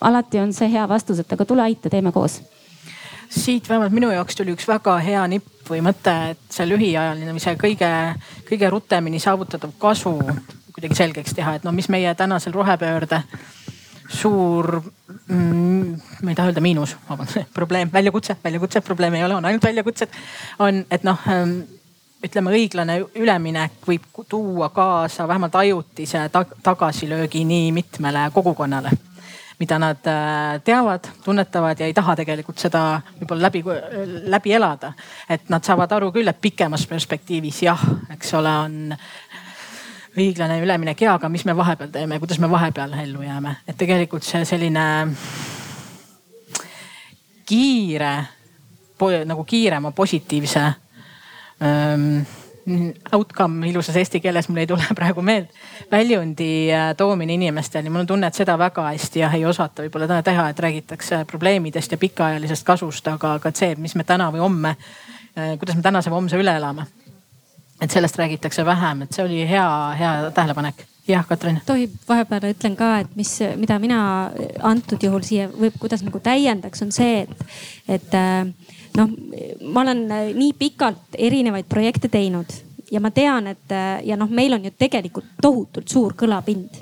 alati 0.00 0.40
on 0.42 0.52
see 0.54 0.70
hea 0.72 0.86
vastus, 0.88 1.20
et 1.22 1.32
aga 1.32 1.46
tule 1.48 1.64
aita, 1.64 1.90
teeme 1.90 2.12
koos. 2.12 2.40
siit 3.28 3.68
vähemalt 3.68 3.92
minu 3.92 4.10
jaoks 4.10 4.36
tuli 4.36 4.54
üks 4.56 4.68
väga 4.68 4.96
hea 5.04 5.26
nipp 5.28 5.68
või 5.68 5.82
mõte, 5.84 6.14
et 6.32 6.40
see 6.50 6.64
lühiajaline 6.68 7.34
või 7.36 7.42
see 7.44 7.56
kõige, 7.60 7.90
kõige 8.48 8.70
rutemini 8.70 9.20
saavutatav 9.20 9.74
kasu 9.78 10.14
kuidagi 10.72 10.94
selgeks 10.94 11.34
teha, 11.36 11.58
et 11.58 11.64
no 11.64 11.72
mis 11.72 11.88
meie 11.92 12.14
tänasel 12.14 12.54
rohepöörde 12.54 13.20
suur 14.08 14.78
mm,, 15.28 15.96
ma 16.22 16.30
ei 16.30 16.36
taha 16.38 16.52
öelda 16.52 16.62
miinus, 16.64 16.96
vabandust, 17.08 17.50
probleem, 17.58 17.90
väljakutse, 17.92 18.38
väljakutse, 18.44 18.80
probleem 18.80 19.18
ei 19.18 19.24
ole, 19.24 19.36
on 19.36 19.44
ainult 19.44 19.64
väljakutsed. 19.64 20.14
on, 20.64 20.84
et 20.90 21.04
noh 21.04 21.28
ähm, 21.28 21.60
ütleme, 22.24 22.50
õiglane 22.50 22.98
üleminek 23.14 23.84
võib 23.86 24.06
tuua 24.28 24.68
kaasa 24.74 25.28
vähemalt 25.28 25.54
ajutise 25.54 26.24
tagasilöögi 26.62 27.44
nii 27.44 27.72
mitmele 27.72 28.30
kogukonnale 28.34 28.90
mida 29.58 29.78
nad 29.78 30.06
äh, 30.06 30.60
teavad, 30.64 31.08
tunnetavad 31.24 31.80
ja 31.80 31.86
ei 31.86 31.94
taha 31.94 32.14
tegelikult 32.16 32.60
seda 32.62 33.00
võib-olla 33.18 33.48
läbi, 33.48 33.62
läbi 34.30 34.52
elada. 34.54 34.92
et 35.28 35.48
nad 35.50 35.64
saavad 35.66 35.92
aru 35.92 36.12
küll, 36.14 36.30
et 36.30 36.40
pikemas 36.40 36.86
perspektiivis 36.86 37.62
jah, 37.62 37.82
eks 38.14 38.34
ole, 38.38 38.52
on 38.64 38.94
õiglane 40.18 40.60
üleminek 40.62 41.02
ja, 41.02 41.16
aga 41.18 41.28
mis 41.28 41.44
me 41.44 41.56
vahepeal 41.56 41.90
teeme, 41.90 42.18
kuidas 42.18 42.38
me 42.38 42.50
vahepeal 42.50 42.94
ellu 43.02 43.22
jääme, 43.22 43.56
et 43.66 43.76
tegelikult 43.78 44.26
see 44.26 44.44
selline 44.46 44.86
kiire 47.48 48.12
nagu 49.26 49.44
kiirema 49.44 49.90
positiivse 49.94 50.62
outcome 53.12 53.68
ilusas 53.68 53.96
eesti 53.96 54.20
keeles, 54.20 54.48
mul 54.48 54.62
ei 54.62 54.66
tule 54.66 54.84
praegu 54.98 55.22
meelde, 55.22 55.48
väljundi 55.90 56.68
toomine 56.96 57.34
inimesteni. 57.34 57.90
mul 57.90 58.00
on 58.04 58.06
tunne, 58.06 58.26
et 58.26 58.34
seda 58.34 58.58
väga 58.58 58.88
hästi 58.90 59.24
jah 59.24 59.34
ei 59.34 59.46
osata 59.46 59.82
võib-olla 59.82 60.22
teha, 60.22 60.48
et 60.48 60.60
räägitakse 60.60 61.24
probleemidest 61.30 61.92
ja 61.92 61.98
pikaajalisest 61.98 62.66
kasvust, 62.66 63.08
aga, 63.08 63.34
aga 63.40 63.52
see, 63.54 63.74
mis 63.76 63.94
me 63.94 64.04
täna 64.04 64.30
või 64.34 64.44
homme, 64.44 64.76
äh, 65.38 65.56
kuidas 65.58 65.76
me 65.76 65.82
tänase 65.82 66.10
või 66.10 66.22
homse 66.22 66.40
üle 66.40 66.56
elame. 66.56 66.86
et 67.80 67.90
sellest 67.90 68.16
räägitakse 68.18 68.64
vähem, 68.66 69.02
et 69.02 69.12
see 69.12 69.24
oli 69.24 69.44
hea, 69.48 69.68
hea 69.98 70.30
tähelepanek 70.34 70.86
jah, 71.08 71.26
Katrin. 71.28 71.60
tohib, 71.66 71.94
vahepeal 72.08 72.50
ütlen 72.52 72.76
ka, 72.78 72.90
et 73.02 73.14
mis, 73.16 73.32
mida 73.56 73.78
mina 73.82 74.00
antud 74.66 75.02
juhul 75.02 75.24
siia 75.26 75.48
võib, 75.52 75.78
kuidas 75.80 76.04
nagu 76.06 76.20
täiendaks, 76.22 76.82
on 76.84 76.92
see, 76.94 77.24
et, 77.24 77.44
et 77.98 78.16
äh, 78.18 78.50
noh, 78.98 79.14
ma 79.72 79.84
olen 79.86 80.04
nii 80.36 80.52
pikalt 80.58 81.18
erinevaid 81.18 81.68
projekte 81.70 82.10
teinud 82.12 82.52
ja 82.92 83.00
ma 83.04 83.12
tean, 83.14 83.50
et 83.52 83.74
ja 84.04 84.16
noh, 84.16 84.30
meil 84.32 84.56
on 84.56 84.64
ju 84.64 84.74
tegelikult 84.78 85.34
tohutult 85.42 85.88
suur 85.88 86.14
kõlapind 86.18 86.78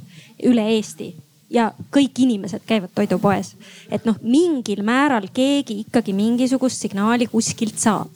üle 0.46 0.66
Eesti 0.76 1.12
ja 1.50 1.70
kõik 1.94 2.18
inimesed 2.22 2.62
käivad 2.66 2.92
toidupoes. 2.94 3.54
et 3.90 4.04
noh, 4.06 4.18
mingil 4.22 4.82
määral 4.86 5.28
keegi 5.34 5.80
ikkagi 5.86 6.14
mingisugust 6.14 6.82
signaali 6.82 7.26
kuskilt 7.30 7.78
saab. 7.78 8.10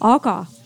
aga 0.00 0.44
Äh, 0.44 0.61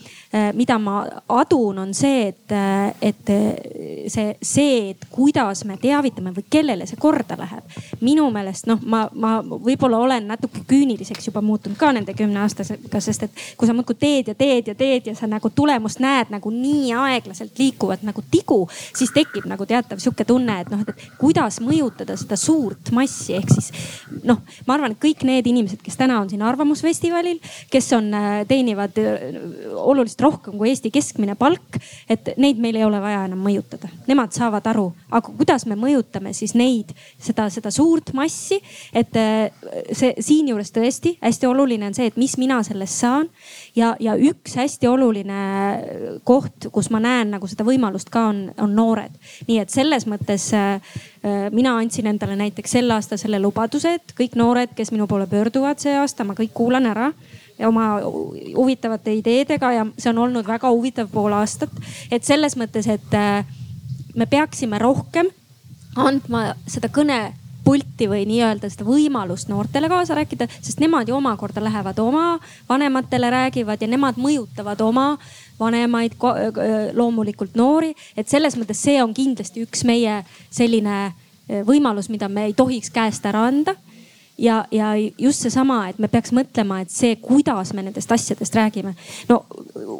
mida 0.53 0.75
ma 0.79 1.05
adun, 1.29 1.77
on 1.79 1.93
see, 1.93 2.27
et, 2.27 2.51
äh, 2.51 2.95
et 3.01 3.29
äh, 3.29 4.07
see, 4.07 4.35
see, 4.41 4.89
et 4.89 5.05
kuidas 5.11 5.63
me 5.65 5.77
teavitame 5.79 6.33
või 6.35 6.43
kellele 6.51 6.87
see 6.87 6.99
korda 6.99 7.37
läheb. 7.39 7.77
minu 8.01 8.27
meelest 8.31 8.67
noh, 8.67 8.81
ma, 8.83 9.05
ma 9.13 9.37
võib-olla 9.41 10.01
olen 10.03 10.27
natuke 10.27 10.65
küüniliseks 10.67 11.29
juba 11.29 11.41
muutunud 11.41 11.77
ka 11.79 11.93
nende 11.95 12.13
kümne 12.17 12.41
aastasega, 12.43 13.01
sest 13.01 13.23
et 13.23 13.39
kui 13.57 13.69
sa 13.69 13.75
muudkui 13.75 13.95
teed 13.95 14.33
ja 14.33 14.35
teed 14.35 14.67
ja 14.67 14.75
teed 14.75 15.07
ja 15.07 15.15
sa 15.15 15.29
nagu 15.31 15.49
tulemust 15.49 16.01
näed 16.03 16.33
nagu 16.33 16.51
nii 16.51 16.91
aeglaselt 16.97 17.59
liikuvat 17.59 18.03
nagu 18.07 18.23
tigu, 18.31 18.59
siis 18.95 19.13
tekib 19.15 19.47
nagu 19.47 19.65
teatav 19.65 20.03
sihuke 20.03 20.27
tunne, 20.27 20.59
et 20.61 20.71
noh, 20.73 20.83
et 20.83 21.07
kuidas 21.21 21.61
mõjutada 21.63 22.17
seda 22.19 22.35
suurt 22.39 22.91
massi, 22.91 23.37
ehk 23.39 23.55
siis 23.55 23.71
noh, 24.27 24.43
ma 24.67 24.75
arvan, 24.75 24.95
et 24.95 25.01
kõik 25.01 25.23
need 25.27 25.47
inimesed, 25.47 25.81
kes 25.83 25.99
täna 25.99 26.19
on 26.21 26.29
siin 26.29 26.43
Arvamusfestivalil, 26.43 27.39
kes 27.71 27.91
on, 27.95 28.11
teenivad 28.47 28.99
olulist 29.77 30.16
oluliselt 30.17 30.21
rohkem 30.21 30.57
kui 30.57 30.69
Eesti 30.69 30.91
keskmine 30.91 31.35
palk. 31.35 31.77
et 32.09 32.37
neid 32.37 32.57
meil 32.59 32.75
ei 32.75 32.85
ole 32.85 32.99
vaja 33.01 33.25
enam 33.25 33.39
mõjutada, 33.39 33.89
nemad 34.07 34.31
saavad 34.31 34.65
aru, 34.67 34.93
aga 35.11 35.31
kuidas 35.37 35.65
me 35.65 35.75
mõjutame 35.75 36.33
siis 36.33 36.53
neid, 36.55 36.93
seda, 37.19 37.49
seda 37.49 37.71
suurt 37.71 38.13
massi. 38.13 38.59
et 38.93 39.15
äh, 39.15 39.51
see 39.91 40.13
siinjuures 40.19 40.71
tõesti 40.71 41.17
hästi 41.21 41.47
oluline 41.47 41.87
on 41.87 41.93
see, 41.93 42.07
et 42.07 42.17
mis 42.17 42.37
mina 42.37 42.61
sellest 42.63 42.97
saan. 42.99 43.29
ja, 43.75 43.95
ja 43.99 44.15
üks 44.15 44.55
hästi 44.55 44.87
oluline 44.87 46.21
koht, 46.23 46.69
kus 46.71 46.89
ma 46.89 46.99
näen 46.99 47.31
nagu 47.31 47.47
seda 47.47 47.63
võimalust 47.63 48.09
ka 48.09 48.27
on, 48.29 48.51
on 48.57 48.75
noored. 48.75 49.11
nii 49.47 49.59
et 49.59 49.69
selles 49.69 50.07
mõttes 50.07 50.53
äh, 50.53 50.81
äh, 51.23 51.49
mina 51.51 51.77
andsin 51.77 52.07
endale 52.07 52.35
näiteks 52.35 52.71
sel 52.71 52.91
aastal 52.91 53.17
selle 53.17 53.39
lubaduse, 53.39 53.97
et 53.99 54.15
kõik 54.17 54.35
noored, 54.35 54.73
kes 54.75 54.91
minu 54.91 55.07
poole 55.07 55.27
pöörduvad 55.27 55.79
see 55.79 55.95
aasta, 55.97 56.23
ma 56.23 56.33
kõik 56.37 56.53
kuulan 56.53 56.85
ära 56.85 57.11
oma 57.65 57.87
huvitavate 58.55 59.13
ideedega 59.17 59.71
ja 59.73 59.87
see 59.97 60.11
on 60.11 60.21
olnud 60.27 60.47
väga 60.47 60.69
huvitav 60.69 61.09
pool 61.11 61.33
aastat. 61.33 61.73
et 62.11 62.23
selles 62.23 62.57
mõttes, 62.57 62.87
et 62.87 63.13
äh, 63.17 63.45
me 64.15 64.25
peaksime 64.25 64.79
rohkem 64.79 65.29
andma 65.97 66.53
seda 66.69 66.89
kõnepulti 66.93 68.07
või 68.09 68.25
nii-öelda 68.29 68.69
seda 68.69 68.85
võimalust 68.85 69.49
noortele 69.49 69.89
kaasa 69.89 70.17
rääkida, 70.19 70.47
sest 70.61 70.81
nemad 70.83 71.09
ju 71.09 71.17
omakorda 71.17 71.63
lähevad 71.63 71.99
oma 71.99 72.39
vanematele, 72.69 73.29
räägivad 73.33 73.81
ja 73.81 73.89
nemad 73.89 74.21
mõjutavad 74.21 74.81
oma 74.85 75.07
vanemaid, 75.59 76.13
äh, 76.13 76.93
loomulikult 76.93 77.55
noori. 77.55 77.95
et 78.15 78.29
selles 78.29 78.57
mõttes 78.57 78.83
see 78.83 79.01
on 79.03 79.13
kindlasti 79.13 79.65
üks 79.65 79.83
meie 79.83 80.23
selline 80.51 80.97
äh, 81.07 81.65
võimalus, 81.65 82.09
mida 82.09 82.29
me 82.29 82.45
ei 82.45 82.53
tohiks 82.53 82.93
käest 82.93 83.25
ära 83.25 83.47
anda 83.49 83.75
ja, 84.37 84.65
ja 84.71 84.85
just 85.17 85.41
seesama, 85.41 85.87
et 85.89 85.99
me 85.99 86.07
peaks 86.07 86.31
mõtlema, 86.35 86.81
et 86.81 86.93
see, 86.93 87.15
kuidas 87.21 87.73
me 87.73 87.83
nendest 87.85 88.11
asjadest 88.11 88.55
räägime. 88.55 88.93
no 89.29 89.45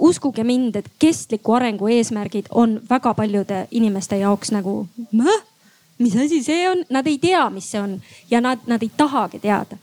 uskuge 0.09 0.43
mind, 0.43 0.75
et 0.75 0.89
kestliku 0.99 1.57
arengu 1.57 1.87
eesmärgid 1.87 2.51
on 2.51 2.79
väga 2.89 3.13
paljude 3.13 3.67
inimeste 3.71 4.17
jaoks 4.17 4.51
nagu, 4.51 4.85
mis 5.97 6.15
asi 6.15 6.43
see 6.43 6.69
on, 6.69 6.83
nad 6.89 7.07
ei 7.07 7.17
tea, 7.17 7.49
mis 7.49 7.71
see 7.71 7.81
on 7.81 8.01
ja 8.31 8.41
nad, 8.41 8.59
nad 8.67 8.83
ei 8.83 8.91
tahagi 8.97 9.39
teada. 9.39 9.77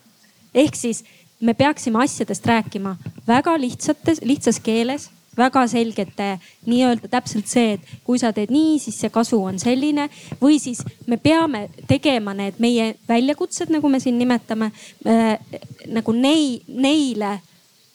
ehk 0.54 0.74
siis 0.74 1.04
me 1.40 1.54
peaksime 1.54 2.02
asjadest 2.04 2.46
rääkima 2.46 2.96
väga 3.26 3.60
lihtsates, 3.60 4.20
lihtsas 4.22 4.60
keeles 4.60 5.10
väga 5.36 5.66
selgete 5.68 6.28
nii-öelda 6.66 7.08
täpselt 7.10 7.48
see, 7.50 7.74
et 7.76 7.94
kui 8.04 8.18
sa 8.18 8.32
teed 8.32 8.52
nii, 8.54 8.78
siis 8.82 8.98
see 9.00 9.10
kasu 9.14 9.40
on 9.44 9.58
selline 9.58 10.08
või 10.42 10.58
siis 10.62 10.82
me 11.06 11.16
peame 11.16 11.68
tegema 11.88 12.34
need 12.34 12.60
meie 12.62 12.94
väljakutsed, 13.08 13.72
nagu 13.74 13.88
me 13.88 14.00
siin 14.00 14.18
nimetame 14.18 14.70
äh, 15.06 15.34
nagu 15.94 16.12
nei, 16.12 16.62
neile 16.68 17.32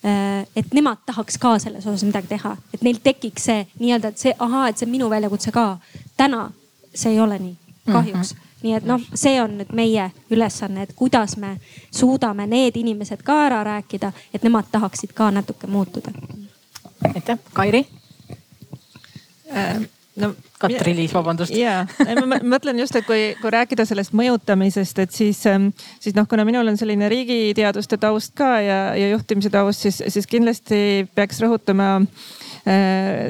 äh,. 0.04 0.46
et 0.56 0.74
nemad 0.74 1.06
tahaks 1.06 1.38
ka 1.38 1.58
selles 1.60 1.88
osas 1.88 2.04
midagi 2.08 2.36
teha, 2.36 2.56
et 2.74 2.84
neil 2.86 3.00
tekiks 3.04 3.50
see 3.52 3.64
nii-öelda, 3.80 4.14
et 4.14 4.28
see 4.28 4.36
ahaa, 4.40 4.68
et 4.70 4.78
see 4.78 4.88
on 4.88 4.94
minu 4.98 5.10
väljakutse 5.10 5.52
ka. 5.56 5.78
täna 6.18 6.50
see 6.94 7.14
ei 7.14 7.20
ole 7.20 7.40
nii, 7.40 7.58
kahjuks 7.86 8.34
mm. 8.34 8.38
-hmm 8.38 8.46
nii 8.64 8.74
et 8.76 8.84
noh, 8.84 9.00
see 9.16 9.38
on 9.42 9.54
nüüd 9.56 9.72
meie 9.72 10.10
ülesanne, 10.36 10.84
et 10.84 10.92
kuidas 10.96 11.38
me 11.38 11.54
suudame 11.96 12.48
need 12.48 12.76
inimesed 12.76 13.24
ka 13.24 13.38
ära 13.46 13.64
rääkida, 13.64 14.12
et 14.34 14.44
nemad 14.44 14.68
tahaksid 14.72 15.14
ka 15.16 15.32
natuke 15.32 15.68
muutuda 15.68 16.12
aitäh, 17.14 17.40
Kairi 17.54 17.86
äh,. 19.56 19.80
no 20.16 20.34
Katri-Liis, 20.60 21.14
vabandust. 21.16 21.56
ja, 21.56 21.86
ma 22.20 22.42
mõtlen 22.44 22.82
just, 22.82 22.96
et 23.00 23.08
kui, 23.08 23.36
kui 23.40 23.54
rääkida 23.56 23.86
sellest 23.88 24.12
mõjutamisest, 24.18 25.00
et 25.00 25.16
siis, 25.16 25.40
ähm, 25.48 25.70
siis 26.04 26.18
noh, 26.18 26.28
kuna 26.28 26.44
minul 26.48 26.68
on 26.68 26.78
selline 26.78 27.08
riigiteaduste 27.12 27.98
taust 27.98 28.36
ka 28.36 28.58
ja, 28.66 28.82
ja 29.00 29.14
juhtimise 29.14 29.52
taust, 29.54 29.88
siis, 29.88 30.04
siis 30.12 30.28
kindlasti 30.28 31.08
peaks 31.16 31.40
rõhutama 31.46 31.94
äh, 32.02 32.06
Äh, 32.06 32.49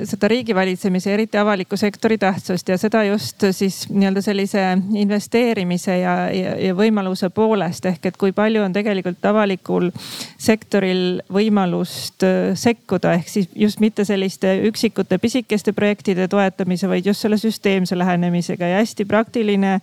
seda 0.09 0.27
riigivalitsemise, 0.27 1.13
eriti 1.13 1.37
avaliku 1.37 1.77
sektori 1.77 2.17
tähtsust 2.17 2.69
ja 2.69 2.77
seda 2.77 3.03
just 3.07 3.43
siis 3.51 3.85
nii-öelda 3.89 4.21
sellise 4.21 4.63
investeerimise 4.99 5.99
ja, 5.99 6.15
ja, 6.33 6.55
ja 6.59 6.75
võimaluse 6.75 7.29
poolest 7.29 7.85
ehk 7.85 8.09
et 8.09 8.17
kui 8.19 8.33
palju 8.35 8.63
on 8.65 8.73
tegelikult 8.75 9.25
avalikul 9.29 9.89
sektoril 10.39 11.21
võimalust 11.33 12.23
äh, 12.27 12.51
sekkuda, 12.59 13.13
ehk 13.19 13.29
siis 13.31 13.49
just 13.55 13.79
mitte 13.83 14.05
selliste 14.05 14.55
üksikute 14.69 15.19
pisikeste 15.21 15.73
projektide 15.77 16.27
toetamise, 16.27 16.89
vaid 16.89 17.07
just 17.07 17.23
selle 17.23 17.37
süsteemse 17.39 17.97
lähenemisega 17.97 18.71
ja 18.73 18.81
hästi 18.81 19.05
praktiline 19.05 19.77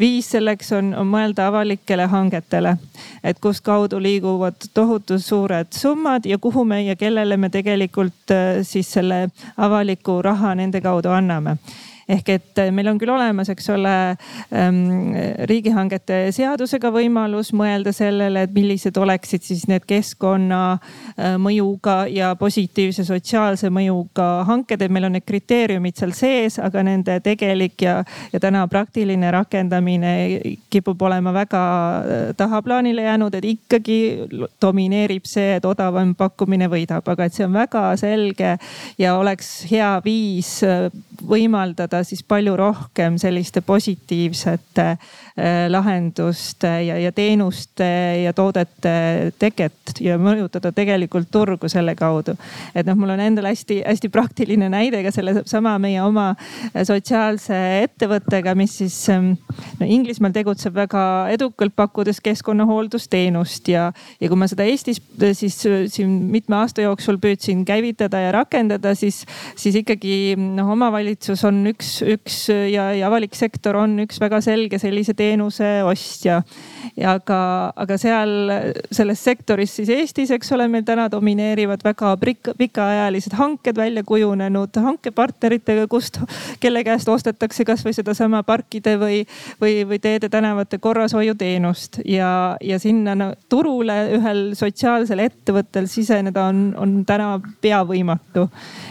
viis 0.00 0.30
selleks 0.34 0.72
on, 0.76 0.92
on 0.98 1.08
mõelda 1.08 1.48
avalikele 1.48 2.08
hangetele. 2.12 2.76
et 3.24 3.38
kus 3.40 3.60
kaudu 3.60 4.02
liiguvad 4.02 4.68
tohutu 4.74 5.18
suured 5.18 5.72
summad 5.72 6.26
ja 6.26 6.38
kuhu 6.38 6.64
me 6.64 6.82
ja 6.82 6.96
kellele 6.96 7.36
me 7.36 7.50
tegelikult 7.50 8.30
äh, 8.34 8.60
siis 8.62 8.92
selle 8.98 9.20
avaliku 9.66 10.22
raha 10.30 10.54
nende 10.62 10.80
kaudu 10.88 11.14
anname 11.20 11.54
ehk 12.08 12.28
et 12.32 12.60
eh, 12.62 12.70
meil 12.72 12.88
on 12.88 12.98
küll 13.00 13.12
olemas, 13.12 13.50
eks 13.52 13.68
ole 13.74 13.94
ähm,, 14.54 15.12
riigihangete 15.48 16.28
seadusega 16.32 16.90
võimalus 16.94 17.52
mõelda 17.56 17.92
sellele, 17.92 18.46
et 18.46 18.54
millised 18.54 18.96
oleksid 18.96 19.44
siis 19.44 19.66
need 19.68 19.84
keskkonna 19.88 20.62
äh, 21.18 21.36
ja 22.14 22.34
positiivse 22.38 23.04
sotsiaalse 23.04 23.68
mõjuga 23.70 24.44
hanked, 24.48 24.80
et 24.82 24.92
meil 24.92 25.08
on 25.08 25.16
need 25.18 25.26
kriteeriumid 25.28 25.98
seal 26.00 26.14
sees, 26.16 26.58
aga 26.58 26.82
nende 26.86 27.18
tegelik 27.24 27.82
ja, 27.82 28.00
ja 28.32 28.40
täna 28.40 28.64
praktiline 28.68 29.30
rakendamine 29.34 30.12
kipub 30.70 31.02
olema 31.02 31.32
väga 31.36 31.62
äh, 31.98 32.24
tahaplaanile 32.36 33.04
jäänud, 33.04 33.34
et 33.34 33.44
ikkagi 33.44 33.98
domineerib 34.62 35.28
see, 35.28 35.58
et 35.58 35.68
odavam 35.68 36.14
pakkumine 36.16 36.70
võidab, 36.72 37.04
aga 37.12 37.28
et 37.28 37.36
see 37.36 37.44
on 37.44 37.52
väga 37.52 37.84
selge 38.00 38.56
ja 38.98 39.16
oleks 39.20 39.52
hea 39.68 39.92
viis 40.04 40.56
äh, 40.64 40.88
võimaldada 41.28 41.97
toetada 41.98 42.04
siis 42.06 42.22
palju 42.22 42.56
rohkem 42.56 43.18
selliste 43.18 43.60
positiivsete 43.60 44.84
äh, 44.90 45.68
lahenduste 45.68 46.68
ja, 46.86 46.98
ja 46.98 47.12
teenuste 47.12 48.22
ja 48.24 48.32
toodete 48.32 49.32
teket 49.38 49.98
ja 50.00 50.18
mõjutada 50.18 50.72
tegelikult 50.72 51.30
turgu 51.30 51.68
selle 51.68 51.94
kaudu. 51.94 52.36
et 52.74 52.86
noh, 52.86 52.96
mul 52.96 53.10
on 53.10 53.20
endal 53.20 53.48
hästi-hästi 53.50 54.08
praktiline 54.08 54.68
näide 54.68 55.02
ka 55.02 55.10
sellesama 55.10 55.78
meie 55.78 56.02
oma 56.02 56.34
äh, 56.34 56.84
sotsiaalse 56.84 57.82
ettevõttega, 57.82 58.54
mis 58.54 58.78
siis 58.78 59.08
ähm, 59.10 59.34
no 59.80 59.86
Inglismaal 59.86 60.32
tegutseb 60.32 60.74
väga 60.74 61.28
edukalt, 61.32 61.74
pakkudes 61.76 62.20
keskkonnahooldusteenust 62.20 63.68
ja, 63.68 63.92
ja 64.20 64.28
kui 64.28 64.38
ma 64.38 64.48
seda 64.48 64.66
Eestis 64.68 65.00
äh, 65.22 65.34
siis 65.34 65.58
siin 65.88 66.18
mitme 66.30 66.60
aasta 66.62 66.82
jooksul 66.82 67.18
püüdsin 67.18 67.64
käivitada 67.66 68.20
ja 68.20 68.32
rakendada, 68.32 68.94
siis, 68.94 69.24
siis 69.56 69.80
ikkagi 69.82 70.36
noh, 70.38 70.72
omavalitsus 70.76 71.44
on 71.48 71.64
üks 71.72 71.87
üks, 71.88 72.02
üks 72.02 72.36
ja, 72.72 72.90
ja 72.96 73.06
avalik 73.08 73.34
sektor 73.36 73.76
on 73.80 73.96
üks 74.04 74.20
väga 74.20 74.40
selge 74.44 74.78
sellise 74.80 75.14
teenuse 75.16 75.82
ostja. 75.86 76.42
ja 76.96 77.14
aga, 77.16 77.72
aga 77.76 77.96
seal 77.98 78.52
selles 78.94 79.22
sektoris 79.24 79.76
siis 79.78 79.88
Eestis, 79.92 80.30
eks 80.34 80.52
ole, 80.52 80.68
meil 80.68 80.84
täna 80.86 81.08
domineerivad 81.10 81.82
väga 81.84 82.14
pikaajalised 82.58 83.36
hanked 83.38 83.76
välja 83.76 84.02
kujunenud 84.06 84.76
hankepartneritega, 84.82 85.86
kust, 85.88 86.20
kelle 86.60 86.84
käest 86.84 87.08
ostetakse 87.08 87.64
kasvõi 87.64 87.94
sedasama 87.96 88.42
parkide 88.46 88.96
või, 89.00 89.22
või, 89.60 89.82
või 89.88 90.00
teede-tänavate 90.02 90.78
korrashoiuteenust 90.82 92.02
ja, 92.08 92.56
ja 92.60 92.78
sinna 92.82 93.14
no, 93.18 93.32
turule 93.48 93.98
ühel 94.18 94.42
sotsiaalsel 94.58 95.24
ettevõttel 95.24 95.88
siseneda 95.90 96.48
on, 96.50 96.62
on 96.78 96.98
täna 97.08 97.36
pea 97.62 97.82
võimatu. 97.86 98.48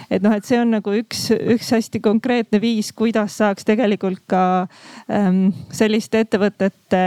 et 0.09 0.23
noh, 0.23 0.33
et 0.33 0.45
see 0.47 0.59
on 0.61 0.77
nagu 0.77 0.93
üks, 1.01 1.27
üks 1.35 1.71
hästi 1.75 2.01
konkreetne 2.03 2.61
viis, 2.61 2.86
kuidas 2.95 3.37
saaks 3.39 3.65
tegelikult 3.67 4.23
ka 4.29 4.43
ähm, 5.11 5.49
selliste 5.73 6.21
ettevõtete 6.25 7.01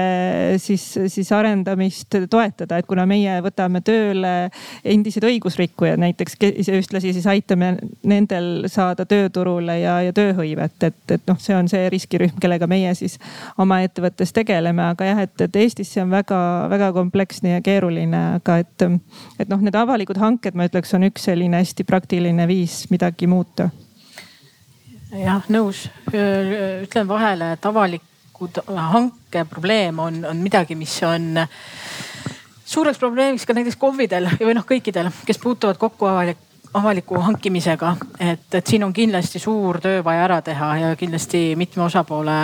siis, 0.61 0.85
siis 1.13 1.33
arendamist 1.33 2.17
toetada, 2.31 2.79
et 2.79 2.89
kuna 2.89 3.07
meie 3.09 3.39
võtame 3.45 3.83
tööle 3.85 4.51
endised 4.85 5.25
õigusrikkujad 5.27 6.01
näiteks, 6.01 6.37
ühtlasi 6.77 7.15
siis 7.17 7.27
aitame 7.31 7.75
nendel 8.03 8.69
saada 8.73 9.07
tööturule 9.09 9.79
ja, 9.81 9.99
ja 10.07 10.15
tööhõivet, 10.17 10.77
et, 10.91 11.01
et 11.17 11.29
noh, 11.29 11.39
see 11.41 11.57
on 11.57 11.69
see 11.71 11.89
riskirühm, 11.93 12.39
kellega 12.41 12.69
meie 12.71 12.95
siis 12.99 13.19
oma 13.61 13.81
ettevõttes 13.85 14.35
tegeleme, 14.37 14.91
aga 14.95 15.11
jah, 15.13 15.25
et, 15.27 15.37
et 15.47 15.61
Eestis 15.61 15.93
see 15.95 16.05
on 16.05 16.13
väga-väga 16.15 16.93
kompleksne 16.97 17.57
ja 17.57 17.65
keeruline, 17.65 18.25
aga 18.41 18.61
et, 18.65 18.89
et 19.39 19.53
noh, 19.53 19.61
need 19.65 19.77
avalikud 19.77 20.21
hanked, 20.21 20.57
ma 20.57 20.69
ütleks, 20.71 20.95
on 20.97 21.09
üks 21.11 21.29
selline 21.31 21.61
hästi 21.61 21.87
praktiline 21.89 22.49
viis 22.51 22.85
midagi 22.91 23.31
muuta. 23.31 23.71
Jah, 25.19 25.49
nõus. 25.49 25.89
ütlen 26.13 27.09
vahele, 27.09 27.53
et 27.55 27.67
avalikud 27.67 28.61
hanke 28.69 29.45
probleem 29.51 29.99
on, 29.99 30.25
on 30.31 30.43
midagi, 30.43 30.75
mis 30.79 30.95
on 31.07 31.47
suureks 32.71 32.99
probleemiks 32.99 33.47
ka 33.47 33.57
näiteks 33.57 33.79
KOV-idel 33.81 34.31
või 34.39 34.55
noh, 34.59 34.67
kõikidel, 34.67 35.11
kes 35.27 35.41
puutuvad 35.43 35.79
kokku 35.81 36.07
avalik, 36.07 36.39
avaliku 36.75 37.19
hankimisega. 37.27 37.97
et, 38.19 38.47
et 38.55 38.67
siin 38.67 38.85
on 38.85 38.93
kindlasti 38.93 39.43
suur 39.43 39.81
töö 39.81 40.05
vaja 40.05 40.27
ära 40.29 40.43
teha 40.43 40.77
ja 40.85 40.93
kindlasti 40.97 41.55
mitme 41.59 41.83
osapoole 41.89 42.37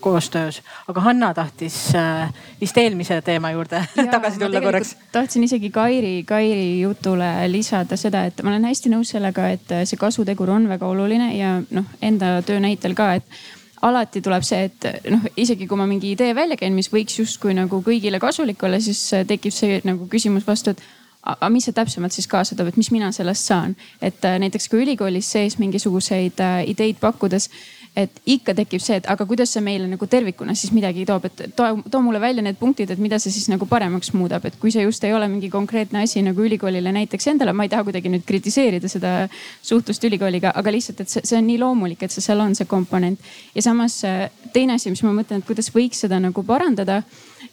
koostöös, 0.00 0.62
aga 0.88 1.00
Hanna 1.00 1.32
tahtis 1.34 1.76
äh, 1.94 2.32
vist 2.60 2.78
eelmise 2.78 3.20
teema 3.22 3.50
juurde 3.50 3.82
ja, 3.96 4.06
tagasi 4.10 4.38
tulla 4.38 4.60
korraks. 4.60 4.96
tahtsin 5.12 5.44
isegi 5.44 5.70
Kairi, 5.70 6.24
Kairi 6.26 6.80
jutule 6.80 7.30
lisada 7.52 7.96
seda, 7.96 8.24
et 8.24 8.42
ma 8.42 8.54
olen 8.54 8.68
hästi 8.70 8.92
nõus 8.94 9.14
sellega, 9.14 9.48
et 9.54 9.78
see 9.84 10.00
kasutegur 10.00 10.50
on 10.54 10.68
väga 10.68 10.86
oluline 10.86 11.32
ja 11.36 11.56
noh, 11.70 11.88
enda 12.02 12.38
töö 12.46 12.60
näitel 12.62 12.94
ka, 12.98 13.14
et 13.18 13.40
alati 13.82 14.22
tuleb 14.22 14.42
see, 14.46 14.68
et 14.68 15.10
noh, 15.10 15.26
isegi 15.36 15.66
kui 15.70 15.78
ma 15.78 15.86
mingi 15.86 16.12
idee 16.14 16.34
välja 16.34 16.58
käin, 16.58 16.74
mis 16.74 16.90
võiks 16.92 17.18
justkui 17.20 17.54
nagu 17.54 17.82
kõigile 17.86 18.18
kasulik 18.22 18.62
olla, 18.66 18.80
siis 18.82 19.02
tekib 19.28 19.54
see 19.54 19.82
nagu 19.86 20.08
küsimus 20.10 20.46
vastu, 20.46 20.74
et 20.74 20.82
aga 21.28 21.50
mis 21.52 21.66
see 21.68 21.76
täpsemalt 21.76 22.14
siis 22.14 22.28
kaasa 22.30 22.56
toob, 22.56 22.70
et 22.72 22.78
mis 22.80 22.90
mina 22.94 23.10
sellest 23.14 23.50
saan, 23.50 23.74
et 24.02 24.24
äh, 24.24 24.38
näiteks 24.42 24.68
kui 24.70 24.82
ülikoolis 24.84 25.30
sees 25.34 25.58
mingisuguseid 25.60 26.40
äh, 26.44 26.62
ideid 26.70 27.00
pakkudes 27.02 27.48
et 27.98 28.20
ikka 28.30 28.54
tekib 28.54 28.82
see, 28.82 28.98
et 29.00 29.08
aga 29.10 29.26
kuidas 29.26 29.50
see 29.54 29.62
meile 29.64 29.88
nagu 29.90 30.06
tervikuna 30.10 30.54
siis 30.58 30.70
midagi 30.74 31.06
toob, 31.08 31.26
et 31.26 31.42
too, 31.58 31.82
too 31.90 32.02
mulle 32.04 32.20
välja 32.22 32.44
need 32.44 32.58
punktid, 32.60 32.92
et 32.94 33.00
mida 33.02 33.18
see 33.22 33.32
siis 33.34 33.48
nagu 33.50 33.66
paremaks 33.66 34.12
muudab, 34.14 34.46
et 34.46 34.58
kui 34.60 34.72
see 34.74 34.84
just 34.84 35.04
ei 35.04 35.14
ole 35.16 35.26
mingi 35.30 35.50
konkreetne 35.50 36.04
asi 36.06 36.22
nagu 36.22 36.44
ülikoolile 36.46 36.92
näiteks 36.94 37.30
endale, 37.32 37.54
ma 37.56 37.66
ei 37.66 37.72
taha 37.72 37.86
kuidagi 37.88 38.12
nüüd 38.12 38.26
kritiseerida 38.28 38.90
seda 38.90 39.14
suhtlust 39.62 40.04
ülikooliga, 40.06 40.52
aga 40.54 40.74
lihtsalt, 40.74 41.02
et 41.02 41.14
see, 41.14 41.24
see 41.26 41.40
on 41.40 41.48
nii 41.50 41.58
loomulik, 41.64 42.06
et 42.06 42.14
see 42.14 42.24
seal 42.24 42.44
on 42.44 42.54
see 42.58 42.68
komponent. 42.70 43.18
ja 43.54 43.66
samas 43.66 43.98
äh, 44.06 44.28
teine 44.54 44.78
asi, 44.78 44.92
mis 44.94 45.02
ma 45.02 45.16
mõtlen, 45.16 45.42
et 45.42 45.48
kuidas 45.48 45.72
võiks 45.74 46.06
seda 46.06 46.20
nagu 46.22 46.46
parandada 46.46 47.02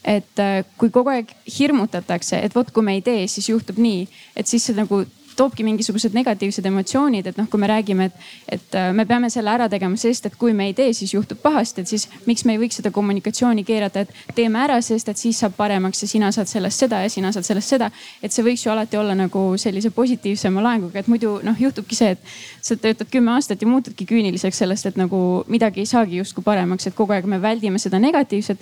et 0.06 0.40
äh, 0.40 0.62
kui 0.78 0.92
kogu 0.94 1.10
aeg 1.10 1.32
hirmutatakse, 1.58 2.38
et 2.46 2.56
vot 2.56 2.70
kui 2.72 2.86
me 2.86 3.00
ei 3.00 3.06
tee, 3.06 3.26
siis 3.32 3.50
juhtub 3.50 3.80
nii, 3.82 4.06
et 4.38 4.50
siis 4.50 4.70
see 4.70 4.78
nagu 4.78 5.02
toobki 5.36 5.64
mingisugused 5.68 6.16
negatiivsed 6.16 6.66
emotsioonid, 6.66 7.28
et 7.30 7.38
noh, 7.40 7.48
kui 7.52 7.60
me 7.62 7.70
räägime, 7.70 8.10
et, 8.10 8.26
et 8.58 8.78
äh, 8.78 8.92
me 8.96 9.06
peame 9.06 9.30
selle 9.34 9.52
ära 9.52 9.68
tegema, 9.72 9.98
sest 10.00 10.30
et 10.30 10.38
kui 10.40 10.54
me 10.54 10.70
ei 10.70 10.76
tee, 10.78 10.94
siis 10.98 11.14
juhtub 11.14 11.40
pahasti, 11.44 11.84
et 11.84 11.92
siis 11.92 12.08
miks 12.26 12.46
me 12.46 12.56
ei 12.56 12.62
võiks 12.62 12.80
seda 12.80 12.92
kommunikatsiooni 12.96 13.66
keerata, 13.68 14.06
et 14.06 14.36
teeme 14.38 14.62
ära, 14.64 14.80
sest 14.86 15.12
et 15.12 15.22
siis 15.22 15.40
saab 15.44 15.56
paremaks 15.58 16.04
ja 16.06 16.10
sina 16.10 16.32
saad 16.36 16.50
sellest 16.52 16.86
seda 16.86 17.02
ja 17.04 17.12
sina 17.12 17.32
saad 17.36 17.48
sellest 17.48 17.76
seda. 17.76 17.92
et 18.24 18.34
see 18.34 18.44
võiks 18.46 18.66
ju 18.66 18.72
alati 18.72 18.98
olla 18.98 19.16
nagu 19.16 19.46
sellise 19.62 19.92
positiivsema 19.96 20.64
laenguga, 20.64 21.00
et 21.00 21.12
muidu 21.12 21.38
noh, 21.44 21.60
juhtubki 21.60 21.96
see, 21.96 22.16
et 22.16 22.36
sa 22.62 22.76
töötad 22.76 23.10
kümme 23.12 23.36
aastat 23.36 23.62
ja 23.62 23.68
muutudki 23.68 24.08
küüniliseks 24.10 24.64
sellest, 24.64 24.86
et 24.90 25.00
nagu 25.00 25.44
midagi 25.52 25.84
ei 25.84 25.90
saagi 25.90 26.22
justkui 26.22 26.44
paremaks, 26.44 26.88
et 26.88 26.98
kogu 26.98 27.16
aeg 27.16 27.28
me 27.30 27.42
väldime 27.42 27.80
seda 27.82 28.00
negatiivset 28.02 28.62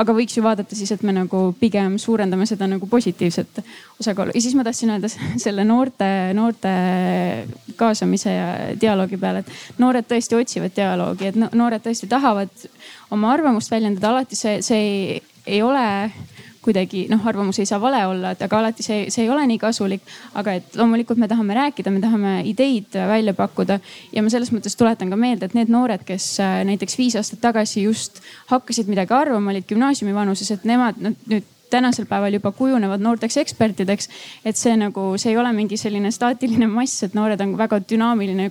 aga 0.00 0.14
võiks 0.16 0.36
ju 0.36 0.42
vaadata 0.44 0.76
siis, 0.76 0.92
et 0.94 1.02
me 1.04 1.12
nagu 1.14 1.42
pigem 1.60 1.98
suurendame 2.00 2.46
seda 2.48 2.68
nagu 2.70 2.86
positiivset 2.88 3.60
osakaalu. 4.00 4.34
Ja 4.34 4.44
siis 4.44 4.56
ma 4.56 4.64
tahtsin 4.64 4.94
öelda 4.94 5.10
selle 5.44 5.66
noorte, 5.68 6.08
noorte 6.36 6.72
kaasamise 7.76 8.36
ja 8.36 8.48
dialoogi 8.80 9.20
peale, 9.20 9.44
et 9.44 9.82
noored 9.82 10.08
tõesti 10.08 10.38
otsivad 10.38 10.76
dialoogi, 10.76 11.32
et 11.32 11.40
noored 11.42 11.84
tõesti 11.84 12.08
tahavad 12.10 12.68
oma 13.12 13.34
arvamust 13.34 13.72
väljendada, 13.72 14.14
alati 14.14 14.38
see, 14.38 14.60
see 14.64 14.82
ei, 14.82 15.22
ei 15.46 15.62
ole 15.64 15.86
kuidagi 16.62 17.06
noh, 17.10 17.22
arvamus 17.26 17.58
ei 17.58 17.66
saa 17.66 17.80
vale 17.82 18.00
olla, 18.06 18.32
et 18.32 18.42
aga 18.46 18.60
alati 18.60 18.84
see, 18.86 19.06
see 19.10 19.24
ei 19.26 19.30
ole 19.30 19.46
nii 19.50 19.58
kasulik. 19.62 20.02
aga 20.38 20.58
et 20.60 20.76
loomulikult 20.78 21.18
me 21.18 21.28
tahame 21.28 21.56
rääkida, 21.58 21.90
me 21.90 22.00
tahame 22.00 22.34
ideid 22.48 22.94
välja 22.94 23.34
pakkuda 23.34 23.80
ja 24.12 24.22
ma 24.22 24.30
selles 24.30 24.52
mõttes 24.54 24.78
tuletan 24.78 25.10
ka 25.10 25.16
meelde, 25.16 25.50
et 25.50 25.56
need 25.58 25.72
noored, 25.72 26.04
kes 26.06 26.28
äh, 26.40 26.60
näiteks 26.68 26.98
viis 26.98 27.16
aastat 27.18 27.42
tagasi 27.42 27.86
just 27.88 28.22
hakkasid 28.52 28.90
midagi 28.90 29.14
arvama, 29.14 29.50
olid 29.50 29.66
gümnaasiumi 29.68 30.14
vanuses, 30.14 30.50
et 30.54 30.68
nemad 30.68 31.00
nüüd 31.02 31.50
tänasel 31.72 32.06
päeval 32.06 32.36
juba 32.36 32.52
kujunevad 32.52 33.00
noorteks 33.00 33.38
ekspertideks. 33.42 34.08
et 34.44 34.56
see 34.60 34.74
nagu, 34.76 35.06
see 35.16 35.32
ei 35.32 35.38
ole 35.40 35.52
mingi 35.56 35.78
selline 35.80 36.10
staatiline 36.12 36.68
mass, 36.68 37.02
et 37.06 37.16
noored 37.18 37.40
on 37.40 37.56
väga 37.58 37.80
dünaamiline 37.92 38.50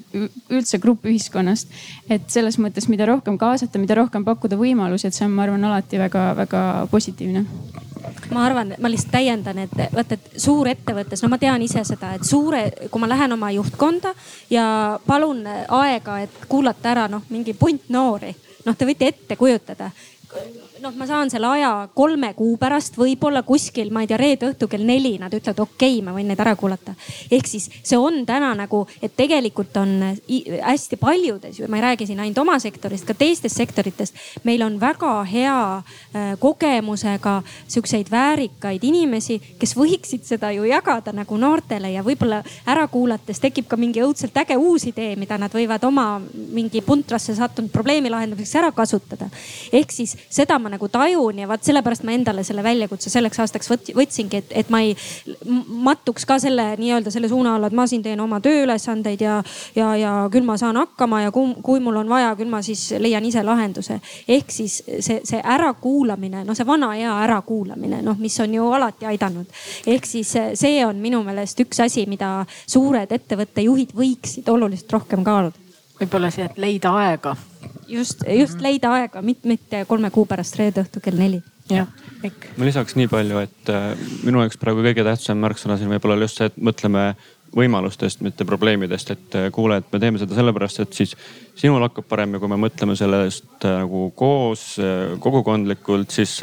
üldse 0.49 0.81
grupp 0.81 1.05
ühiskonnast. 1.05 1.69
et 2.09 2.27
selles 2.33 2.57
mõttes, 2.59 2.89
mida 2.89 3.05
rohkem 3.05 3.37
kaasata, 3.37 3.79
mida 3.79 3.99
rohkem 4.01 4.25
pakkuda 4.25 4.59
võimalusi, 4.59 5.07
et 5.07 5.17
see 5.17 5.27
on, 5.29 5.37
ma 5.37 5.47
arvan, 5.47 5.69
alati 5.69 6.01
väga-väga 6.01 6.65
positiivne 6.91 7.45
ma 8.31 8.45
arvan, 8.45 8.75
ma 8.79 8.91
lihtsalt 8.91 9.11
täiendan, 9.15 9.63
et 9.65 9.75
vaata, 9.95 10.17
et 10.17 10.39
suurettevõttes, 10.41 11.23
no 11.23 11.31
ma 11.31 11.39
tean 11.41 11.61
ise 11.61 11.83
seda, 11.87 12.13
et 12.17 12.27
suure, 12.27 12.63
kui 12.91 13.01
ma 13.01 13.09
lähen 13.09 13.35
oma 13.35 13.51
juhtkonda 13.55 14.13
ja 14.49 14.65
palun 15.07 15.43
aega, 15.47 16.19
et 16.25 16.45
kuulata 16.49 16.93
ära 16.93 17.07
noh, 17.11 17.25
mingi 17.29 17.53
punt 17.57 17.89
noori, 17.93 18.33
noh, 18.65 18.77
te 18.77 18.87
võite 18.89 19.11
ette 19.11 19.37
kujutada 19.39 19.91
noh, 20.81 20.93
ma 20.97 21.05
saan 21.07 21.29
selle 21.31 21.47
aja 21.47 21.71
kolme 21.95 22.31
kuu 22.37 22.55
pärast, 22.61 22.95
võib-olla 22.99 23.43
kuskil, 23.45 23.91
ma 23.93 24.03
ei 24.03 24.09
tea, 24.09 24.19
reede 24.19 24.49
õhtul 24.49 24.69
kell 24.71 24.85
neli 24.87 25.13
nad 25.21 25.33
ütlevad, 25.33 25.59
okei 25.63 25.97
okay,, 25.97 26.05
ma 26.05 26.13
võin 26.15 26.29
neid 26.31 26.39
ära 26.41 26.55
kuulata. 26.59 26.95
ehk 27.31 27.47
siis 27.47 27.67
see 27.83 27.97
on 27.97 28.23
täna 28.25 28.53
nagu, 28.57 28.83
et 29.01 29.15
tegelikult 29.17 29.77
on 29.81 29.93
hästi 30.07 30.99
paljudes, 31.01 31.61
ma 31.67 31.79
ei 31.79 31.85
räägi 31.85 32.07
siin 32.09 32.21
ainult 32.23 32.41
oma 32.41 32.57
sektorist, 32.59 33.05
ka 33.07 33.13
teistes 33.17 33.55
sektorites. 33.57 34.13
meil 34.43 34.63
on 34.65 34.79
väga 34.79 35.13
hea 35.31 35.59
äh, 35.77 36.31
kogemusega 36.39 37.41
siukseid 37.67 38.11
väärikaid 38.11 38.83
inimesi, 38.83 39.39
kes 39.59 39.75
võiksid 39.77 40.25
seda 40.27 40.51
ju 40.55 40.65
jagada 40.69 41.13
nagu 41.15 41.37
noortele 41.37 41.91
ja 41.91 42.05
võib-olla 42.05 42.41
ära 42.65 42.87
kuulates 42.87 43.39
tekib 43.39 43.67
ka 43.67 43.77
mingi 43.77 44.03
õudselt 44.03 44.37
äge 44.37 44.57
uus 44.57 44.87
idee, 44.89 45.15
mida 45.15 45.37
nad 45.37 45.53
võivad 45.53 45.83
oma 45.87 46.07
mingi 46.31 46.81
puntrasse 46.85 47.35
sattunud 47.35 47.71
probleemi 47.71 48.09
lahendamiseks 48.09 48.59
ära 48.61 48.71
kasutada. 48.71 49.29
ehk 49.71 49.91
siis 49.91 50.17
seda 50.29 50.57
ma 50.59 50.71
nagu 50.73 50.87
tajun 50.91 51.39
ja 51.43 51.47
vaat 51.49 51.63
sellepärast 51.63 52.03
ma 52.07 52.15
endale 52.15 52.43
selle 52.47 52.63
väljakutse 52.63 53.09
selleks 53.09 53.39
aastaks 53.43 53.71
võtsingi, 53.71 54.41
et, 54.41 54.53
et 54.63 54.69
ma 54.73 54.81
ei 54.85 54.95
mattuks 55.67 56.25
ka 56.27 56.37
selle 56.41 56.71
nii-öelda 56.79 57.13
selle 57.13 57.29
suuna 57.31 57.55
alla, 57.55 57.69
et 57.71 57.77
ma 57.77 57.87
siin 57.89 58.03
teen 58.03 58.19
oma 58.23 58.41
tööülesandeid 58.43 59.21
ja, 59.23 59.39
ja, 59.75 59.93
ja 59.99 60.13
küll 60.33 60.45
ma 60.47 60.57
saan 60.61 60.79
hakkama 60.79 61.23
ja 61.25 61.31
kui, 61.35 61.55
kui 61.63 61.83
mul 61.83 62.01
on 62.03 62.11
vaja, 62.11 62.33
küll 62.39 62.51
ma 62.51 62.61
siis 62.65 62.87
leian 62.99 63.25
ise 63.25 63.43
lahenduse. 63.45 63.99
ehk 64.27 64.51
siis 64.51 64.81
see, 64.99 65.21
see 65.27 65.41
ärakuulamine, 65.41 66.45
noh, 66.47 66.57
see 66.57 66.67
vana 66.67 66.93
hea 66.97 67.15
ärakuulamine, 67.25 68.01
noh, 68.05 68.19
mis 68.19 68.39
on 68.43 68.53
ju 68.53 68.69
alati 68.71 69.09
aidanud. 69.11 69.49
ehk 69.87 70.05
siis 70.05 70.35
see 70.53 70.85
on 70.85 71.01
minu 71.01 71.23
meelest 71.27 71.59
üks 71.65 71.83
asi, 71.83 72.05
mida 72.09 72.41
suured 72.65 73.11
ettevõtte 73.11 73.65
juhid 73.65 73.95
võiksid 73.97 74.49
oluliselt 74.49 74.99
rohkem 74.99 75.23
kaaluda. 75.27 75.60
Võib-olla 76.01 76.33
see, 76.33 76.49
et 76.49 76.59
leida 76.61 76.93
aega 76.97 77.35
just, 77.91 78.23
just 78.27 78.55
mhm. 78.55 78.63
leida 78.63 78.93
aega, 78.99 79.21
mitte, 79.25 79.47
mitte 79.47 79.83
kolme 79.89 80.11
kuu 80.13 80.25
pärast 80.29 80.57
reede 80.59 80.85
õhtul 80.85 81.03
kell 81.03 81.19
neli. 81.19 81.41
jah, 81.71 81.89
Mikk. 82.23 82.53
ma 82.57 82.67
lisaks 82.67 82.97
nii 82.99 83.09
palju, 83.11 83.43
et 83.43 83.73
äh, 83.73 83.91
minu 84.25 84.41
jaoks 84.43 84.59
praegu 84.61 84.83
kõige 84.85 85.05
tähtsam 85.07 85.39
märksõna 85.43 85.77
siin 85.79 85.91
võib-olla 85.91 86.19
just 86.23 86.41
see, 86.41 86.49
et 86.51 86.57
mõtleme 86.59 87.11
võimalustest, 87.51 88.21
mitte 88.23 88.45
probleemidest, 88.47 89.09
et 89.11 89.37
äh, 89.39 89.47
kuule, 89.55 89.81
et 89.81 89.87
me 89.91 89.99
teeme 89.99 90.19
seda 90.19 90.35
sellepärast, 90.37 90.81
et 90.83 90.99
siis 90.99 91.15
sinul 91.59 91.83
hakkab 91.83 92.07
parem 92.07 92.35
ja 92.35 92.41
kui 92.41 92.51
me 92.51 92.59
mõtleme 92.59 92.95
sellest 92.99 93.67
äh, 93.67 93.81
nagu 93.83 94.05
koos 94.19 94.65
kogukondlikult, 95.23 96.11
siis 96.11 96.37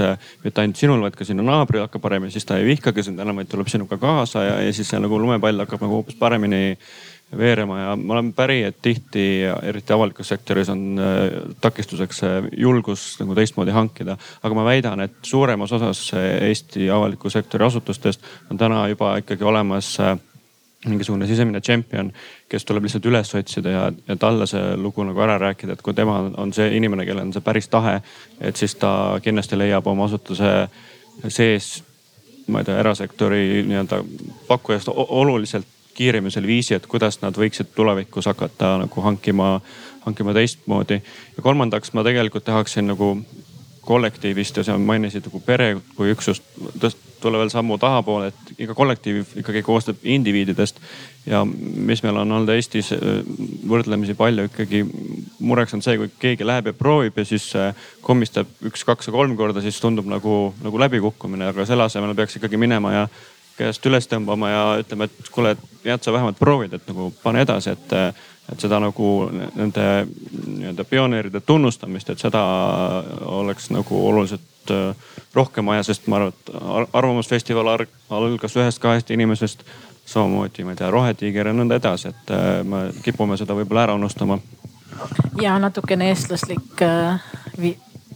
mitte 0.44 0.64
ainult 0.64 0.80
sinul, 0.80 1.04
vaid 1.04 1.16
ka 1.16 1.28
sinu 1.28 1.44
naabril 1.46 1.86
hakkab 1.86 2.04
parem 2.04 2.28
ja 2.28 2.34
siis 2.36 2.48
ta 2.48 2.60
ei 2.60 2.68
vihkagi 2.68 3.08
sind 3.08 3.20
enam, 3.24 3.40
vaid 3.40 3.52
tuleb 3.52 3.68
sinuga 3.72 4.00
kaasa 4.00 4.44
ja, 4.46 4.58
ja 4.68 4.74
siis 4.76 4.88
see 4.92 5.00
nagu 5.02 5.20
lumepall 5.20 5.64
hakkab 5.64 5.84
nagu 5.84 6.00
hoopis 6.00 6.18
paremini 6.20 6.76
veerema 7.36 7.80
ja 7.80 7.96
ma 7.96 8.14
olen 8.14 8.32
päri, 8.32 8.62
et 8.64 8.78
tihti, 8.82 9.42
eriti 9.62 9.92
avalikus 9.92 10.28
sektoris 10.32 10.68
on 10.72 11.00
takistuseks 11.60 12.22
julgus 12.56 13.18
nagu 13.20 13.34
teistmoodi 13.36 13.74
hankida. 13.74 14.16
aga 14.42 14.54
ma 14.54 14.64
väidan, 14.64 15.00
et 15.00 15.18
suuremas 15.22 15.72
osas 15.72 16.10
Eesti 16.14 16.90
avaliku 16.90 17.30
sektori 17.30 17.64
asutustest 17.64 18.24
on 18.50 18.58
täna 18.58 18.88
juba 18.88 19.16
ikkagi 19.20 19.44
olemas 19.44 19.96
mingisugune 20.86 21.26
sisemine 21.26 21.60
tšempion, 21.60 22.12
kes 22.48 22.64
tuleb 22.64 22.86
lihtsalt 22.86 23.06
üles 23.10 23.34
otsida 23.34 23.70
ja, 23.70 23.86
ja 24.08 24.16
talle 24.16 24.46
see 24.46 24.76
lugu 24.78 25.04
nagu 25.04 25.20
ära 25.20 25.38
rääkida, 25.42 25.74
et 25.74 25.82
kui 25.82 25.94
tema 25.94 26.20
on 26.38 26.52
see 26.54 26.70
inimene, 26.76 27.06
kellel 27.06 27.26
on 27.26 27.32
see 27.34 27.44
päris 27.44 27.68
tahe, 27.68 27.98
et 28.40 28.56
siis 28.56 28.76
ta 28.78 28.92
kindlasti 29.22 29.58
leiab 29.58 29.86
oma 29.90 30.06
asutuse 30.06 30.52
sees, 31.26 31.72
ma 32.46 32.62
ei 32.62 32.68
tea, 32.68 32.78
erasektori 32.78 33.64
nii-öelda 33.66 34.00
pakkujast 34.48 34.92
oluliselt 34.94 35.66
kiiremisel 35.98 36.46
viisi, 36.46 36.76
et 36.76 36.86
kuidas 36.86 37.20
nad 37.24 37.36
võiksid 37.38 37.74
tulevikus 37.74 38.30
hakata 38.30 38.76
nagu 38.84 39.02
hankima, 39.02 39.58
hankima 40.06 40.34
teistmoodi. 40.36 41.02
ja 41.36 41.42
kolmandaks 41.42 41.92
ma 41.92 42.06
tegelikult 42.06 42.46
tahaksin 42.46 42.86
nagu 42.92 43.16
kollektiivist 43.88 44.56
ja 44.56 44.64
sa 44.64 44.78
mainisid 44.78 45.24
nagu 45.24 45.40
pere 45.40 45.70
kui 45.96 46.12
üksust, 46.12 46.44
tulla 47.22 47.38
veel 47.40 47.48
sammu 47.50 47.78
tahapoole, 47.80 48.28
et 48.28 48.50
iga 48.66 48.74
kollektiiv 48.76 49.38
ikkagi 49.40 49.62
koosneb 49.64 50.04
indiviididest. 50.04 50.76
ja 51.26 51.40
mis 51.90 52.02
meil 52.04 52.16
on 52.16 52.32
olnud 52.32 52.52
Eestis 52.52 52.92
äh, 52.92 53.00
võrdlemisi 53.68 54.14
palju 54.16 54.44
ikkagi 54.48 54.84
mureks 55.40 55.74
on 55.76 55.82
see, 55.84 55.96
kui 56.00 56.12
keegi 56.20 56.46
läheb 56.46 56.70
ja 56.70 56.76
proovib 56.76 57.18
ja 57.18 57.24
siis 57.28 57.48
äh, 57.56 57.88
komistab 58.04 58.52
üks, 58.64 58.84
kaks 58.84 59.08
ja 59.08 59.16
kolm 59.16 59.36
korda, 59.40 59.64
siis 59.64 59.80
tundub 59.80 60.06
nagu, 60.08 60.36
nagu 60.62 60.84
läbikukkumine, 60.84 61.50
aga 61.50 61.66
selle 61.68 61.88
asemel 61.88 62.14
peaks 62.16 62.38
ikkagi 62.38 62.60
minema 62.60 62.92
ja 62.94 63.08
käest 63.58 63.86
üles 63.86 64.08
tõmbama 64.10 64.50
ja 64.50 64.64
ütlema, 64.82 65.08
et 65.08 65.30
kuule, 65.34 65.54
et 65.56 65.86
jäta 65.90 66.08
sa 66.08 66.14
vähemalt 66.14 66.38
proovid, 66.38 66.74
et 66.78 66.90
nagu 66.90 67.12
pane 67.22 67.44
edasi, 67.46 67.74
et 67.76 67.96
et 68.52 68.60
seda 68.64 68.78
nagu 68.80 69.08
nende 69.28 69.82
nii-öelda 70.08 70.84
pioneeride 70.88 71.40
tunnustamist, 71.44 72.10
et 72.10 72.22
seda 72.22 72.40
oleks 73.28 73.68
nagu 73.74 73.98
oluliselt 74.08 74.72
äh, 74.72 75.10
rohkem 75.34 75.68
vaja, 75.68 75.82
sest 75.84 76.08
ma 76.08 76.16
arvan, 76.16 76.32
et 76.32 76.54
Arvamusfestival 76.96 77.68
algas 77.74 78.56
ühest-kahest 78.56 79.12
inimesest. 79.12 79.64
samamoodi, 80.08 80.64
ma 80.64 80.72
ei 80.72 80.76
tea, 80.76 80.88
Rohetiiger 80.90 81.50
ja 81.50 81.52
nõnda 81.52 81.76
edasi, 81.76 82.08
et 82.08 82.30
äh, 82.32 82.62
me 82.64 82.86
kipume 83.04 83.36
seda 83.36 83.52
võib-olla 83.52 83.82
ära 83.82 83.98
unustama. 84.00 84.38
ja 85.42 85.58
natukene 85.58 86.08
eestlaslik 86.08 86.82
äh, 86.82 87.20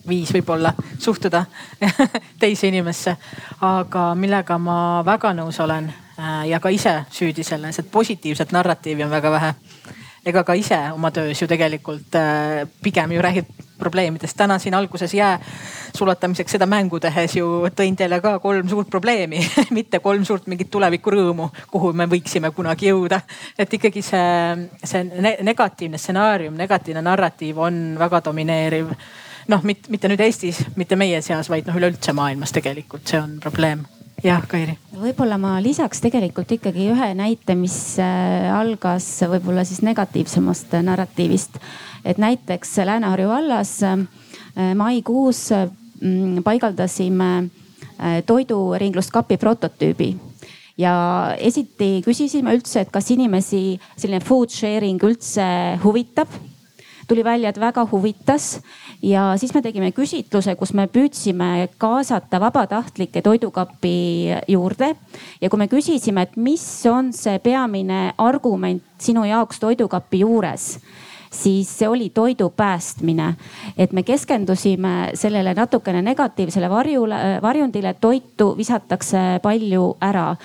viis 0.09 0.33
võib-olla 0.35 0.75
suhtuda 0.99 1.45
teise 2.43 2.69
inimesse. 2.69 3.17
aga 3.61 4.15
millega 4.15 4.59
ma 4.59 5.03
väga 5.07 5.33
nõus 5.35 5.61
olen 5.61 5.93
ja 6.47 6.61
ka 6.61 6.69
ise 6.69 7.05
süüdi 7.11 7.45
selles, 7.45 7.79
et 7.79 7.91
positiivset 7.91 8.53
narratiivi 8.53 9.05
on 9.05 9.11
väga 9.11 9.31
vähe 9.31 9.55
ega 10.27 10.45
ka 10.47 10.55
ise 10.55 10.79
oma 10.95 11.11
töös 11.11 11.41
ju 11.43 11.49
tegelikult 11.51 12.15
äh, 12.15 12.69
pigem 12.83 13.13
ju 13.13 13.23
räägid 13.23 13.47
probleemidest. 13.79 14.37
täna 14.37 14.59
siin 14.59 14.75
alguses 14.75 15.15
jää 15.15 15.41
sulatamiseks 15.97 16.53
seda 16.53 16.67
mängu 16.67 17.01
tehes 17.01 17.37
ju 17.37 17.67
tõin 17.75 17.97
teile 17.97 18.21
ka 18.21 18.39
kolm 18.39 18.69
suurt 18.69 18.91
probleemi 18.91 19.43
mitte 19.79 19.99
kolm 19.99 20.25
suurt 20.25 20.47
mingit 20.47 20.71
tulevikurõõmu, 20.71 21.49
kuhu 21.71 21.93
me 21.93 22.07
võiksime 22.07 22.53
kunagi 22.55 22.93
jõuda. 22.93 23.21
et 23.59 23.75
ikkagi 23.75 24.03
see, 24.03 24.69
see 24.85 25.03
negatiivne 25.43 25.99
stsenaarium, 25.99 26.55
negatiivne 26.55 27.03
narratiiv 27.03 27.59
on 27.59 27.83
väga 27.99 28.23
domineeriv. 28.25 28.95
Noh, 29.49 29.65
mitte 29.65 30.11
nüüd 30.11 30.21
Eestis, 30.21 30.63
mitte 30.77 30.97
meie 30.97 31.23
seas, 31.23 31.51
vaid 31.51 31.67
noh, 31.67 31.81
üleüldse 31.81 32.15
maailmas 32.17 32.55
tegelikult 32.55 33.09
see 33.09 33.21
on 33.21 33.39
probleem 33.43 33.85
jah, 34.23 34.43
Kairi. 34.49 34.77
võib-olla 34.95 35.39
ma 35.41 35.57
lisaks 35.63 36.03
tegelikult 36.03 36.53
ikkagi 36.59 36.89
ühe 36.93 37.09
näite, 37.19 37.57
mis 37.59 37.77
äh, 38.03 38.51
algas 38.55 39.07
võib-olla 39.29 39.65
siis 39.67 39.83
negatiivsemast 39.85 40.77
narratiivist. 40.83 41.59
et 42.05 42.19
näiteks 42.19 42.77
Lääne-Harju 42.87 43.29
vallas 43.29 43.81
äh, 43.83 43.97
maikuus 44.77 45.49
mm, 45.53 46.43
paigaldasime 46.47 47.31
äh, 47.43 48.23
toiduringluskapi 48.27 49.37
prototüübi 49.37 50.15
ja 50.79 50.95
esiti 51.39 52.01
küsisime 52.05 52.55
üldse, 52.57 52.81
et 52.81 52.91
kas 52.91 53.11
inimesi 53.11 53.79
selline 53.97 54.23
food 54.25 54.51
sharing 54.51 55.03
üldse 55.03 55.45
huvitab 55.83 56.31
tuli 57.13 57.25
välja, 57.25 57.53
et 57.53 57.61
väga 57.61 57.85
huvitas 57.91 58.63
ja 59.05 59.35
siis 59.37 59.53
me 59.55 59.61
tegime 59.63 59.91
küsitluse, 59.93 60.55
kus 60.57 60.73
me 60.73 60.87
püüdsime 60.89 61.69
kaasata 61.79 62.41
vabatahtlikke 62.41 63.23
toidukapi 63.23 63.97
juurde. 64.49 64.95
ja 65.41 65.51
kui 65.51 65.59
me 65.59 65.69
küsisime, 65.69 66.25
et 66.25 66.37
mis 66.37 66.65
on 66.87 67.13
see 67.13 67.39
peamine 67.39 68.15
argument 68.19 68.83
sinu 68.99 69.27
jaoks 69.29 69.61
toidukapi 69.61 70.23
juures 70.25 70.79
siis 71.33 71.79
see 71.79 71.89
oli 71.89 72.11
toidu 72.11 72.51
päästmine. 72.51 73.35
et 73.79 73.93
me 73.93 74.03
keskendusime 74.03 75.11
sellele 75.15 75.55
natukene 75.55 76.03
negatiivsele 76.03 76.71
varjule, 76.71 77.17
varjundile, 77.43 77.95
toitu 77.95 78.57
visatakse 78.57 79.41
palju 79.43 79.97
ära. 80.01 80.37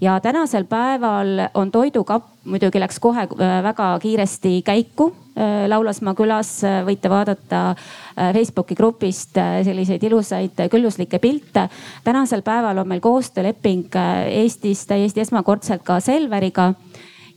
ja 0.00 0.20
tänasel 0.20 0.64
päeval 0.64 1.48
on 1.54 1.70
toidukapp, 1.70 2.24
muidugi 2.44 2.80
läks 2.80 2.98
kohe 3.00 3.26
äh, 3.26 3.62
väga 3.62 3.98
kiiresti 4.02 4.62
käiku 4.62 5.10
äh, 5.10 5.66
Laulasmaa 5.68 6.14
külas 6.14 6.64
äh, 6.64 6.82
võite 6.86 7.10
vaadata 7.10 7.74
Facebooki 8.16 8.74
grupist 8.74 9.36
selliseid 9.36 10.02
ilusaid 10.02 10.62
külluslikke 10.70 11.18
pilte. 11.18 11.68
tänasel 12.04 12.42
päeval 12.42 12.78
on 12.78 12.88
meil 12.88 13.00
koostööleping 13.00 13.92
Eestis 14.30 14.86
täiesti 14.86 15.20
esmakordselt 15.20 15.82
ka 15.82 16.00
Selveriga 16.00 16.72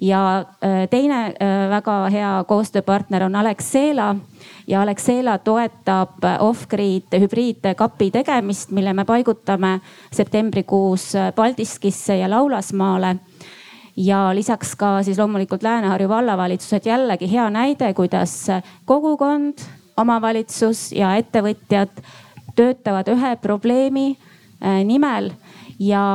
ja 0.02 0.46
äh, 0.64 0.88
teine 0.90 1.34
äh, 1.36 1.70
väga 1.70 2.10
hea 2.10 2.44
koostööpartner 2.48 3.26
on 3.26 3.36
Alexela. 3.36 4.16
Ja 4.68 4.82
Alexela 4.82 5.38
toetab 5.38 6.24
off-grid 6.40 7.16
hübriidkapi 7.20 8.12
tegemist, 8.12 8.72
mille 8.72 8.94
me 8.94 9.06
paigutame 9.06 9.80
septembrikuus 10.14 11.14
Paldiskisse 11.36 12.20
ja 12.20 12.30
Laulasmaale. 12.30 13.16
Ja 13.96 14.30
lisaks 14.36 14.76
ka 14.80 15.02
siis 15.04 15.18
loomulikult 15.18 15.64
Lääne-Harju 15.64 16.10
vallavalitsused, 16.10 16.86
jällegi 16.86 17.32
hea 17.32 17.50
näide, 17.50 17.94
kuidas 17.94 18.48
kogukond, 18.86 19.60
omavalitsus 19.98 20.92
ja 20.96 21.16
ettevõtjad 21.20 21.92
töötavad 22.56 23.10
ühe 23.12 23.34
probleemi 23.42 24.14
äh, 24.14 24.80
nimel. 24.86 25.32
Ja 25.80 26.06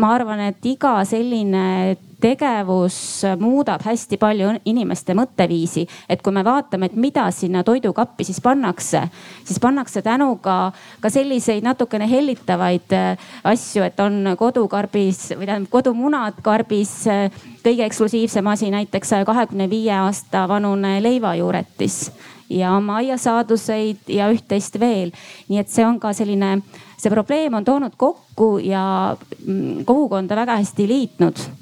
ma 0.00 0.14
arvan, 0.14 0.44
et 0.50 0.64
iga 0.66 1.00
selline 1.08 1.96
tegevus 2.20 3.22
muudab 3.40 3.82
hästi 3.84 4.18
palju 4.20 4.54
inimeste 4.64 5.14
mõtteviisi. 5.16 5.86
et 6.08 6.22
kui 6.22 6.32
me 6.32 6.44
vaatame, 6.44 6.86
et 6.86 6.96
mida 6.96 7.30
sinna 7.30 7.62
toidukappi 7.64 8.24
siis 8.24 8.40
pannakse, 8.40 9.02
siis 9.44 9.60
pannakse 9.60 10.02
tänu 10.02 10.36
ka, 10.42 10.72
selliseid 11.08 11.64
natukene 11.64 12.10
hellitavaid 12.10 12.92
äh, 12.92 13.30
asju, 13.44 13.82
et 13.82 14.00
on 14.00 14.34
kodukarbis 14.38 15.32
või 15.36 15.46
tähendab 15.46 15.70
kodumunad 15.70 16.42
karbis. 16.42 17.06
Äh, 17.06 17.30
kõige 17.64 17.84
eksklusiivsem 17.84 18.46
asi 18.46 18.70
näiteks 18.72 19.08
saja 19.08 19.24
kahekümne 19.24 19.68
viie 19.70 19.92
aasta 19.92 20.46
vanune 20.48 20.96
leivajuuretis 21.02 22.10
ja 22.50 22.74
aiasaaduseid 22.94 24.08
ja 24.08 24.28
üht-teist 24.32 24.80
veel. 24.80 25.12
nii 25.48 25.60
et 25.60 25.68
see 25.68 25.86
on 25.86 26.00
ka 26.00 26.12
selline, 26.16 26.58
see 26.98 27.12
probleem 27.12 27.54
on 27.54 27.64
toonud 27.64 27.96
kokku 27.96 28.58
ja 28.64 29.16
mm, 29.46 29.84
kogukonda 29.84 30.36
väga 30.36 30.58
hästi 30.60 30.88
liitnud 30.88 31.59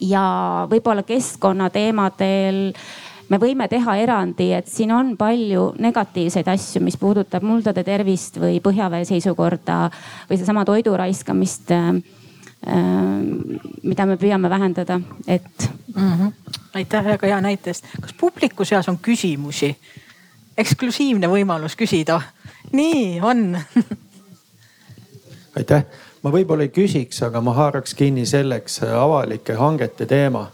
ja 0.00 0.66
võib-olla 0.70 1.02
keskkonnateemadel 1.06 2.60
me 3.30 3.38
võime 3.38 3.68
teha 3.70 3.96
erandi, 4.02 4.50
et 4.56 4.68
siin 4.68 4.92
on 4.92 5.12
palju 5.18 5.74
negatiivseid 5.78 6.48
asju, 6.50 6.82
mis 6.82 6.96
puudutab 6.98 7.44
muldade 7.46 7.84
tervist 7.86 8.40
või 8.42 8.58
põhjavee 8.64 9.04
seisukorda 9.08 9.84
või 10.28 10.38
sedasama 10.38 10.64
toidu 10.66 10.96
raiskamist 10.98 11.70
äh, 11.76 12.00
mida 13.82 14.06
me 14.06 14.18
püüame 14.20 14.50
vähendada, 14.50 15.00
et 15.26 15.70
mm. 15.94 16.12
-hmm. 16.12 16.32
aitäh 16.74 17.04
väga 17.04 17.26
hea 17.26 17.40
näite 17.40 17.70
eest. 17.70 17.86
kas 18.00 18.12
publiku 18.12 18.64
seas 18.64 18.88
on 18.88 18.98
küsimusi? 18.98 19.76
eksklusiivne 20.58 21.28
võimalus 21.28 21.76
küsida. 21.76 22.20
nii 22.72 23.20
on 23.20 23.58
aitäh 25.56 25.84
ma 26.22 26.32
võib-olla 26.32 26.66
ei 26.66 26.72
küsiks, 26.74 27.22
aga 27.24 27.40
ma 27.44 27.54
haaraks 27.56 27.94
kinni 27.96 28.26
selleks 28.28 28.82
äh, 28.84 28.94
avalike 28.96 29.56
hangete 29.56 30.06
teema. 30.06 30.50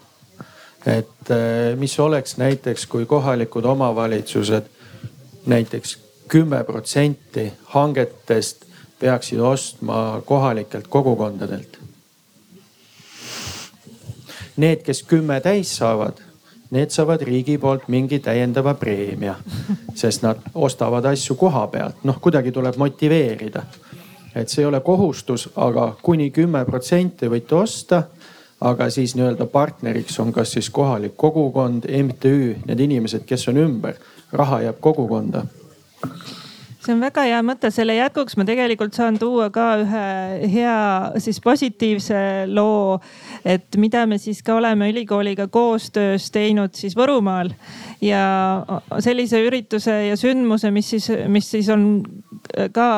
et 0.86 1.30
äh, 1.30 1.74
mis 1.76 1.98
oleks 2.00 2.36
näiteks, 2.36 2.86
kui 2.86 3.06
kohalikud 3.06 3.64
omavalitsused 3.64 4.68
näiteks 5.46 5.98
kümme 6.28 6.64
protsenti 6.64 7.52
hangetest 7.74 8.64
peaksid 8.98 9.38
ostma 9.38 10.22
kohalikelt 10.24 10.86
kogukondadelt. 10.88 11.78
Need, 14.56 14.82
kes 14.86 15.02
kümme 15.02 15.40
täis 15.40 15.76
saavad, 15.76 16.22
need 16.70 16.90
saavad 16.90 17.22
riigi 17.22 17.58
poolt 17.58 17.88
mingi 17.92 18.18
täiendava 18.18 18.74
preemia, 18.74 19.34
sest 19.94 20.22
nad 20.22 20.40
ostavad 20.54 21.04
asju 21.04 21.36
koha 21.36 21.66
pealt, 21.66 22.00
noh 22.08 22.20
kuidagi 22.22 22.54
tuleb 22.54 22.78
motiveerida 22.80 23.66
et 24.36 24.52
see 24.52 24.62
ei 24.62 24.68
ole 24.68 24.80
kohustus 24.84 25.48
aga, 25.56 25.94
kuni 26.02 26.30
kümme 26.30 26.64
protsenti 26.68 27.30
võite 27.32 27.56
osta. 27.62 28.02
aga 28.60 28.86
siis 28.90 29.12
nii-öelda 29.14 29.44
partneriks 29.52 30.14
on 30.20 30.30
kas 30.32 30.54
siis 30.56 30.70
kohalik 30.72 31.12
kogukond, 31.16 31.84
MTÜ, 31.84 32.56
need 32.64 32.80
inimesed, 32.80 33.26
kes 33.28 33.48
on 33.52 33.58
ümber, 33.60 33.98
raha 34.32 34.62
jääb 34.62 34.78
kogukonda. 34.80 35.42
See 36.86 36.94
on 36.94 37.00
väga 37.02 37.24
hea 37.26 37.38
mõte, 37.42 37.66
selle 37.74 37.96
jätkuks 37.96 38.36
ma 38.38 38.44
tegelikult 38.46 38.94
saan 38.94 39.16
tuua 39.18 39.48
ka 39.50 39.64
ühe 39.82 40.02
hea 40.52 40.76
siis 41.18 41.40
positiivse 41.42 42.20
loo, 42.46 43.00
et 43.42 43.74
mida 43.76 44.04
me 44.06 44.20
siis 44.22 44.38
ka 44.46 44.54
oleme 44.54 44.92
ülikooliga 44.92 45.48
koostöös 45.50 46.30
teinud 46.30 46.78
siis 46.78 46.94
Võrumaal 46.94 47.50
ja 48.00 48.22
sellise 49.00 49.40
ürituse 49.46 49.94
ja 50.08 50.16
sündmuse, 50.20 50.70
mis 50.70 50.90
siis, 50.94 51.10
mis 51.32 51.50
siis 51.50 51.68
on 51.72 51.86
ka 52.72 52.88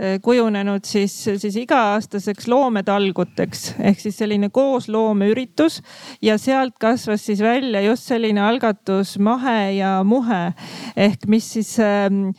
Eh, 0.00 0.16
kujunenud 0.24 0.86
siis, 0.88 1.12
siis 1.36 1.56
iga-aastaseks 1.60 2.46
loometalguteks. 2.48 3.64
Ehk 3.84 3.98
siis 4.00 4.16
selline 4.16 4.48
koosloomeüritus 4.48 5.82
ja 6.24 6.38
sealt 6.40 6.78
kasvas 6.80 7.26
siis 7.26 7.42
välja 7.44 7.82
just 7.84 8.08
selline 8.08 8.40
algatus 8.40 9.18
Mahe 9.20 9.74
ja 9.76 9.98
Muhe. 10.04 10.54
Ehk 10.96 11.26
mis 11.28 11.50
siis 11.52 11.74
ehm, 11.84 12.30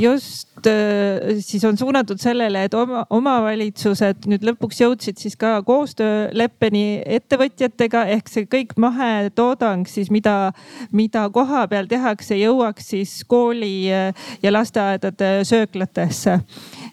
just 0.00 0.64
eh, 0.64 1.42
siis 1.44 1.66
on 1.68 1.76
suunatud 1.76 2.22
sellele, 2.22 2.64
et 2.64 2.78
oma, 2.78 3.02
omavalitsused 3.12 4.24
nüüd 4.32 4.48
lõpuks 4.48 4.80
jõudsid 4.80 5.20
siis 5.20 5.36
ka 5.36 5.58
koostööleppeni 5.68 7.02
ettevõtjatega. 7.04 8.06
Ehk 8.16 8.32
see 8.32 8.48
kõik 8.48 8.78
mahetoodang 8.80 9.84
siis, 9.84 10.08
mida, 10.08 10.54
mida 10.96 11.28
koha 11.40 11.64
peal 11.70 11.88
tehakse, 11.90 12.36
jõuaks 12.40 12.92
siis 12.94 13.16
kooli 13.28 13.74
eh, 13.92 14.28
ja 14.44 14.52
lasteaedade 14.52 15.32
sööklatesse 15.48 16.38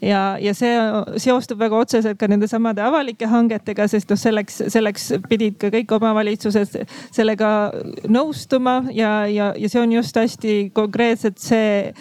ja, 0.01 0.37
ja 0.41 0.53
see 0.57 0.75
seostub 1.21 1.59
väga 1.59 1.79
otseselt 1.83 2.19
ka 2.19 2.29
nende 2.29 2.47
samade 2.49 2.81
avalike 2.83 3.27
hangetega, 3.29 3.87
sest 3.89 4.09
noh, 4.11 4.19
selleks, 4.19 4.61
selleks 4.73 5.09
pidid 5.29 5.57
ka 5.61 5.71
kõik 5.73 5.91
omavalitsused 5.97 6.77
sellega 7.15 7.51
nõustuma 8.11 8.79
ja, 8.95 9.25
ja, 9.31 9.51
ja 9.57 9.71
see 9.71 9.81
on 9.81 9.95
just 9.97 10.17
hästi 10.17 10.55
konkreetselt 10.77 11.41
see, 11.41 11.93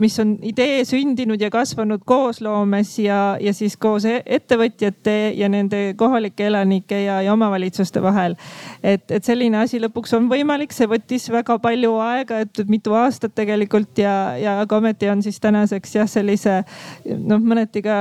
mis 0.00 0.18
on 0.22 0.36
idee 0.46 0.84
sündinud 0.88 1.40
ja 1.40 1.50
kasvanud 1.52 2.04
koosloomes 2.08 2.96
ja, 3.04 3.20
ja 3.40 3.54
siis 3.56 3.76
koos 3.80 4.06
e-, 4.08 4.22
ettevõtjate 4.26 5.16
ja 5.38 5.50
nende 5.52 5.82
kohalike 5.98 6.48
elanike 6.50 7.04
ja, 7.04 7.20
ja 7.24 7.34
omavalitsuste 7.34 8.02
vahel. 8.02 8.36
et, 8.82 9.04
et 9.10 9.24
selline 9.24 9.60
asi 9.60 9.80
lõpuks 9.82 10.14
on 10.16 10.28
võimalik, 10.30 10.74
see 10.74 10.88
võttis 10.90 11.28
väga 11.32 11.58
palju 11.62 11.89
aega, 12.00 12.40
et 12.44 12.60
mitu 12.70 12.94
aastat 12.96 13.34
tegelikult 13.36 13.98
ja, 14.00 14.36
ja 14.40 14.56
aga 14.62 14.78
ometi 14.80 15.08
on 15.10 15.22
siis 15.24 15.40
tänaseks 15.42 15.94
jah, 15.96 16.08
sellise 16.10 16.60
noh, 17.04 17.40
mõneti 17.42 17.82
ka 17.84 17.98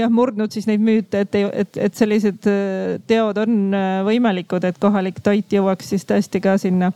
jah 0.00 0.12
murdnud 0.12 0.52
siis 0.54 0.66
neid 0.70 0.82
müüte, 0.84 1.22
et, 1.26 1.38
et, 1.64 1.78
et 1.86 1.98
sellised 1.98 2.48
äh, 2.50 2.96
teod 3.08 3.38
on 3.44 3.76
äh, 3.76 4.00
võimalikud, 4.06 4.66
et 4.68 4.80
kohalik 4.82 5.22
toit 5.24 5.52
jõuaks 5.52 5.92
siis 5.94 6.06
tõesti 6.08 6.42
ka 6.42 6.56
sinna, 6.60 6.92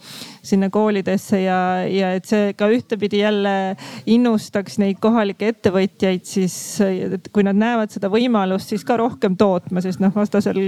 sinna 0.47 0.71
koolidesse 0.73 1.43
ja, 1.45 1.61
ja 1.91 2.13
et 2.17 2.29
see 2.29 2.53
ka 2.59 2.71
ühtepidi 2.73 3.23
jälle 3.23 3.57
innustaks 4.07 4.81
neid 4.83 5.01
kohalikke 5.03 5.53
ettevõtjaid 5.55 6.27
siis, 6.27 6.57
kui 7.33 7.47
nad 7.47 7.59
näevad 7.59 7.95
seda 7.95 8.11
võimalust, 8.13 8.73
siis 8.73 8.85
ka 8.87 8.99
rohkem 9.01 9.37
tootma, 9.39 9.85
sest 9.85 10.03
noh, 10.03 10.15
vastasel 10.15 10.61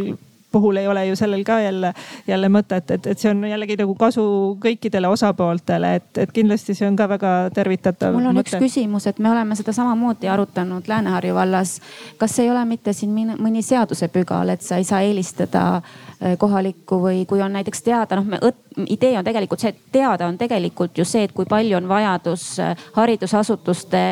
puhul 0.53 0.77
ei 0.77 0.89
ole 0.89 1.07
ju 1.07 1.17
sellel 1.17 1.45
ka 1.45 1.61
jälle, 1.61 1.93
jälle 2.27 2.49
mõtet, 2.49 2.91
et, 2.91 3.07
et 3.07 3.19
see 3.19 3.31
on 3.31 3.45
jällegi 3.49 3.77
nagu 3.81 3.95
kasu 3.99 4.25
kõikidele 4.63 5.11
osapooltele, 5.13 5.95
et, 6.01 6.11
et 6.25 6.33
kindlasti 6.33 6.75
see 6.75 6.89
on 6.89 6.97
ka 6.97 7.09
väga 7.09 7.33
tervitatav. 7.55 8.17
mul 8.17 8.31
on 8.33 8.41
mõte. 8.41 8.49
üks 8.49 8.63
küsimus, 8.63 9.07
et 9.11 9.19
me 9.19 9.31
oleme 9.33 9.57
seda 9.59 9.75
samamoodi 9.77 10.29
arutanud 10.29 10.89
Lääne-Harju 10.89 11.35
vallas. 11.35 11.81
kas 12.19 12.39
ei 12.39 12.51
ole 12.51 12.65
mitte 12.65 12.93
siin 12.93 13.37
mõni 13.39 13.63
seadusepügal, 13.63 14.55
et 14.55 14.63
sa 14.63 14.81
ei 14.81 14.85
saa 14.89 15.01
eelistada 15.05 15.67
äh, 15.77 16.08
kohalikku 16.39 16.97
või 17.03 17.27
kui 17.31 17.43
on 17.43 17.53
näiteks 17.55 17.83
teada, 17.87 18.19
noh, 18.19 18.49
idee 18.87 19.19
on 19.19 19.25
tegelikult 19.25 19.63
see, 19.63 19.73
et 19.73 19.93
teada 19.93 20.29
on 20.29 20.39
tegelikult 20.39 20.99
ju 20.99 21.07
see, 21.07 21.25
et 21.27 21.35
kui 21.35 21.47
palju 21.49 21.77
on 21.79 21.89
vajadus 21.91 22.47
äh, 22.63 22.87
haridusasutuste, 22.97 24.03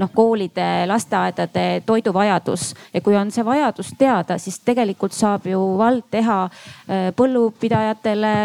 noh 0.00 0.12
koolide, 0.14 0.68
lasteaedade 0.90 1.82
toiduvajadus 1.86 2.72
ja 2.94 3.02
kui 3.04 3.16
on 3.16 3.32
see 3.34 3.44
vajadus 3.46 3.92
teada, 3.98 4.38
siis 4.38 4.60
tegelikult 4.64 5.16
saab 5.16 5.46
ju 5.50 5.60
vald 5.78 6.08
teha 6.10 6.44
äh, 6.44 7.08
põllupidajatele 7.16 8.36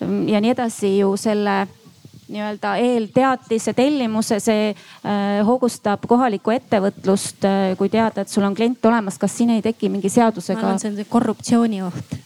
mm, 0.00 0.22
ja 0.32 0.42
nii 0.42 0.54
edasi 0.56 0.96
ju 0.98 1.16
selle 1.20 1.64
nii-öelda 2.26 2.72
eelteatise 2.82 3.70
tellimuse, 3.76 4.40
see 4.42 4.70
äh, 4.72 5.42
hoogustab 5.46 6.08
kohalikku 6.10 6.54
ettevõtlust 6.56 7.46
äh,. 7.46 7.74
kui 7.78 7.90
teada, 7.92 8.24
et 8.24 8.32
sul 8.32 8.46
on 8.46 8.54
klient 8.54 8.86
olemas, 8.86 9.18
kas 9.18 9.36
siin 9.38 9.54
ei 9.54 9.62
teki 9.62 9.92
mingi 9.92 10.10
seadusega? 10.10 10.62
ma 10.62 10.74
arvan, 10.74 10.82
see 10.82 10.94
on 10.94 11.10
korruptsioonioht 11.10 12.25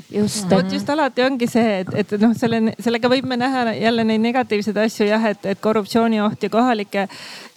just. 0.11 0.49
vot 0.49 0.71
just 0.71 0.89
alati 0.89 1.23
ongi 1.23 1.47
see, 1.49 1.81
et, 1.81 1.91
et 2.03 2.13
noh, 2.21 2.33
selle, 2.37 2.73
sellega 2.81 3.09
võime 3.11 3.37
näha 3.39 3.73
jälle 3.77 4.05
neid 4.07 4.23
negatiivseid 4.23 4.77
asju 4.83 5.07
jah, 5.07 5.25
et, 5.31 5.45
et 5.53 5.61
korruptsioonioht 5.61 6.43
ja 6.43 6.49
kohalike, 6.51 7.07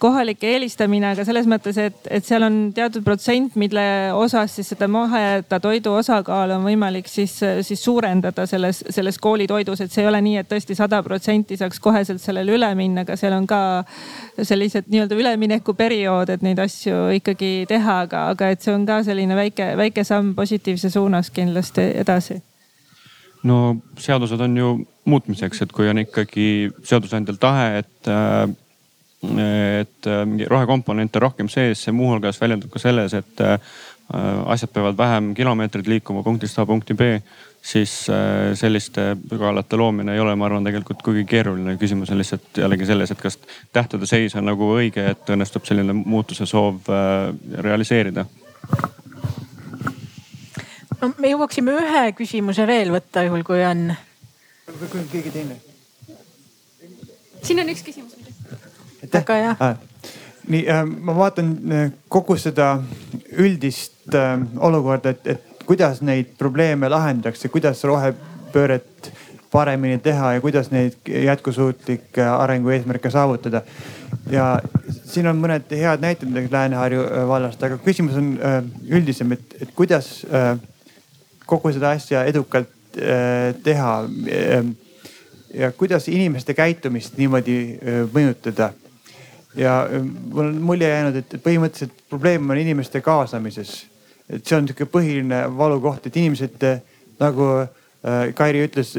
kohalike 0.01 0.53
eelistamine, 0.55 1.11
aga 1.13 1.25
selles 1.27 1.49
mõttes, 1.49 1.77
et, 1.81 1.97
et 2.09 2.25
seal 2.25 2.45
on 2.47 2.59
teatud 2.75 3.03
protsent, 3.05 3.57
mille 3.59 3.85
osas 4.15 4.55
siis 4.57 4.71
seda 4.73 4.87
maheda 4.91 5.59
toidu 5.63 5.95
osakaalu 5.99 6.57
on 6.59 6.67
võimalik 6.69 7.09
siis, 7.11 7.37
siis 7.67 7.83
suurendada 7.83 8.47
selles, 8.49 8.83
selles 8.89 9.19
koolitoidus, 9.21 9.83
et 9.85 9.93
see 9.93 10.05
ei 10.05 10.11
ole 10.11 10.21
nii, 10.25 10.39
et 10.41 10.51
tõesti 10.51 10.77
sada 10.77 11.01
protsenti 11.05 11.59
saaks 11.59 11.81
koheselt 11.83 12.23
sellele 12.23 12.55
üle 12.55 12.71
minna, 12.77 13.05
aga 13.05 13.19
seal 13.19 13.35
on 13.37 13.47
ka 13.49 13.61
sellised 14.41 14.89
nii-öelda 14.91 15.19
üleminekuperiood, 15.19 16.31
et 16.35 16.45
neid 16.45 16.59
asju 16.63 17.09
ikkagi 17.19 17.53
teha, 17.69 18.01
aga, 18.07 18.27
aga 18.35 18.51
et 18.53 18.65
see 18.65 18.73
on 18.75 18.87
ka 18.87 19.01
selline 19.07 19.37
väike, 19.37 19.73
väike 19.79 20.03
samm 20.07 20.33
positiivse 20.37 20.91
suunas 20.93 21.31
kindlasti 21.35 21.91
edasi 22.01 22.44
no 23.45 23.77
seadused 24.01 24.41
on 24.41 24.57
ju 24.57 24.69
muutmiseks, 25.05 25.61
et 25.61 25.73
kui 25.73 25.89
on 25.89 26.01
ikkagi 26.01 26.69
seadusandjal 26.83 27.39
tahe, 27.41 27.81
et 27.83 28.11
äh, 28.11 28.45
et 29.25 30.07
äh, 30.09 30.23
rohekomponente 30.51 31.19
rohkem 31.21 31.49
sees, 31.49 31.81
see 31.85 31.93
muuhulgas 31.95 32.37
väljendub 32.41 32.73
ka 32.73 32.81
selles, 32.81 33.15
et 33.17 33.41
äh, 33.41 33.57
asjad 34.53 34.69
peavad 34.73 34.97
vähem 34.97 35.31
kilomeetreid 35.37 35.87
liikuma 35.89 36.21
punktist 36.23 36.59
A 36.61 36.65
punkti 36.65 36.93
B, 36.93 37.15
siis 37.65 37.93
selliste 38.53 39.15
pügalate 39.17 39.79
loomine 39.81 40.13
ei 40.13 40.19
ole, 40.21 40.35
ma 40.37 40.45
arvan, 40.45 40.67
tegelikult 40.67 41.01
kuigi 41.01 41.23
keeruline. 41.25 41.73
küsimus 41.81 42.11
on 42.13 42.21
lihtsalt 42.21 42.59
jällegi 42.61 42.85
selles, 42.85 43.09
et 43.09 43.23
kas 43.23 43.39
tähtede 43.73 44.05
seis 44.05 44.35
on 44.37 44.45
nagu 44.45 44.67
õige, 44.75 45.07
et 45.15 45.33
õnnestub 45.33 45.65
selline 45.65 45.95
muutuse 45.97 46.45
soov 46.45 46.85
realiseerida 47.65 48.27
no 51.05 51.13
me 51.21 51.31
jõuaksime 51.31 51.75
ühe 51.77 52.03
küsimuse 52.17 52.65
veel 52.67 52.91
võtta, 52.93 53.25
juhul 53.27 53.45
kui 53.45 53.61
on. 53.65 53.89
või 54.65 54.91
kui 54.91 55.01
on 55.03 55.09
keegi 55.11 55.33
teine. 55.33 55.57
siin 57.45 57.61
on 57.61 57.73
üks 57.73 57.83
küsimus. 57.85 58.15
väga 59.13 59.41
hea 59.41 59.57
ah,. 59.59 59.75
nii 60.49 60.63
äh,, 60.69 60.85
ma 60.85 61.17
vaatan 61.17 61.51
äh, 61.71 61.91
kogu 62.09 62.37
seda 62.41 62.79
üldist 63.37 64.17
äh, 64.17 64.39
olukorda, 64.57 65.13
et, 65.13 65.27
et 65.35 65.65
kuidas 65.65 66.01
neid 66.05 66.33
probleeme 66.37 66.89
lahendatakse, 66.89 67.49
kuidas 67.53 67.83
rohepööret 67.85 69.11
paremini 69.51 69.97
teha 70.03 70.33
ja 70.35 70.41
kuidas 70.41 70.71
neid 70.73 70.97
jätkusuutlikke 71.07 72.25
arengu 72.25 72.73
eesmärke 72.73 73.09
saavutada. 73.09 73.61
ja 74.29 74.59
siin 75.05 75.27
on 75.29 75.37
mõned 75.37 75.69
head 75.69 76.01
näited 76.01 76.33
Lääne-Harju 76.51 77.03
vallast, 77.29 77.61
aga 77.63 77.77
küsimus 77.77 78.17
on 78.17 78.37
äh, 78.41 78.63
üldisem, 78.89 79.37
et, 79.37 79.61
et 79.61 79.75
kuidas 79.77 80.25
äh, 80.33 80.55
kogu 81.45 81.71
seda 81.75 81.93
asja 81.95 82.25
edukalt 82.29 82.99
äh, 82.99 83.53
teha. 83.63 83.93
Äh, 84.05 84.65
ja 85.55 85.71
kuidas 85.71 86.09
inimeste 86.11 86.53
käitumist 86.53 87.17
niimoodi 87.17 87.59
äh, 87.75 88.01
mõjutada. 88.11 88.73
ja 89.55 89.87
mul 90.33 90.49
on 90.49 90.57
mulje 90.67 90.87
jäänud, 90.89 91.15
et 91.15 91.35
põhimõtteliselt 91.39 92.01
probleem 92.09 92.49
on 92.49 92.57
inimeste 92.59 92.99
kaasamises. 93.01 93.85
et 94.29 94.45
see 94.45 94.57
on 94.57 94.67
sihuke 94.67 94.85
põhiline 94.85 95.45
valukoht, 95.57 96.07
et 96.07 96.17
inimesed 96.17 96.63
nagu 97.19 97.67
Kairi 98.35 98.59
ütles, 98.61 98.91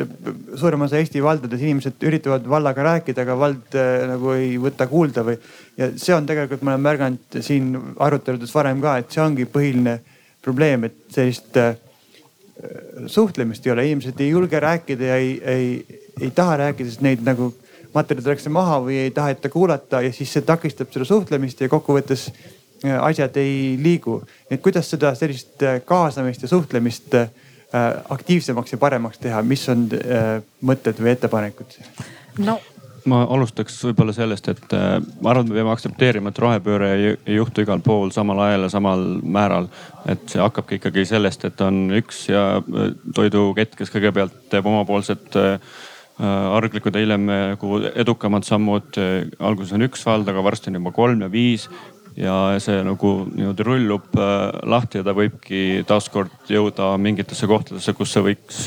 suurem 0.59 0.83
osa 0.83 0.99
Eesti 0.99 1.21
valdades 1.23 1.61
inimesed 1.63 2.01
üritavad 2.03 2.49
vallaga 2.51 2.83
rääkida, 2.83 3.23
aga 3.23 3.37
vald 3.39 3.77
nagu 4.11 4.33
ei 4.35 4.57
võta 4.59 4.89
kuulda 4.91 5.23
või. 5.23 5.37
ja 5.79 5.93
see 5.95 6.15
on 6.15 6.27
tegelikult, 6.27 6.65
ma 6.67 6.73
olen 6.73 6.83
märganud 6.83 7.39
siin 7.39 7.69
aruteludes 8.03 8.55
varem 8.55 8.81
ka, 8.83 8.97
et 8.99 9.15
see 9.15 9.23
ongi 9.23 9.47
põhiline 9.47 10.01
probleem, 10.43 10.89
et 10.89 10.99
sellist 11.15 11.55
suhtlemist 13.07 13.67
ei 13.67 13.73
ole, 13.73 13.87
inimesed 13.87 14.21
ei 14.21 14.31
julge 14.31 14.61
rääkida 14.61 15.05
ja 15.05 15.17
ei, 15.17 15.33
ei, 15.45 16.01
ei 16.21 16.31
taha 16.31 16.57
rääkida, 16.57 16.91
sest 16.91 17.05
neid 17.05 17.25
nagu 17.27 17.51
materjalid 17.97 18.29
võetakse 18.29 18.53
maha 18.53 18.79
või 18.85 19.01
ei 19.07 19.11
taheta 19.15 19.51
kuulata 19.53 20.03
ja 20.05 20.13
siis 20.15 20.33
see 20.33 20.45
takistab 20.47 20.93
seda 20.93 21.09
suhtlemist 21.09 21.61
ja 21.61 21.71
kokkuvõttes 21.73 22.29
äh, 22.31 22.97
asjad 23.01 23.37
ei 23.41 23.77
liigu. 23.83 24.21
et 24.51 24.63
kuidas 24.63 24.91
seda 24.91 25.15
sellist 25.19 25.63
äh, 25.63 25.81
kaasamist 25.85 26.43
ja 26.45 26.49
suhtlemist 26.53 27.15
äh, 27.15 27.29
aktiivsemaks 28.11 28.73
ja 28.73 28.79
paremaks 28.79 29.19
teha, 29.21 29.43
mis 29.43 29.69
on 29.69 29.89
mõtted 30.65 31.01
või 31.03 31.13
ettepanekud? 31.13 31.79
no 32.39 32.61
ma 33.11 33.23
alustaks 33.31 33.79
võib-olla 33.89 34.15
sellest, 34.15 34.49
et 34.53 34.77
äh, 34.77 34.99
ma 35.23 35.33
arvan, 35.33 35.47
et 35.47 35.53
me 35.53 35.59
peame 35.61 35.73
aktsepteerima, 35.73 36.33
et 36.33 36.41
rohepööre 36.43 36.93
ei, 36.95 37.11
ei 37.27 37.39
juhtu 37.39 37.65
igal 37.65 37.83
pool 37.85 38.13
samal 38.15 38.41
ajal 38.47 38.67
ja 38.67 38.71
samal 38.73 39.05
määral. 39.23 39.69
et 40.07 40.23
see 40.31 40.41
hakkabki 40.43 40.79
ikkagi 40.79 41.05
sellest, 41.09 41.45
et 41.49 41.61
on 41.65 41.91
üks 41.99 42.27
ja 42.31 42.47
äh, 42.61 42.95
toidukett, 43.15 43.77
kes 43.79 43.93
kõigepealt 43.95 44.47
teeb 44.53 44.67
omapoolsed 44.67 45.39
äh, 45.41 45.77
arglikud 46.17 46.95
ja 46.97 47.03
hiljem 47.05 47.27
nagu 47.29 47.83
edukamad 47.93 48.47
sammud. 48.49 48.97
alguses 49.39 49.75
on 49.77 49.85
üks 49.85 50.07
vald, 50.07 50.29
aga 50.33 50.45
varsti 50.45 50.71
on 50.73 50.81
juba 50.81 50.95
kolm 50.97 51.27
ja 51.27 51.29
viis 51.29 51.69
ja 52.17 52.57
see 52.65 52.81
nagu 52.81 53.11
niimoodi 53.29 53.67
rullub 53.67 54.17
lahti 54.65 55.03
ja 55.03 55.05
ta 55.05 55.13
võibki 55.13 55.85
taaskord 55.85 56.49
jõuda 56.49 56.95
mingitesse 56.97 57.45
kohtadesse, 57.51 57.93
kus 57.93 58.17
see 58.17 58.25
võiks 58.31 58.63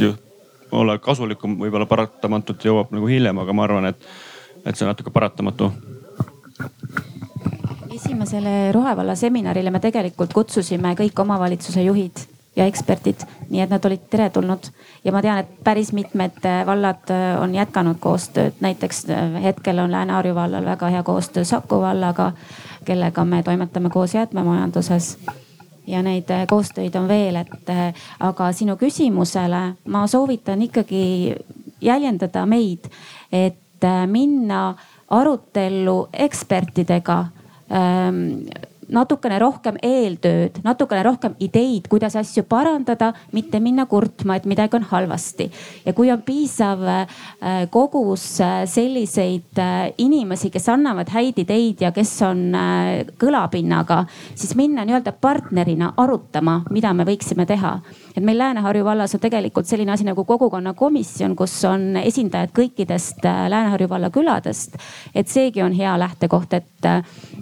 olla 0.72 0.98
kasulikum, 1.02 1.58
võib-olla 1.60 1.88
paratamatult 1.90 2.66
jõuab 2.66 2.94
nagu 2.94 3.10
hiljem, 3.10 3.42
aga 3.42 3.56
ma 3.56 3.66
arvan, 3.66 3.90
et, 3.90 4.10
et 4.66 4.76
see 4.76 4.86
on 4.86 4.93
natuke 4.93 5.12
paratamatu. 5.12 5.72
esimesele 7.95 8.72
Rohevalla 8.72 9.16
seminarile 9.16 9.72
me 9.72 9.80
tegelikult 9.80 10.34
kutsusime 10.34 10.93
kõik 10.95 11.20
omavalitsuse 11.20 11.84
juhid 11.84 12.22
ja 12.55 12.66
eksperdid, 12.66 13.24
nii 13.49 13.62
et 13.62 13.70
nad 13.70 13.86
olid 13.86 14.07
teretulnud. 14.10 14.70
Ja 15.03 15.12
ma 15.16 15.22
tean, 15.22 15.41
et 15.43 15.51
päris 15.64 15.91
mitmed 15.93 16.39
vallad 16.66 17.12
on 17.41 17.53
jätkanud 17.55 17.99
koostööd, 17.99 18.57
näiteks 18.60 19.05
hetkel 19.43 19.80
on 19.80 19.91
Lääne-Harju 19.91 20.36
vallal 20.36 20.66
väga 20.66 20.89
hea 20.95 21.03
koostöö 21.03 21.43
Saku 21.43 21.82
vallaga, 21.82 22.32
kellega 22.86 23.26
me 23.26 23.43
toimetame 23.43 23.89
koos 23.89 24.14
jäätmemajanduses. 24.14 25.18
Ja 25.88 26.03
neid 26.05 26.30
äh, 26.30 26.43
koostöid 26.47 26.95
on 26.95 27.07
veel, 27.07 27.39
et 27.39 27.70
äh, 27.70 27.95
aga 28.20 28.51
sinu 28.53 28.76
küsimusele 28.78 29.62
ma 29.89 30.03
soovitan 30.07 30.62
ikkagi 30.62 31.34
jäljendada 31.82 32.45
meid, 32.45 32.86
et 33.32 33.57
äh, 33.84 34.06
minna 34.08 34.76
arutellu 35.10 36.10
ekspertidega 36.14 37.20
ähm, 37.72 38.48
natukene 38.90 39.38
rohkem 39.42 39.78
eeltööd, 39.86 40.60
natukene 40.66 41.04
rohkem 41.06 41.36
ideid, 41.46 41.86
kuidas 41.92 42.16
asju 42.18 42.44
parandada, 42.50 43.12
mitte 43.38 43.62
minna 43.62 43.86
kurtma, 43.90 44.40
et 44.40 44.48
midagi 44.50 44.80
on 44.80 44.88
halvasti. 44.90 45.50
ja 45.86 45.94
kui 45.94 46.10
on 46.12 46.24
piisav 46.26 46.82
äh, 46.88 47.20
kogus 47.70 48.40
äh, 48.42 48.66
selliseid 48.66 49.62
inimesi, 49.98 50.50
kes 50.50 50.70
annavad 50.70 51.10
häid 51.14 51.38
ideid 51.46 51.82
ja 51.86 51.92
kes 51.92 52.16
on 52.26 52.50
kõlapinnaga, 53.20 54.04
siis 54.36 54.56
minna 54.58 54.86
nii-öelda 54.86 55.14
partnerina 55.22 55.94
arutama, 55.98 56.64
mida 56.70 56.94
me 56.94 57.06
võiksime 57.06 57.46
teha 57.46 57.78
et 58.20 58.26
meil 58.28 58.38
Lääne-Harju 58.39 58.86
vallas 58.86 59.15
on 59.15 59.24
tegelikult 59.24 59.67
selline 59.67 59.95
asi 59.95 60.07
nagu 60.07 60.26
kogukonnakomisjon, 60.28 61.36
kus 61.39 61.57
on 61.70 61.97
esindajad 62.03 62.53
kõikidest 62.55 63.24
Lääne-Harju 63.24 63.89
valla 63.89 64.11
küladest. 64.13 64.78
et 65.15 65.28
seegi 65.28 65.63
on 65.63 65.74
hea 65.74 65.99
lähtekoht, 65.99 66.53
et, 66.53 66.91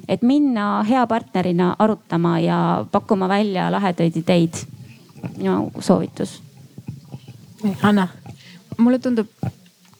et 0.08 0.22
minna 0.22 0.84
hea 0.88 1.06
partner 1.08 1.28
partnerina 1.28 1.76
arutama 1.80 2.40
ja 2.40 2.86
pakkuma 2.92 3.28
välja 3.30 3.72
lahedaid 3.72 4.16
ideid. 4.16 4.54
minu 5.38 5.72
soovitus. 5.80 6.42
Anna. 7.82 8.08
mulle 8.78 9.00
tundub, 9.00 9.28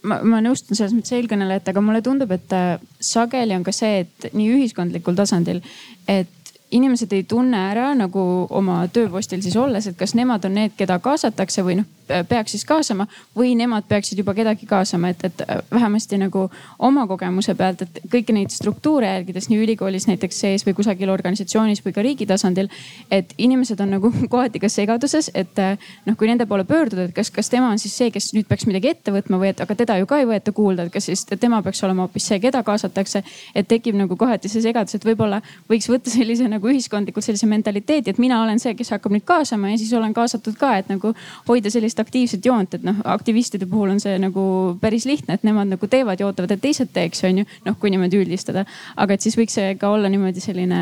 ma, 0.04 0.20
ma 0.24 0.42
nõustun 0.42 0.78
selles 0.78 0.94
mõttes 0.94 1.16
eelkõnelejatega, 1.18 1.82
mulle 1.82 2.02
tundub, 2.02 2.32
et 2.32 2.54
äh, 2.54 2.80
sageli 3.02 3.56
on 3.56 3.64
ka 3.64 3.74
see, 3.74 4.06
et 4.06 4.28
nii 4.34 4.52
ühiskondlikul 4.54 5.18
tasandil, 5.18 5.62
et 6.08 6.37
inimesed 6.72 7.14
ei 7.16 7.24
tunne 7.24 7.60
ära 7.70 7.94
nagu 7.96 8.22
oma 8.50 8.82
tööpostil 8.92 9.42
siis 9.44 9.56
olles, 9.56 9.88
et 9.88 9.98
kas 10.00 10.16
nemad 10.18 10.44
on 10.46 10.58
need, 10.58 10.74
keda 10.78 11.00
kaasatakse 11.04 11.64
või 11.64 11.80
noh, 11.80 11.88
peaks 12.28 12.54
siis 12.56 12.66
kaasama 12.68 13.08
või 13.36 13.54
nemad 13.60 13.84
peaksid 13.88 14.20
juba 14.20 14.34
kedagi 14.36 14.68
kaasama, 14.68 15.12
et, 15.12 15.24
et 15.28 15.44
vähemasti 15.72 16.20
nagu 16.20 16.46
oma 16.80 17.06
kogemuse 17.08 17.56
pealt, 17.56 17.84
et 17.84 18.00
kõiki 18.12 18.36
neid 18.36 18.52
struktuure 18.52 19.08
jälgides 19.08 19.50
nii 19.52 19.60
ülikoolis 19.64 20.08
näiteks 20.08 20.40
sees 20.44 20.66
või 20.68 20.76
kusagil 20.78 21.12
organisatsioonis 21.12 21.84
või 21.86 21.96
ka 21.96 22.04
riigi 22.04 22.28
tasandil. 22.28 22.70
et 23.12 23.34
inimesed 23.38 23.80
on 23.84 23.96
nagu 23.98 24.12
kohati 24.34 24.60
ka 24.60 24.70
segaduses, 24.72 25.32
et 25.36 25.60
noh, 26.06 26.16
kui 26.18 26.28
nende 26.28 26.46
poole 26.48 26.64
pöörduda, 26.68 27.08
et 27.08 27.16
kas, 27.16 27.32
kas 27.32 27.50
tema 27.50 27.72
on 27.72 27.80
siis 27.80 27.96
see, 27.98 28.12
kes 28.12 28.32
nüüd 28.36 28.48
peaks 28.48 28.68
midagi 28.68 28.92
ette 28.92 29.12
võtma 29.12 29.40
või 29.40 29.52
et 29.54 29.64
aga 29.64 29.76
teda 29.76 29.98
ju 30.00 30.08
ka 30.08 30.20
ei 30.20 30.28
võeta 30.28 30.52
kuulda, 30.56 30.88
et 30.88 30.94
kas 30.94 31.08
siis 31.12 31.26
tema 31.40 31.62
peaks 31.64 31.84
olema 31.84 32.08
hoopis 32.08 32.28
see, 32.28 32.40
keda 32.44 32.64
kaasatakse. 32.64 33.24
et 33.56 33.68
tekib 33.68 33.96
nagu 33.96 34.16
kohati 34.16 34.50
see 34.50 34.62
segadus, 34.62 34.96
et 34.96 35.06
võib-olla 35.06 35.42
võiks 35.70 35.90
võtta 35.92 36.12
sellise 36.12 36.48
nagu 36.48 36.57
ühiskondlikult 36.66 37.26
sellise 37.26 37.48
mentaliteedi, 37.50 38.12
et 38.14 38.22
mina 38.22 38.42
olen 38.44 38.60
see, 38.62 38.74
kes 38.78 38.94
hakkab 38.96 39.14
nüüd 39.14 39.26
kaasama 39.28 39.72
ja 39.72 39.80
siis 39.80 39.94
olen 39.98 40.14
kaasatud 40.18 40.58
ka, 40.60 40.74
et 40.82 40.90
nagu 40.92 41.14
hoida 41.48 41.72
sellist 41.74 42.00
aktiivset 42.02 42.46
joont, 42.46 42.78
et 42.78 42.86
noh, 42.88 43.02
aktivistide 43.14 43.70
puhul 43.70 43.94
on 43.96 44.02
see 44.04 44.18
nagu 44.22 44.46
päris 44.82 45.08
lihtne, 45.10 45.38
et 45.38 45.46
nemad 45.48 45.70
nagu 45.74 45.90
teevad 45.92 46.22
ja 46.22 46.30
ootavad, 46.30 46.56
et 46.56 46.64
teised 46.64 46.94
teeks, 46.94 47.24
on 47.28 47.44
ju. 47.44 47.50
noh, 47.66 47.78
kui 47.80 47.92
niimoodi 47.94 48.22
üldistada, 48.24 48.66
aga 48.96 49.18
et 49.18 49.26
siis 49.26 49.38
võiks 49.38 49.58
see 49.60 49.76
ka 49.80 49.92
olla 49.94 50.10
niimoodi 50.12 50.44
selline 50.44 50.80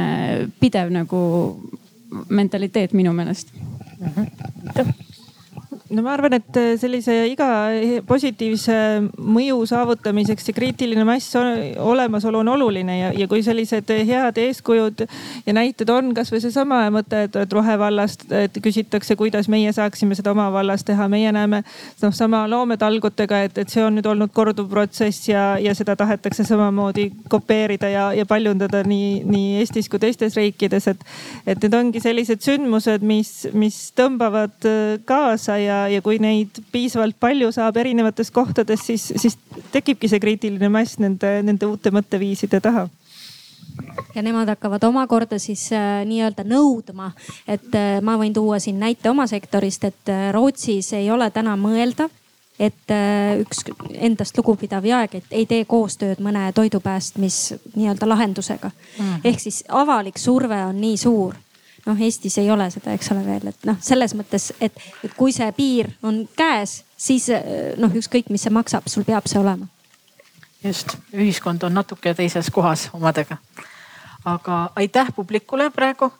pidev 0.61 0.93
nagu 0.93 1.25
mentaliteet 2.29 2.93
minu 2.95 3.11
meelest 3.15 3.51
mm. 3.55 5.14
No 5.89 6.01
ma 6.01 6.15
arvan, 6.15 6.33
et 6.33 6.57
äh, 6.57 6.71
sellise 6.81 7.13
iga 7.29 7.47
positiivse 8.07 8.75
mõju 9.21 9.59
saavutamiseks 9.69 10.47
see 10.47 10.55
kriitiline 10.57 11.03
mass 11.05 11.35
olemasolu 11.37 12.39
on 12.41 12.49
oluline 12.55 12.95
ja, 12.97 13.11
ja 13.13 13.27
kui 13.29 13.43
sellised 13.45 13.91
head 14.07 14.39
eeskujud 14.41 15.03
ja 15.45 15.53
näited 15.53 15.89
on 15.93 16.09
kasvõi 16.17 16.41
seesama 16.41 16.79
mõte, 16.93 17.25
et, 17.27 17.37
et 17.37 17.53
rohevallast, 17.53 18.25
et 18.33 18.57
küsitakse, 18.65 19.17
kuidas 19.19 19.49
meie 19.51 19.73
saaksime 19.75 20.17
seda 20.17 20.33
oma 20.33 20.47
vallas 20.53 20.85
teha, 20.87 21.05
meie 21.11 21.29
näeme 21.35 21.61
noh, 22.01 22.15
sama 22.17 22.43
loometalgutega, 22.49 23.43
et, 23.45 23.61
et 23.61 23.69
see 23.69 23.85
on 23.85 23.99
nüüd 23.99 24.09
olnud 24.09 24.33
korduv 24.33 24.71
protsess 24.71 25.29
ja, 25.29 25.45
ja 25.61 25.75
seda 25.77 25.93
tahetakse 25.99 26.47
samamoodi 26.49 27.11
kopeerida 27.29 27.93
ja, 27.93 28.07
ja 28.17 28.25
paljundada 28.25 28.81
nii, 28.87 29.21
nii 29.29 29.53
Eestis 29.61 29.87
kui 29.91 30.01
teistes 30.01 30.33
riikides, 30.39 30.89
et, 30.89 31.05
et 31.45 31.61
need 31.61 31.77
ongi 31.77 32.01
sellised 32.01 32.41
sündmused, 32.41 33.05
mis, 33.05 33.35
mis 33.53 33.79
tõmbavad 33.95 34.65
äh, 34.65 34.97
kaasa 35.05 35.61
ja 35.61 35.74
ja, 35.75 35.87
ja 35.97 36.01
kui 36.05 36.19
neid 36.21 36.61
piisavalt 36.71 37.17
palju 37.19 37.51
saab 37.55 37.77
erinevates 37.81 38.31
kohtades, 38.31 38.85
siis, 38.87 39.07
siis 39.15 39.37
tekibki 39.73 40.09
see 40.11 40.21
kriitiline 40.23 40.69
mass 40.71 40.99
nende, 41.01 41.37
nende 41.45 41.69
uute 41.69 41.93
mõtteviiside 41.95 42.61
taha 42.63 42.87
ja 44.15 44.23
nemad 44.23 44.47
hakkavad 44.47 44.83
omakorda 44.87 45.39
siis 45.39 45.67
äh, 45.75 46.03
nii-öelda 46.07 46.45
nõudma, 46.47 47.11
et 47.47 47.73
äh, 47.75 47.97
ma 48.05 48.15
võin 48.19 48.33
tuua 48.33 48.59
siin 48.63 48.79
näite 48.79 49.11
oma 49.11 49.27
sektorist, 49.27 49.83
et 49.83 50.11
äh, 50.11 50.29
Rootsis 50.35 50.93
ei 50.95 51.09
ole 51.11 51.27
täna 51.35 51.57
mõeldav, 51.59 52.13
et 52.59 52.91
äh, 52.93 53.35
üks 53.43 53.65
endast 53.93 54.37
lugupidav 54.39 54.85
jaekett 54.87 55.33
ei 55.35 55.45
tee 55.49 55.65
koostööd 55.67 56.21
mõne 56.23 56.47
toidupäästmis 56.55 57.39
nii-öelda 57.75 58.07
lahendusega 58.07 58.71
mm. 58.71 59.05
-hmm. 59.05 59.19
ehk 59.23 59.39
siis 59.39 59.63
avalik 59.69 60.17
surve 60.17 60.63
on 60.65 60.79
nii 60.81 60.97
suur 60.97 61.35
noh, 61.85 62.01
Eestis 62.01 62.37
ei 62.41 62.51
ole 62.51 62.69
seda, 62.73 62.93
eks 62.95 63.11
ole 63.13 63.25
veel, 63.25 63.47
et 63.51 63.65
noh, 63.69 63.77
selles 63.83 64.15
mõttes, 64.17 64.53
et, 64.59 64.73
et 65.05 65.13
kui 65.17 65.31
see 65.35 65.51
piir 65.57 65.87
on 66.05 66.27
käes, 66.37 66.83
siis 66.97 67.29
noh, 67.81 67.91
ükskõik, 68.01 68.29
mis 68.33 68.43
see 68.45 68.53
maksab, 68.53 68.83
sul 68.91 69.03
peab 69.07 69.25
see 69.29 69.39
olema. 69.41 69.65
just, 70.63 70.97
ühiskond 71.13 71.63
on 71.63 71.73
natuke 71.77 72.13
teises 72.17 72.49
kohas 72.51 72.89
omadega. 72.93 73.37
aga 74.25 74.69
aitäh 74.75 75.07
publikule 75.15 75.69
praegu 75.69 76.13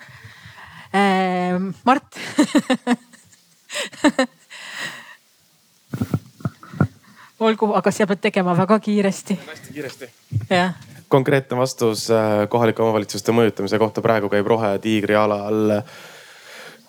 äh,. 0.94 1.60
Mart 1.84 2.16
olgu, 7.40 7.74
aga 7.76 7.92
sa 7.92 8.08
pead 8.08 8.20
tegema 8.22 8.58
väga 8.58 8.80
kiiresti. 8.80 9.40
hästi 9.48 9.74
kiiresti. 9.74 10.06
jah 10.50 10.95
konkreetne 11.08 11.58
vastus 11.58 12.10
äh, 12.12 12.46
kohalike 12.50 12.84
omavalitsuste 12.84 13.34
mõjutamise 13.36 13.80
kohta. 13.82 14.04
Praegu 14.06 14.30
käib 14.32 14.48
Rohetiigri 14.48 15.16
ala 15.16 15.46
all. 15.50 15.80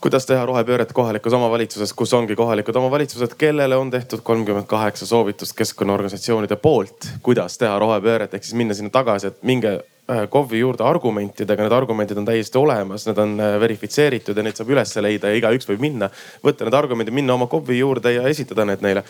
kuidas 0.00 0.26
teha 0.28 0.44
rohepööret 0.46 0.92
kohalikus 0.94 1.32
omavalitsuses, 1.34 1.92
kus 1.96 2.12
ongi 2.14 2.36
kohalikud 2.36 2.76
omavalitsused, 2.76 3.32
kellele 3.38 3.76
on 3.76 3.90
tehtud 3.90 4.20
kolmkümmend 4.22 4.66
kaheksa 4.70 5.06
soovitust 5.06 5.56
keskkonnaorganisatsioonide 5.56 6.56
poolt, 6.62 7.08
kuidas 7.22 7.58
teha 7.58 7.78
rohepööret, 7.78 8.34
ehk 8.34 8.44
siis 8.44 8.54
minna 8.54 8.76
sinna 8.76 8.92
tagasi, 8.94 9.32
et 9.32 9.40
minge 9.42 9.72
äh, 9.72 10.26
KOV-i 10.30 10.60
juurde 10.60 10.84
argumentidega, 10.86 11.64
need 11.64 11.74
argumendid 11.74 12.20
on 12.20 12.28
täiesti 12.28 12.60
olemas, 12.60 13.08
need 13.08 13.18
on 13.18 13.34
äh, 13.40 13.56
verifitseeritud 13.60 14.36
ja 14.36 14.44
neid 14.46 14.60
saab 14.60 14.70
üles 14.76 14.94
leida 15.00 15.32
ja 15.32 15.40
igaüks 15.40 15.66
võib 15.72 15.82
minna, 15.88 16.10
võtta 16.44 16.68
need 16.68 16.78
argumendid, 16.78 17.16
minna 17.16 17.34
oma 17.34 17.48
KOV-i 17.50 17.80
juurde 17.80 18.14
ja 18.18 18.28
esitada 18.30 18.68
need 18.68 18.84
neile 18.86 19.02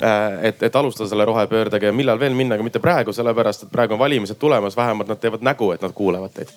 et, 0.00 0.62
et 0.62 0.76
alustada 0.76 1.08
selle 1.08 1.24
rohepöördega 1.28 1.90
ja 1.90 1.94
millal 1.94 2.20
veel 2.20 2.34
minna, 2.36 2.56
aga 2.56 2.64
mitte 2.64 2.80
praegu, 2.82 3.12
sellepärast 3.12 3.66
et 3.66 3.72
praegu 3.72 3.96
on 3.96 4.00
valimised 4.00 4.38
tulemas, 4.40 4.76
vähemalt 4.76 5.10
nad 5.12 5.20
teevad 5.20 5.44
nägu, 5.44 5.72
et 5.74 5.82
nad 5.84 5.92
kuulavad 5.96 6.32
teid. 6.34 6.52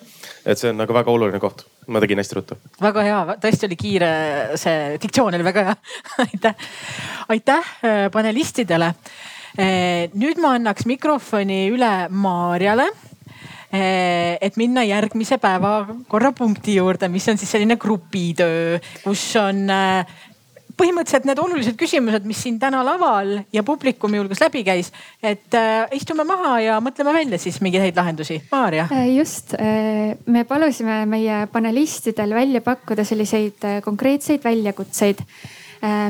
et 0.46 0.60
see 0.60 0.70
on 0.70 0.78
nagu 0.78 0.94
väga 0.94 1.12
oluline 1.12 1.40
koht, 1.42 1.66
ma 1.88 2.00
tegin 2.00 2.22
hästi 2.22 2.38
ruttu. 2.40 2.58
väga 2.82 3.06
hea, 3.08 3.22
tõesti 3.44 3.68
oli 3.68 3.80
kiire, 3.80 4.12
see 4.62 5.00
diktsioon 5.02 5.36
oli 5.36 5.48
väga 5.48 5.66
hea 5.70 5.76
aitäh, 6.28 6.70
aitäh 7.30 7.74
äh, 7.84 8.06
panelistidele. 8.12 8.94
Äh, 9.56 10.14
nüüd 10.14 10.40
ma 10.44 10.56
annaks 10.60 10.88
mikrofoni 10.88 11.66
üle 11.74 11.94
Maarjale 12.10 12.90
et 13.76 14.56
minna 14.56 14.86
järgmise 14.88 15.36
päevakorrapunkti 15.42 16.78
juurde, 16.78 17.10
mis 17.12 17.26
on 17.28 17.36
siis 17.36 17.50
selline 17.52 17.76
grupitöö, 17.76 18.78
kus 19.04 19.24
on 19.36 19.66
põhimõtteliselt 20.78 21.28
need 21.30 21.42
olulised 21.42 21.78
küsimused, 21.80 22.26
mis 22.28 22.42
siin 22.46 22.60
täna 22.60 22.84
laval 22.86 23.38
ja 23.54 23.64
publikumi 23.66 24.20
hulgas 24.20 24.42
läbi 24.44 24.64
käis, 24.68 24.92
et 25.24 25.56
äh, 25.58 25.86
istume 25.96 26.26
maha 26.28 26.56
ja 26.64 26.80
mõtleme 26.84 27.14
välja 27.16 27.40
siis 27.42 27.62
mingeid 27.64 27.88
häid 27.88 28.00
lahendusi. 28.00 28.42
Maarja. 28.52 28.88
Äh, 28.92 29.10
just, 29.16 29.56
äh, 29.60 30.16
me 30.26 30.46
palusime 30.48 31.04
meie 31.10 31.46
panelistidel 31.52 32.36
välja 32.36 32.64
pakkuda 32.66 33.06
selliseid 33.08 33.68
äh, 33.68 33.80
konkreetseid 33.86 34.44
väljakutseid 34.44 35.24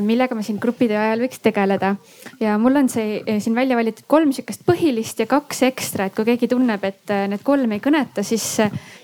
millega 0.02 0.34
me 0.34 0.42
siin 0.46 0.58
grupitöö 0.62 0.98
ajal 1.00 1.22
võiks 1.24 1.40
tegeleda. 1.42 1.94
ja 2.40 2.56
mul 2.58 2.76
on 2.76 2.88
see 2.88 3.20
äh, 3.20 3.40
siin 3.42 3.54
välja 3.54 3.76
valitud 3.76 4.06
kolm 4.06 4.32
sihukest 4.32 4.64
põhilist 4.66 5.20
ja 5.20 5.26
kaks 5.30 5.62
ekstra, 5.68 6.06
et 6.06 6.14
kui 6.16 6.26
keegi 6.28 6.48
tunneb, 6.48 6.84
et 6.84 7.12
äh, 7.12 7.26
need 7.30 7.42
kolm 7.46 7.72
ei 7.72 7.82
kõneta, 7.82 8.24
siis, 8.26 8.44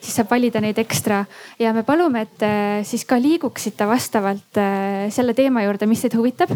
siis 0.00 0.14
saab 0.14 0.30
valida 0.30 0.62
neid 0.62 0.78
ekstra. 0.82 1.24
ja 1.58 1.72
me 1.76 1.84
palume, 1.86 2.26
et 2.26 2.46
siis 2.88 3.04
ka 3.08 3.18
liiguksite 3.20 3.86
vastavalt 3.88 4.60
selle 5.12 5.34
teema 5.34 5.64
juurde, 5.66 5.86
mis 5.90 6.02
teid 6.04 6.16
huvitab. 6.18 6.54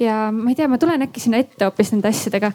ja 0.00 0.28
ma 0.32 0.50
ei 0.50 0.58
tea, 0.58 0.68
ma 0.68 0.78
tulen 0.78 1.06
äkki 1.08 1.22
sinna 1.22 1.42
ette 1.42 1.66
hoopis 1.66 1.92
nende 1.92 2.10
asjadega. 2.10 2.52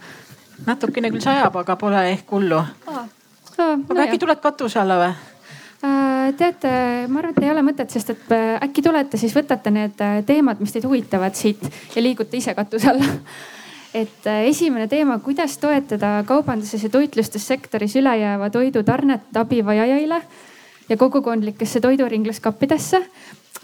natukene 0.65 1.11
küll 1.11 1.23
sajab, 1.23 1.55
aga 1.63 1.75
pole 1.79 2.05
ehk 2.13 2.31
hullu. 2.31 2.63
aga 2.87 3.75
no 3.93 4.05
äkki 4.05 4.21
tuled 4.21 4.41
katuse 4.43 4.79
alla 4.79 5.03
või? 5.03 5.28
Äh, 6.29 6.33
teate, 6.37 6.69
ma 7.07 7.19
arvan, 7.19 7.33
et 7.33 7.43
ei 7.43 7.51
ole 7.51 7.61
mõtet, 7.65 7.89
sest 7.93 8.11
et 8.13 8.33
äh, 8.35 8.57
äkki 8.61 8.83
tulete, 8.85 9.17
siis 9.17 9.33
võtate 9.33 9.71
need 9.73 10.01
äh, 10.03 10.19
teemad, 10.25 10.59
mis 10.61 10.73
teid 10.73 10.85
huvitavad 10.85 11.37
siit 11.37 11.63
ja 11.95 12.03
liigute 12.03 12.37
ise 12.37 12.53
katuse 12.57 12.89
alla. 12.91 13.07
et 14.01 14.27
esimene 14.45 14.87
teema, 14.91 15.17
kuidas 15.25 15.57
toetada 15.57 16.19
kaubanduses 16.29 16.83
ja 16.85 16.91
toitlustussektoris 16.93 17.95
ülejääva 18.01 18.51
toidu 18.53 18.83
tarnet 18.85 19.37
abivajajaile 19.41 20.21
ja 20.89 20.97
kogukondlikesse 20.97 21.81
toiduringluskappidesse 21.81 23.01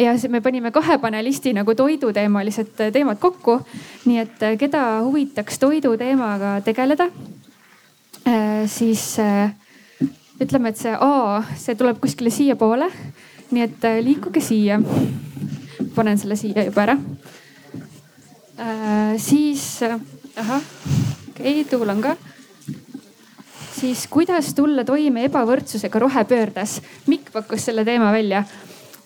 ja 0.02 0.16
me 0.30 0.42
panime 0.42 0.72
kahe 0.74 0.98
panelisti 0.98 1.54
nagu 1.54 1.76
toiduteemalised 1.76 2.74
teemad 2.94 3.22
kokku. 3.22 3.60
nii 4.06 4.18
et 4.24 4.48
keda 4.60 4.82
huvitaks 5.06 5.60
toidu 5.62 5.94
teemaga 5.98 6.58
tegeleda, 6.66 7.08
siis 8.66 9.06
ütleme, 10.42 10.72
et 10.72 10.80
see 10.80 10.92
A, 10.92 11.44
see 11.60 11.78
tuleb 11.80 12.00
kuskile 12.04 12.32
siiapoole. 12.34 12.90
nii 13.56 13.62
et 13.62 13.84
äh, 13.86 14.00
liikuge 14.04 14.42
siia. 14.42 14.80
panen 15.96 16.18
selle 16.18 16.36
siia 16.36 16.66
juba 16.66 16.82
ära 16.84 16.98
äh,. 18.60 19.18
siis, 19.18 19.82
äh, 19.84 20.00
ahah, 20.36 20.62
okei 21.30 21.62
okay,, 21.62 21.64
tuul 21.70 21.90
on 21.90 22.02
ka. 22.02 22.16
siis 23.80 24.08
kuidas 24.08 24.54
tulla 24.56 24.84
toime 24.84 25.26
ebavõrdsusega 25.30 26.00
rohepöördes? 26.00 26.82
Mikk 27.08 27.32
pakkus 27.32 27.66
selle 27.70 27.86
teema 27.86 28.12
välja. 28.12 28.44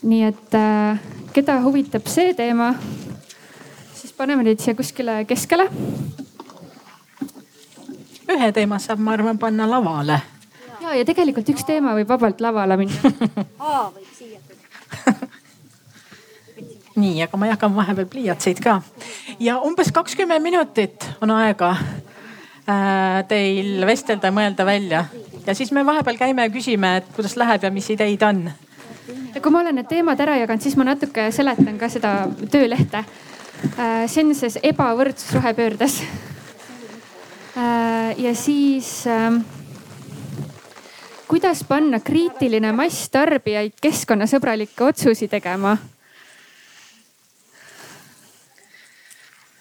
nii 0.01 0.23
et 0.23 0.57
äh, 0.57 0.99
keda 1.33 1.59
huvitab 1.61 2.07
see 2.07 2.33
teema, 2.33 2.73
siis 3.93 4.13
paneme 4.17 4.43
neid 4.43 4.59
siia 4.63 4.73
kuskile 4.75 5.25
keskele. 5.29 5.69
ühe 8.29 8.51
teema 8.53 8.79
saab, 8.79 8.99
ma 8.99 9.13
arvan, 9.13 9.37
panna 9.37 9.69
lavale 9.69 10.21
ja, 10.89 10.99
ja 10.99 11.05
tegelikult 11.07 11.49
üks 11.53 11.65
teema 11.67 11.93
võib 11.97 12.09
vabalt 12.09 12.41
lavale 12.41 12.77
minna. 12.79 13.13
A 13.59 13.89
võib 13.93 14.13
siia 14.17 14.39
tulla 14.45 15.29
nii, 16.99 17.21
aga 17.23 17.37
ma 17.39 17.47
jagan 17.47 17.75
vahepeal 17.75 18.07
pliiatseid 18.11 18.59
ka 18.63 18.79
ja 19.39 19.59
umbes 19.63 19.91
kakskümmend 19.95 20.43
minutit 20.43 21.05
on 21.23 21.31
aega 21.31 21.69
äh, 21.77 23.21
teil 23.29 23.85
vestelda 23.87 24.27
ja 24.27 24.35
mõelda 24.35 24.65
välja 24.67 25.05
ja 25.45 25.55
siis 25.55 25.71
me 25.71 25.85
vahepeal 25.85 26.17
käime 26.19 26.47
ja 26.47 26.53
küsime, 26.53 26.97
et 26.99 27.07
kuidas 27.15 27.37
läheb 27.39 27.63
ja 27.63 27.71
mis 27.71 27.89
ideid 27.89 28.23
on. 28.25 28.49
ja 29.33 29.41
kui 29.41 29.51
ma 29.53 29.63
olen 29.63 29.79
need 29.79 29.89
teemad 29.89 30.19
ära 30.19 30.37
jaganud, 30.41 30.63
siis 30.65 30.77
ma 30.77 30.89
natuke 30.91 31.29
seletan 31.31 31.77
ka 31.79 31.89
seda 31.89 32.13
töölehte. 32.51 33.03
Äh, 33.75 34.03
see 34.07 34.23
on 34.23 34.35
siis 34.35 34.59
ebavõrdsus 34.63 35.33
rohepöördes. 35.35 36.01
Äh, 37.57 38.13
ja 38.21 38.35
siis 38.35 39.07
kuidas 41.29 41.63
panna 41.63 41.99
kriitiline 41.99 42.71
mass 42.73 43.09
tarbijaid 43.13 43.75
keskkonnasõbralikke 43.81 44.81
otsusi 44.83 45.27
tegema 45.29 45.75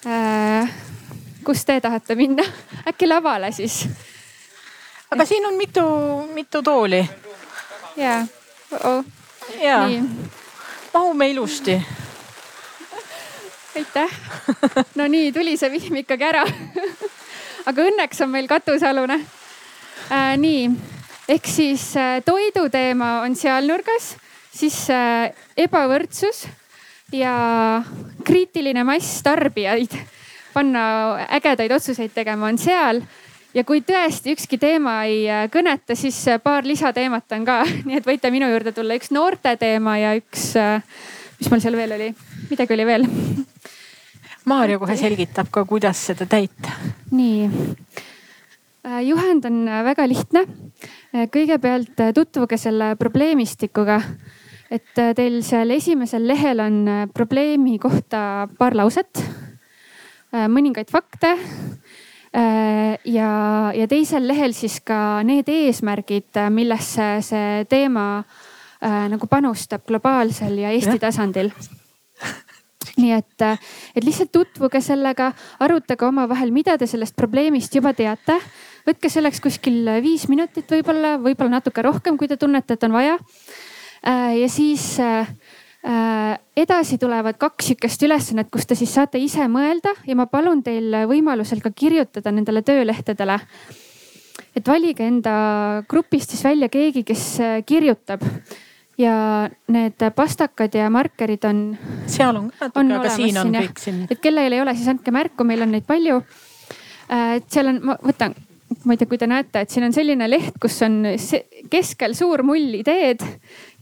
äh,? 0.09 0.71
kus 1.45 1.65
te 1.69 1.77
tahate 1.85 2.17
minna? 2.17 2.47
äkki 2.89 3.09
lavale 3.09 3.53
siis? 3.53 3.83
aga 5.11 5.29
siin 5.29 5.47
on 5.47 5.61
mitu, 5.61 5.85
mitu 6.33 6.63
tooli. 6.63 7.05
ja 7.97 8.25
oh., 8.81 9.05
ja 9.61 9.85
mahume 10.95 11.31
ilusti. 11.31 11.83
aitäh. 13.77 14.21
no 14.95 15.07
nii, 15.07 15.33
tuli 15.33 15.57
see 15.61 15.73
vihm 15.77 16.01
ikkagi 16.01 16.33
ära 16.33 16.47
aga 17.69 17.91
õnneks 17.93 18.25
on 18.25 18.33
meil 18.33 18.49
katusealune 18.49 19.21
äh,. 19.21 20.33
nii 20.41 20.97
ehk 21.29 21.49
siis 21.49 21.91
äh, 21.97 22.19
toidu 22.25 22.69
teema 22.73 23.21
on 23.25 23.37
seal 23.37 23.69
nurgas, 23.69 24.15
siis 24.55 24.77
äh, 24.93 25.29
ebavõrdsus 25.57 26.47
ja 27.13 27.35
kriitiline 28.25 28.85
mass 28.85 29.23
tarbijaid 29.25 29.95
panna 30.55 30.83
ägedaid 31.39 31.73
otsuseid 31.77 32.15
tegema 32.17 32.49
on 32.49 32.59
seal. 32.59 33.03
ja 33.55 33.65
kui 33.65 33.81
tõesti 33.81 34.35
ükski 34.37 34.59
teema 34.61 35.03
ei 35.09 35.23
äh, 35.29 35.47
kõneta, 35.53 35.97
siis 35.97 36.19
paar 36.43 36.67
lisateemat 36.69 37.37
on 37.37 37.47
ka, 37.49 37.61
nii 37.87 38.01
et 38.01 38.09
võite 38.09 38.33
minu 38.33 38.49
juurde 38.49 38.73
tulla, 38.73 38.97
üks 38.97 39.13
noorte 39.13 39.57
teema 39.61 39.99
ja 40.01 40.17
üks, 40.19 40.51
mis 41.39 41.53
mul 41.53 41.65
seal 41.65 41.77
veel 41.77 41.97
oli, 41.99 42.13
midagi 42.51 42.77
oli 42.77 42.89
veel. 42.89 43.09
Maarja 44.49 44.79
kohe 44.81 44.95
selgitab 44.97 45.51
ka, 45.53 45.67
kuidas 45.69 46.07
seda 46.09 46.25
täita. 46.25 46.73
nii, 47.13 47.51
juhend 49.05 49.45
on 49.45 49.65
väga 49.85 50.07
lihtne 50.09 50.47
Äh, 51.09 51.25
kõigepealt 51.33 52.01
äh, 52.05 52.13
tutvuge 52.13 52.59
selle 52.61 52.93
probleemistikuga. 53.01 54.01
et 54.71 54.99
äh, 55.01 55.15
teil 55.17 55.41
seal 55.43 55.71
esimesel 55.73 56.27
lehel 56.29 56.61
on 56.61 57.09
probleemi 57.15 57.79
kohta 57.81 58.49
paar 58.59 58.77
lauset, 58.77 59.23
mõningaid 60.29 60.91
fakte. 60.93 61.31
ja, 63.09 63.31
ja 63.73 63.87
teisel 63.89 64.29
lehel 64.29 64.53
siis 64.53 64.83
ka 64.85 65.23
need 65.25 65.49
eesmärgid, 65.49 66.37
millesse 66.53 67.07
see 67.25 67.65
teema 67.65 68.23
nagu 69.09 69.27
panustab 69.27 69.87
globaalsel 69.89 70.59
ja 70.61 70.75
Eesti 70.77 70.99
tasandil 71.01 71.49
nii 73.01 73.15
et, 73.17 73.47
et 73.97 74.05
lihtsalt 74.05 74.31
tutvuge 74.35 74.83
sellega, 74.85 75.33
arutage 75.65 76.05
omavahel, 76.05 76.53
mida 76.53 76.77
te 76.77 76.87
sellest 76.87 77.17
probleemist 77.17 77.75
juba 77.75 77.95
teate 77.97 78.37
võtke 78.89 79.11
selleks 79.13 79.41
kuskil 79.45 79.85
viis 80.05 80.27
minutit 80.33 80.71
võib-olla, 80.71 81.17
võib-olla 81.23 81.59
natuke 81.59 81.85
rohkem, 81.85 82.17
kui 82.19 82.29
te 82.31 82.39
tunnete, 82.41 82.79
et 82.79 82.87
on 82.89 82.97
vaja. 82.97 83.19
Äh, 84.07 84.39
ja 84.39 84.49
siis 84.49 85.01
äh, 85.01 85.27
äh, 85.87 86.39
edasi 86.57 86.99
tulevad 86.99 87.39
kaks 87.39 87.73
sihukest 87.73 88.03
ülesannet, 88.07 88.51
kus 88.53 88.67
te 88.67 88.79
siis 88.79 88.93
saate 88.95 89.19
ise 89.19 89.49
mõelda 89.51 89.95
ja 90.07 90.17
ma 90.19 90.29
palun 90.31 90.63
teil 90.63 90.95
võimalusel 91.11 91.63
ka 91.65 91.73
kirjutada 91.75 92.33
nendele 92.33 92.63
töölehtedele. 92.63 93.41
et 94.57 94.67
valige 94.67 95.05
enda 95.07 95.83
grupist 95.89 96.31
siis 96.31 96.45
välja 96.45 96.69
keegi, 96.69 97.05
kes 97.05 97.39
kirjutab 97.67 98.23
ja 98.99 99.49
need 99.69 100.03
pastakad 100.15 100.75
ja 100.75 100.91
markerid 100.91 101.45
on. 101.45 101.79
seal 102.07 102.37
on 102.37 102.51
ka 102.51 102.67
natuke, 102.67 102.95
aga 102.95 103.11
siin 103.15 103.39
on 103.39 103.55
kõik 103.55 103.79
siin. 103.79 104.07
et 104.11 104.21
kellel 104.21 104.53
ei 104.53 104.61
ole, 104.63 104.75
siis 104.75 104.89
andke 104.89 105.11
märku, 105.15 105.45
meil 105.45 105.63
on 105.63 105.75
neid 105.75 105.87
palju. 105.87 106.23
et 107.09 107.51
seal 107.51 107.75
on, 107.75 107.81
ma 107.83 107.99
võtan 108.03 108.35
ma 108.89 108.95
ei 108.97 109.01
tea, 109.03 109.09
kui 109.11 109.21
te 109.21 109.29
näete, 109.29 109.61
et 109.61 109.73
siin 109.73 109.85
on 109.85 109.93
selline 109.93 110.25
leht, 110.31 110.55
kus 110.61 110.79
on 110.87 111.03
keskel 111.69 112.15
suur 112.17 112.41
mull 112.47 112.79
ideed 112.79 113.21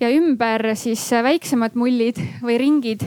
ja 0.03 0.11
ümber 0.11 0.73
siis 0.75 1.05
väiksemad 1.23 1.77
mullid 1.79 2.19
või 2.43 2.57
ringid, 2.59 3.05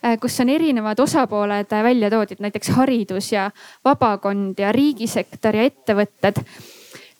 äh, 0.00 0.16
kus 0.22 0.38
on 0.40 0.48
erinevad 0.54 1.02
osapooled 1.04 1.74
välja 1.84 2.08
toodud, 2.14 2.40
näiteks 2.40 2.72
haridus 2.78 3.28
ja 3.34 3.50
vabakond 3.84 4.64
ja 4.64 4.72
riigisektor 4.72 5.60
ja 5.60 5.68
ettevõtted. 5.68 6.40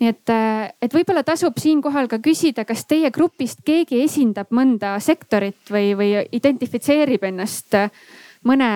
Nii 0.00 0.14
et, 0.14 0.32
äh, 0.32 0.72
et 0.80 0.96
võib-olla 0.96 1.26
tasub 1.28 1.60
siinkohal 1.60 2.08
ka 2.08 2.16
küsida, 2.24 2.64
kas 2.64 2.86
teie 2.88 3.12
grupist 3.12 3.60
keegi 3.68 4.00
esindab 4.06 4.48
mõnda 4.48 4.96
sektorit 5.04 5.68
või, 5.68 5.92
või 5.98 6.16
identifitseerib 6.32 7.28
ennast 7.28 7.76
mõne, 8.48 8.72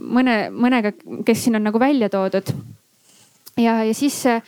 mõne, 0.00 0.40
mõnega, 0.56 0.96
kes 1.28 1.44
siin 1.44 1.60
on 1.60 1.68
nagu 1.68 1.78
välja 1.78 2.08
toodud 2.08 2.48
ja, 3.58 3.84
ja 3.84 3.94
siis 3.94 4.26
äh, 4.26 4.42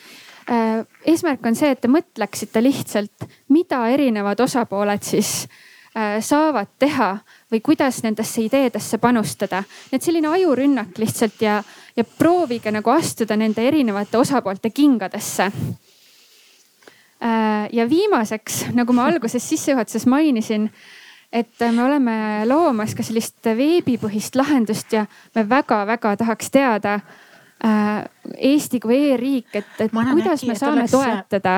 eesmärk 1.07 1.47
on 1.47 1.57
see, 1.57 1.71
et 1.75 1.81
te 1.81 1.89
mõtleksite 1.91 2.63
lihtsalt, 2.63 3.27
mida 3.49 3.83
erinevad 3.93 4.41
osapooled 4.41 5.03
siis 5.07 5.49
äh, 5.97 6.19
saavad 6.25 6.67
teha 6.79 7.19
või 7.53 7.61
kuidas 7.65 8.03
nendesse 8.07 8.43
ideedesse 8.43 8.99
panustada. 8.99 9.63
et 9.93 10.03
selline 10.03 10.29
ajurünnak 10.29 10.99
lihtsalt 10.99 11.43
ja, 11.43 11.63
ja 11.97 12.05
proovige 12.05 12.71
nagu 12.71 12.91
astuda 12.91 13.37
nende 13.37 13.67
erinevate 13.69 14.19
osapoolte 14.19 14.71
kingadesse 14.71 15.51
äh,. 17.23 17.69
ja 17.73 17.89
viimaseks, 17.89 18.67
nagu 18.73 18.93
ma 18.93 19.07
alguses 19.07 19.49
sissejuhatuses 19.49 20.07
mainisin 20.07 20.71
et 21.33 21.61
me 21.61 21.85
oleme 21.85 22.15
loomas 22.47 22.95
ka 22.95 23.05
sellist 23.07 23.45
veebipõhist 23.45 24.35
lahendust 24.39 24.93
ja 24.93 25.07
me 25.35 25.45
väga-väga 25.49 26.17
tahaks 26.19 26.51
teada 26.51 26.95
äh, 27.65 28.03
Eesti 28.37 28.81
kui 28.81 28.99
e-riik, 29.11 29.49
et, 29.55 29.73
et 29.87 29.95
kuidas 29.95 30.45
me 30.47 30.55
saame 30.59 30.85
toetada 30.91 31.57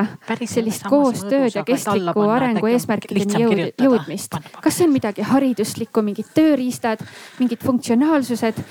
sellist 0.49 0.87
koostööd 0.89 1.53
ja 1.55 1.63
kestliku 1.67 2.25
arengu 2.33 2.69
eesmärkideni 2.71 3.43
jõud, 3.43 3.61
jõudmist. 3.83 4.39
kas 4.63 4.79
see 4.79 4.87
on 4.87 4.95
midagi 4.95 5.27
hariduslikku, 5.27 6.01
mingid 6.05 6.33
tööriistad, 6.35 7.03
mingid 7.39 7.61
funktsionaalsused 7.63 8.63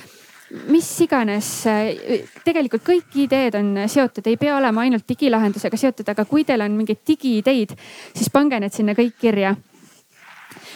mis 0.69 0.89
iganes, 1.05 1.49
tegelikult 2.45 2.85
kõik 2.85 3.15
ideed 3.25 3.57
on 3.57 3.71
seotud, 3.89 4.27
ei 4.29 4.37
pea 4.41 4.57
olema 4.59 4.85
ainult 4.85 5.07
digilahendusega 5.09 5.79
seotud, 5.81 6.09
aga 6.13 6.27
kui 6.29 6.45
teil 6.49 6.65
on 6.65 6.75
mingeid 6.77 7.01
digiideid, 7.09 7.73
siis 8.13 8.29
pange 8.33 8.61
need 8.61 8.75
sinna 8.75 8.97
kõik 8.99 9.17
kirja. 9.21 9.55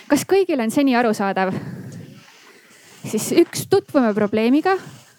kas 0.09 0.25
kõigile 0.25 0.65
on 0.65 0.73
seni 0.73 0.97
arusaadav? 0.97 1.53
siis 3.07 3.31
üks, 3.43 3.67
tutvume 3.71 4.15
probleemiga. 4.15 4.77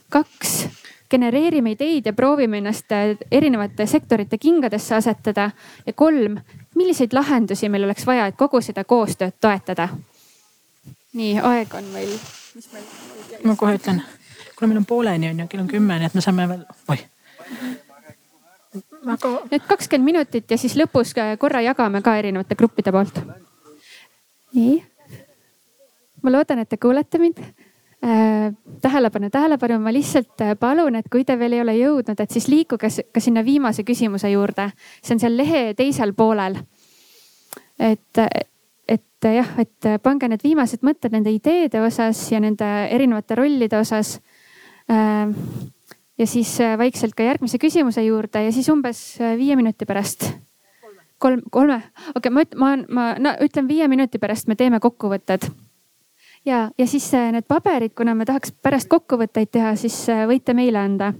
kaks, 0.09 0.67
genereerime 1.09 1.71
ideid 1.71 2.05
ja 2.05 2.13
proovime 2.13 2.57
ennast 2.57 2.91
erinevate 3.31 3.85
sektorite 3.85 4.37
kingadesse 4.37 4.95
asetada. 4.95 5.51
ja 5.85 5.93
kolm, 5.93 6.37
milliseid 6.75 7.13
lahendusi 7.13 7.69
meil 7.69 7.83
oleks 7.83 8.05
vaja, 8.05 8.27
et 8.27 8.35
kogu 8.35 8.61
seda 8.61 8.83
koostööd 8.83 9.39
toetada? 9.41 9.89
nii, 11.13 11.39
aeg 11.39 11.73
on 11.73 11.91
meil, 11.93 12.13
mis 12.55 12.71
meil? 12.73 12.85
ma 13.43 13.55
kohe 13.55 13.75
ütlen 13.79 14.03
kuna 14.57 14.67
meil 14.67 14.77
on 14.77 14.85
pooleni 14.85 15.29
on 15.29 15.39
ju, 15.39 15.47
kell 15.47 15.61
on 15.61 15.67
kümme, 15.67 15.99
nii 15.99 16.09
et 16.09 16.15
me 16.17 16.21
saame 16.21 16.47
veel, 16.49 16.63
oih. 16.89 17.03
väga. 19.05 19.33
Need 19.51 19.67
kakskümmend 19.69 20.05
minutit 20.05 20.51
ja 20.51 20.57
siis 20.57 20.75
lõpus 20.79 21.13
korra 21.39 21.61
jagame 21.61 22.01
ka 22.01 22.15
erinevate 22.17 22.57
gruppide 22.57 22.91
poolt. 22.91 23.21
nii. 24.57 24.81
ma 26.23 26.33
loodan, 26.33 26.59
et 26.65 26.69
te 26.69 26.81
kuulete 26.81 27.21
mind 27.21 27.43
äh,. 27.43 27.66
Tähelepanu, 28.01 29.29
tähelepanu, 29.33 29.79
ma 29.81 29.91
lihtsalt 29.93 30.43
äh, 30.45 30.53
palun, 30.59 30.95
et 30.99 31.09
kui 31.11 31.25
te 31.25 31.35
veel 31.39 31.57
ei 31.57 31.63
ole 31.63 31.73
jõudnud, 31.79 32.19
et 32.19 32.31
siis 32.31 32.47
liikuge 32.47 32.91
ka 33.13 33.23
sinna 33.23 33.43
viimase 33.45 33.83
küsimuse 33.83 34.29
juurde. 34.31 34.69
see 35.01 35.15
on 35.15 35.19
seal 35.19 35.37
lehe 35.37 35.73
teisel 35.73 36.13
poolel. 36.13 36.59
et 37.79 38.23
et 38.87 39.25
jah, 39.33 39.49
et 39.59 39.87
pange 40.03 40.27
need 40.29 40.43
viimased 40.43 40.83
mõtted 40.85 41.11
nende 41.11 41.31
ideede 41.33 41.81
osas 41.81 42.31
ja 42.31 42.39
nende 42.39 42.65
erinevate 42.93 43.35
rollide 43.35 43.79
osas 43.79 44.19
Äh, 44.87 45.33
ja 46.17 46.27
siis 46.27 46.61
äh, 46.61 46.77
vaikselt 46.79 47.15
ka 47.15 47.25
järgmise 47.27 47.59
küsimuse 47.59 48.01
juurde 48.05 48.45
ja 48.45 48.51
siis 48.55 48.69
umbes 48.71 49.19
äh, 49.19 49.35
viie 49.37 49.55
minuti 49.59 49.85
pärast. 49.85 50.29
kolm, 51.17 51.41
kolme, 51.51 51.81
okei 52.15 52.31
okay,, 52.31 52.31
ma, 52.31 52.43
ma, 52.55 52.75
ma 52.87 53.05
no, 53.19 53.33
ütlen 53.43 53.67
viie 53.67 53.87
minuti 53.91 54.19
pärast 54.19 54.47
me 54.47 54.55
teeme 54.55 54.79
kokkuvõtted. 54.79 55.49
Ja, 56.47 56.67
ja 56.77 56.87
siis 56.87 57.09
need 57.35 57.47
paberid, 57.47 57.93
kuna 57.97 58.15
me 58.15 58.25
tahaks 58.25 58.53
pärast 58.63 58.89
kokkuvõtteid 58.91 59.51
teha, 59.51 59.75
siis 59.75 59.99
võite 60.29 60.55
meile 60.57 60.79
anda. 60.79 61.13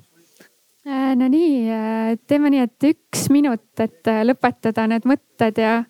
no 0.88 1.28
nii, 1.28 2.18
teeme 2.28 2.52
nii, 2.54 2.64
et 2.64 2.88
üks 2.94 3.28
minut, 3.30 3.68
et 3.84 4.08
lõpetada 4.24 4.88
need 4.88 5.06
mõtted 5.06 5.60
ja 5.60 5.82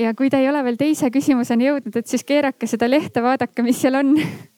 ja 0.00 0.14
kui 0.14 0.30
te 0.30 0.38
ei 0.38 0.48
ole 0.48 0.62
veel 0.64 0.78
teise 0.80 1.10
küsimuseni 1.12 1.66
jõudnud, 1.66 1.96
et 1.98 2.06
siis 2.08 2.24
keerake 2.24 2.66
seda 2.70 2.88
lehte, 2.88 3.20
vaadake, 3.22 3.62
mis 3.66 3.82
seal 3.82 3.98
on 3.98 4.14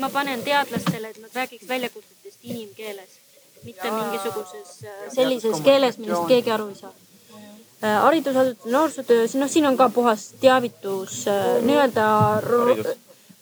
ma 0.00 0.10
panen 0.10 0.42
teadlastele, 0.42 1.10
et 1.10 1.20
nad 1.22 1.30
räägiks 1.34 1.68
väljakutsetest 1.68 2.38
inimkeeles, 2.42 3.18
mitte 3.64 3.90
mingisuguses 3.90 4.84
äh, 4.84 4.98
sellises 5.14 5.60
keeles, 5.60 5.98
millest 5.98 6.28
keegi 6.28 6.50
aru 6.50 6.68
ei 6.72 6.78
saa. 6.80 6.92
Äh, 7.82 7.98
haridusasutus, 8.06 8.72
noorsootöö, 8.72 9.26
noh, 9.38 9.50
siin 9.50 9.66
on 9.66 9.76
ka 9.76 9.88
puhas 9.94 10.28
teavitus, 10.40 11.24
äh, 11.28 11.62
nii-öelda 11.66 12.06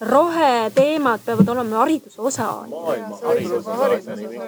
roheteemad 0.00 1.20
peavad 1.24 1.48
olema 1.48 1.76
hariduse 1.76 2.20
osa. 2.20 2.46
maailma 2.70 4.16
nimi. 4.16 4.38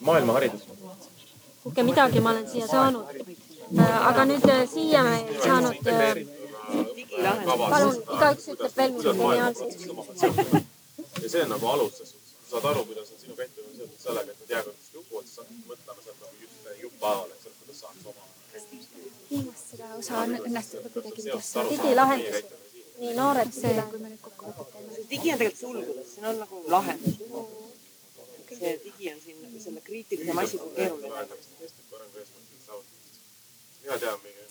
maailma 0.00 0.32
haridus. 0.32 0.62
kuulge, 1.62 1.82
midagi 1.82 2.20
ma 2.20 2.30
olen 2.30 2.48
siia 2.50 2.66
saanud. 2.66 3.06
aga 4.10 4.24
nüüd 4.24 4.46
siia 4.72 5.04
me 5.04 5.16
ei 5.16 5.40
saanud. 5.42 5.76
palun, 7.70 7.96
igaüks 8.14 8.48
ütleb 8.54 8.76
veel 8.76 8.92
midagi 8.92 9.18
geniaalset 9.18 10.66
ja 11.22 11.28
see 11.28 11.42
on 11.42 11.48
nagu 11.48 11.66
alus 11.66 11.98
ses 11.98 12.10
suhtes, 12.10 12.34
sa 12.42 12.50
saad 12.50 12.64
aru, 12.70 12.84
kuidas 12.84 13.10
on 13.12 13.20
sinu 13.20 13.34
käitumine 13.36 13.76
seotud 13.76 14.00
sellega, 14.02 14.30
et 14.30 14.40
need 14.40 14.50
jääkordselt 14.54 14.94
jupuvad, 14.94 15.24
siis 15.24 15.36
sa 15.36 15.42
hakkad 15.42 15.66
mõtlema 15.72 16.04
sealt 16.04 16.20
nagu 16.22 16.34
just 16.42 16.82
jupphaaval, 16.82 17.30
eks 17.34 17.46
ole, 17.46 17.54
kuidas 17.60 17.80
saaks 17.80 18.06
oma. 18.12 18.22
viimast 19.30 19.72
seda 19.72 19.90
osa 19.98 20.18
on 20.22 20.36
õnnestunud 20.38 20.94
kuidagi 20.94 21.22
videosse. 21.22 21.64
digilahendus, 21.70 22.57
nii 23.00 23.12
noored 23.18 23.52
see, 23.60 23.74
kui 23.90 24.00
me 24.04 24.12
nüüd 24.12 24.22
kokkuvõtet 24.26 24.72
teeme. 24.72 25.04
digi 25.10 25.32
on 25.32 25.38
tegelikult 25.38 25.60
sulgudes, 25.60 26.14
siin 26.14 26.30
on 26.30 26.40
nagu 26.44 26.62
lahendus. 26.74 27.16
see 28.48 28.72
digi 28.84 29.12
on 29.12 29.20
siin 29.26 29.60
selle 29.66 29.80
kriitilise 29.90 30.32
massi 30.40 30.58
puhul 30.58 30.74
keeruline. 30.74 31.08
mina 33.82 33.98
tean 33.98 34.18
mingi 34.24 34.42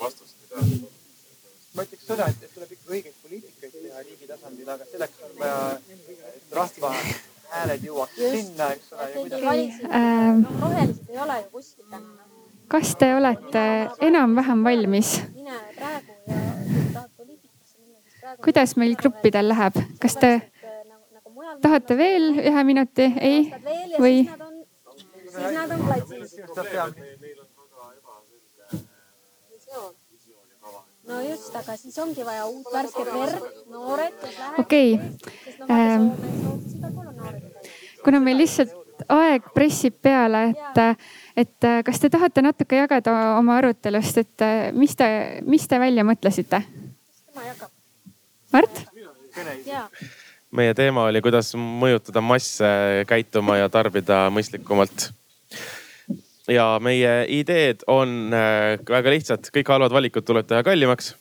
vastust, 0.00 0.34
mida 0.42 0.88
ma 1.74 1.84
ütleks 1.86 2.06
seda, 2.06 2.26
et, 2.30 2.46
et 2.46 2.54
tuleb 2.54 2.72
ikka 2.74 2.94
õigeid 2.94 3.18
poliitikaid 3.22 3.74
teha 3.76 4.00
riigi 4.06 4.26
tasandil, 4.30 4.70
aga 4.74 4.86
selleks 4.90 5.20
on 5.26 5.36
vaja, 5.38 5.58
et 6.30 6.56
rahva 6.58 6.90
hääled 7.50 7.86
jõuaks 7.86 8.16
sinna, 8.18 8.70
eks 8.74 8.88
ole. 8.94 9.54
Ähm, 10.00 10.42
rohelised 10.62 11.12
ei 11.12 11.20
ole 11.26 11.38
ju 11.42 11.48
kuskil 11.54 11.86
täna. 11.90 12.26
kas 12.70 12.94
te 12.98 13.12
olete 13.14 13.64
enam-vähem 14.08 14.64
valmis? 14.66 15.10
mine 15.34 15.56
praegu 15.76 16.12
ja 16.26 16.40
tahad 16.94 17.10
poliitikasse 17.16 17.78
minna, 17.78 17.98
siis 18.02 18.14
praegu. 18.19 18.19
Kuidas 18.44 18.76
meil 18.76 18.96
gruppidel 18.96 19.50
läheb, 19.50 19.78
kas 20.00 20.16
te 20.20 20.32
tahate 21.62 21.96
veel 21.98 22.32
ühe 22.38 22.64
minuti, 22.64 23.06
ei 23.20 23.40
või? 23.98 24.24
siis 25.30 25.54
nad 25.54 25.70
on 25.70 25.86
platsil 25.86 26.26
no 31.10 31.20
just, 31.24 31.54
aga 31.56 31.76
siis 31.78 31.98
ongi 32.02 32.26
vaja 32.26 32.46
uut 32.50 32.68
värsket 32.72 33.08
verd, 33.14 33.48
noored, 33.70 34.28
okei 34.58 34.94
okay. 34.98 35.66
ähm,. 35.70 36.10
kuna 38.04 38.20
meil 38.22 38.38
lihtsalt 38.42 38.76
aeg 39.10 39.46
pressib 39.54 39.96
peale, 40.02 40.50
et, 40.52 40.80
et 41.42 41.68
kas 41.86 42.00
te 42.02 42.10
tahate 42.12 42.44
natuke 42.44 42.76
jagada 42.76 43.14
oma 43.38 43.56
arutelust, 43.58 44.20
et 44.22 44.46
mis 44.76 44.94
te, 44.96 45.08
mis 45.46 45.66
te 45.66 45.80
välja 45.80 46.04
mõtlesite? 46.06 46.62
Mart? 48.52 48.82
meie 50.50 50.74
teema 50.74 51.06
oli, 51.06 51.20
kuidas 51.22 51.52
mõjutada 51.54 52.22
masse 52.24 52.66
käituma 53.06 53.60
ja 53.60 53.68
tarbida 53.70 54.24
mõistlikumalt 54.34 55.10
ja 56.50 56.66
meie 56.82 57.12
ideed 57.30 57.84
on 57.86 58.34
äh, 58.34 58.78
väga 58.88 59.14
lihtsad, 59.14 59.50
kõik 59.54 59.70
halvad 59.70 59.94
valikud 59.94 60.26
tuleb 60.26 60.48
teha 60.50 60.62
kallimaks. 60.66 61.14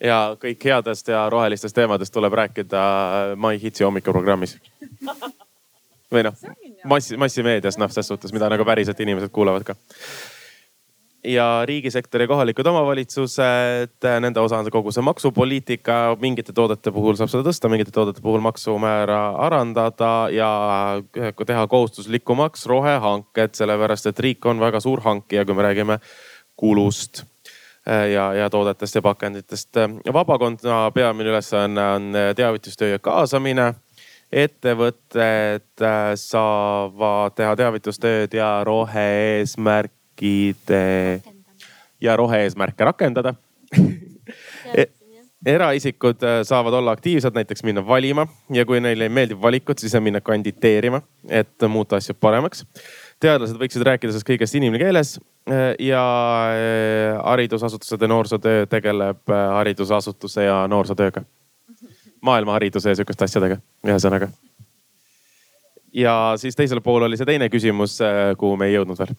ja 0.00 0.36
kõik 0.40 0.64
headest 0.64 1.08
ja 1.12 1.26
rohelistest 1.30 1.76
teemadest 1.76 2.12
tuleb 2.12 2.32
rääkida 2.32 2.80
äh, 2.80 3.36
My 3.36 3.60
Hitsi 3.60 3.84
hommikuprogrammis. 3.84 4.56
või 6.12 6.24
noh, 6.24 6.34
massi, 6.84 7.16
massimeedias 7.16 7.78
noh, 7.78 7.90
ses 7.92 8.08
suhtes, 8.08 8.32
mida 8.32 8.48
nagu 8.48 8.64
päriselt 8.64 9.00
inimesed 9.00 9.30
kuulavad 9.32 9.64
ka 9.64 9.76
ja 11.24 11.62
riigisektori 11.64 12.26
kohalikud 12.26 12.66
omavalitsused, 12.66 13.96
nende 14.20 14.40
osa 14.40 14.58
on 14.58 14.70
kogu 14.72 14.92
see 14.92 15.04
maksupoliitika, 15.04 16.16
mingite 16.20 16.54
toodete 16.56 16.92
puhul 16.94 17.18
saab 17.18 17.32
seda 17.32 17.44
tõsta, 17.46 17.68
mingite 17.72 17.92
toodete 17.94 18.22
puhul 18.24 18.40
maksumäära 18.44 19.20
arendada 19.46 20.12
ja 20.32 20.50
teha 21.46 21.66
kohustuslikumaks 21.66 22.64
rohehanked, 22.70 23.54
sellepärast 23.58 24.10
et 24.10 24.24
riik 24.24 24.46
on 24.48 24.62
väga 24.62 24.80
suur 24.80 25.04
hankija, 25.04 25.44
kui 25.44 25.58
me 25.58 25.68
räägime 25.68 26.00
kulust 26.56 27.24
ja, 27.86 28.32
ja 28.34 28.48
toodetest 28.50 28.94
ja 28.94 29.02
pakenditest. 29.02 29.76
vabakonna 30.12 30.90
peamine 30.94 31.30
ülesanne 31.30 31.86
on 31.94 32.12
teavitustöö 32.36 32.96
ja 32.96 32.98
kaasamine 32.98 33.74
ettevõtted 34.32 35.84
saavad 36.14 37.34
teha 37.34 37.56
teavitustööd 37.56 38.34
ja 38.34 38.60
rohe-eesmärk 38.64 39.99
eesmärkide 40.20 41.22
ja 42.00 42.16
rohe-eesmärke 42.16 42.84
rakendada 42.84 43.34
eraisikud 45.46 46.22
äh, 46.22 46.42
saavad 46.42 46.72
olla 46.72 46.92
aktiivsed, 46.92 47.34
näiteks 47.34 47.62
minna 47.64 47.86
valima 47.86 48.26
ja 48.52 48.66
kui 48.66 48.80
neile 48.80 49.04
ei 49.04 49.08
meeldi 49.08 49.40
valikud, 49.40 49.78
siis 49.78 49.94
minna 50.00 50.20
kandideerima, 50.20 51.00
et 51.28 51.68
muuta 51.68 51.96
asju 51.96 52.14
paremaks. 52.20 52.66
teadlased 53.20 53.56
võiksid 53.56 53.84
rääkida 53.84 54.12
sellest 54.12 54.28
kõigest 54.28 54.56
inimene 54.56 54.84
keeles 54.84 55.16
äh, 55.48 55.74
ja 55.78 56.04
äh, 56.52 57.16
haridusasutused 57.24 58.00
ja 58.00 58.08
noorsootöö 58.08 58.66
tegeleb 58.66 59.34
haridusasutuse 59.56 60.44
ja 60.44 60.66
noorsootööga. 60.68 61.24
maailmahariduse 62.20 62.90
ja 62.90 62.94
sihukeste 62.94 63.24
asjadega, 63.24 63.56
ühesõnaga. 63.86 64.28
ja 65.92 66.34
siis 66.36 66.56
teisel 66.56 66.80
pool 66.80 67.02
oli 67.02 67.16
see 67.16 67.26
teine 67.26 67.48
küsimus, 67.48 67.98
kuhu 68.36 68.56
me 68.56 68.66
ei 68.66 68.74
jõudnud 68.74 68.98
veel 68.98 69.16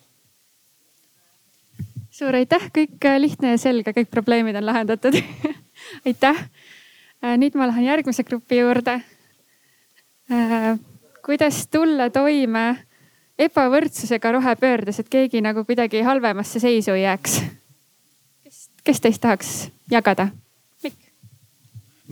suur 2.21 2.37
aitäh, 2.37 2.69
kõik 2.75 3.09
äh, 3.09 3.17
lihtne 3.21 3.55
ja 3.55 3.61
selge, 3.61 3.95
kõik 3.97 4.11
probleemid 4.13 4.61
on 4.61 4.69
lahendatud 4.69 5.17
aitäh 6.07 6.45
nüüd 7.37 7.55
ma 7.57 7.67
lähen 7.69 7.85
järgmise 7.85 8.23
grupi 8.25 8.57
juurde. 8.57 9.01
kuidas 11.25 11.67
tulla 11.67 12.09
toime 12.09 12.85
ebavõrdsusega 13.41 14.31
rohepöördes, 14.37 15.01
et 15.01 15.09
keegi 15.09 15.41
nagu 15.41 15.65
kuidagi 15.65 16.01
halvemasse 16.05 16.59
seisu 16.59 16.95
ei 16.95 17.03
jääks? 17.03 17.41
kes, 18.43 18.69
kes 18.83 19.01
teist 19.01 19.21
tahaks 19.21 19.51
jagada? 19.91 20.29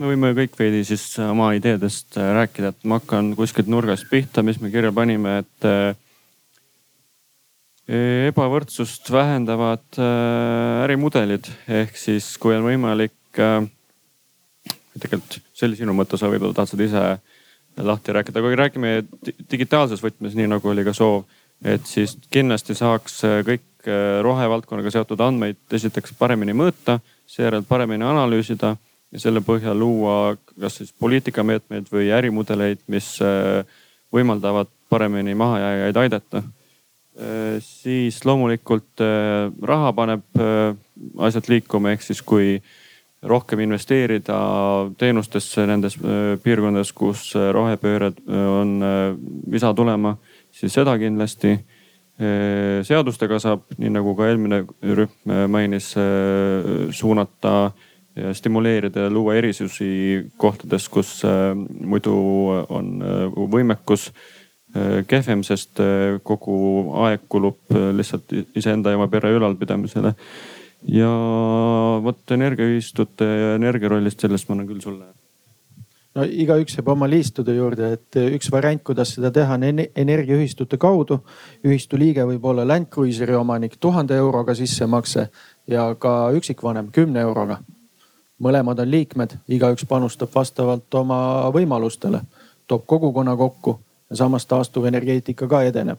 me 0.00 0.08
võime 0.08 0.30
kõik 0.36 0.54
veidi 0.58 0.84
siis 0.88 1.04
oma 1.20 1.50
ideedest 1.58 2.16
äh, 2.16 2.30
rääkida, 2.38 2.70
et 2.72 2.84
ma 2.88 3.00
hakkan 3.00 3.34
kuskilt 3.36 3.68
nurgast 3.68 4.06
pihta, 4.10 4.42
mis 4.42 4.60
me 4.60 4.70
kirja 4.72 4.92
panime, 4.96 5.40
et 5.42 5.66
äh, 5.68 5.96
ebavõrdsust 7.90 9.10
vähendavad 9.10 9.98
äh, 9.98 10.84
ärimudelid 10.84 11.48
ehk 11.80 11.98
siis, 11.98 12.32
kui 12.38 12.54
on 12.56 12.66
võimalik. 12.68 13.16
tegelikult 15.00 15.40
see 15.54 15.68
oli 15.68 15.78
sinu 15.78 15.94
mõte, 15.96 16.18
sa 16.18 16.30
võib-olla 16.30 16.54
tahad 16.56 16.72
seda 16.72 16.86
ise 16.86 17.84
lahti 17.86 18.12
rääkida, 18.12 18.42
kui 18.42 18.58
räägime 18.58 18.92
digitaalses 19.50 20.02
võtmes, 20.02 20.34
nii 20.36 20.48
nagu 20.50 20.68
oli 20.68 20.84
ka 20.84 20.92
soov, 20.96 21.24
et 21.64 21.86
siis 21.86 22.16
kindlasti 22.30 22.74
saaks 22.74 23.22
kõik 23.46 23.88
rohevaldkonnaga 24.22 24.90
seotud 24.92 25.22
andmeid 25.24 25.60
esiteks 25.72 26.12
paremini 26.18 26.52
mõõta, 26.52 26.98
seejärel 27.30 27.62
paremini 27.68 28.04
analüüsida 28.04 28.74
ja 29.12 29.22
selle 29.22 29.42
põhjal 29.44 29.78
luua 29.78 30.36
kas 30.60 30.80
siis 30.80 30.92
poliitikameetmeid 30.98 31.88
või 31.92 32.10
ärimudeleid, 32.14 32.82
mis 32.92 33.16
äh, 33.24 33.64
võimaldavad 34.14 34.70
paremini 34.90 35.34
mahajääjaid 35.38 35.96
aidata. 35.96 36.42
Äh, 37.20 37.58
siis 37.60 38.24
loomulikult 38.24 39.02
äh, 39.04 39.50
raha 39.62 39.92
paneb 39.92 40.40
asjad 41.20 41.50
liikuma, 41.52 41.92
ehk 41.92 42.04
siis 42.04 42.22
kui 42.24 42.54
rohkem 43.20 43.60
investeerida 43.60 44.38
teenustesse 44.96 45.66
nendes 45.68 45.98
piirkondades, 46.40 46.94
kus 46.96 47.34
rohepööred 47.52 48.22
on 48.32 48.78
visa 49.52 49.74
tulema, 49.76 50.14
siis 50.56 50.72
seda 50.72 50.96
kindlasti. 50.96 51.58
seadustega 52.84 53.38
saab, 53.40 53.62
nii 53.80 53.92
nagu 53.92 54.12
ka 54.16 54.26
eelmine 54.28 54.62
rühm 54.96 55.32
mainis, 55.48 55.94
suunata 56.96 57.54
ja 58.16 58.34
stimuleerida 58.34 59.00
ja 59.00 59.10
luua 59.10 59.34
erisusi 59.34 60.26
kohtades, 60.36 60.88
kus 60.88 61.24
äh, 61.24 61.54
muidu 61.80 62.14
on 62.68 63.02
äh, 63.02 63.24
võimekus 63.52 64.08
äh, 64.08 64.39
kehvem, 65.10 65.42
sest 65.46 65.80
kogu 66.22 66.56
aeg 67.04 67.24
kulub 67.28 67.74
lihtsalt 67.96 68.30
iseenda 68.56 68.92
ja 68.92 68.98
oma 69.00 69.08
pere 69.10 69.32
ülalpidamisele. 69.34 70.14
ja 70.88 71.08
vot 72.02 72.30
energiaühistute 72.30 73.24
ja 73.24 73.54
energia 73.54 73.88
rollist, 73.88 74.20
sellest 74.20 74.48
ma 74.48 74.54
annan 74.54 74.68
küll 74.68 74.80
sulle 74.80 75.10
no 76.14 76.24
igaüks 76.24 76.78
jääb 76.78 76.88
oma 76.88 77.08
liistude 77.10 77.54
juurde, 77.54 77.92
et 77.96 78.16
üks 78.36 78.50
variant, 78.52 78.82
kuidas 78.82 79.14
seda 79.14 79.30
teha, 79.34 79.54
on 79.54 79.84
energiaühistute 79.96 80.78
kaudu. 80.78 81.20
ühistu 81.64 81.98
liige 81.98 82.24
võib 82.26 82.44
olla 82.44 82.66
Land 82.66 82.88
Cruiseri 82.94 83.34
omanik 83.34 83.76
tuhande 83.80 84.16
euroga 84.16 84.54
sissemakse 84.54 85.28
ja 85.66 85.94
ka 85.98 86.32
üksikvanem 86.34 86.90
kümne 86.92 87.20
euroga 87.20 87.60
mõlemad 88.40 88.80
on 88.80 88.90
liikmed, 88.90 89.36
igaüks 89.48 89.84
panustab 89.88 90.32
vastavalt 90.34 90.94
oma 90.94 91.50
võimalustele, 91.54 92.22
toob 92.66 92.86
kogukonna 92.86 93.36
kokku 93.36 93.78
samas 94.12 94.46
taastuvenergeetika 94.46 95.48
ka 95.48 95.62
edeneb. 95.62 95.98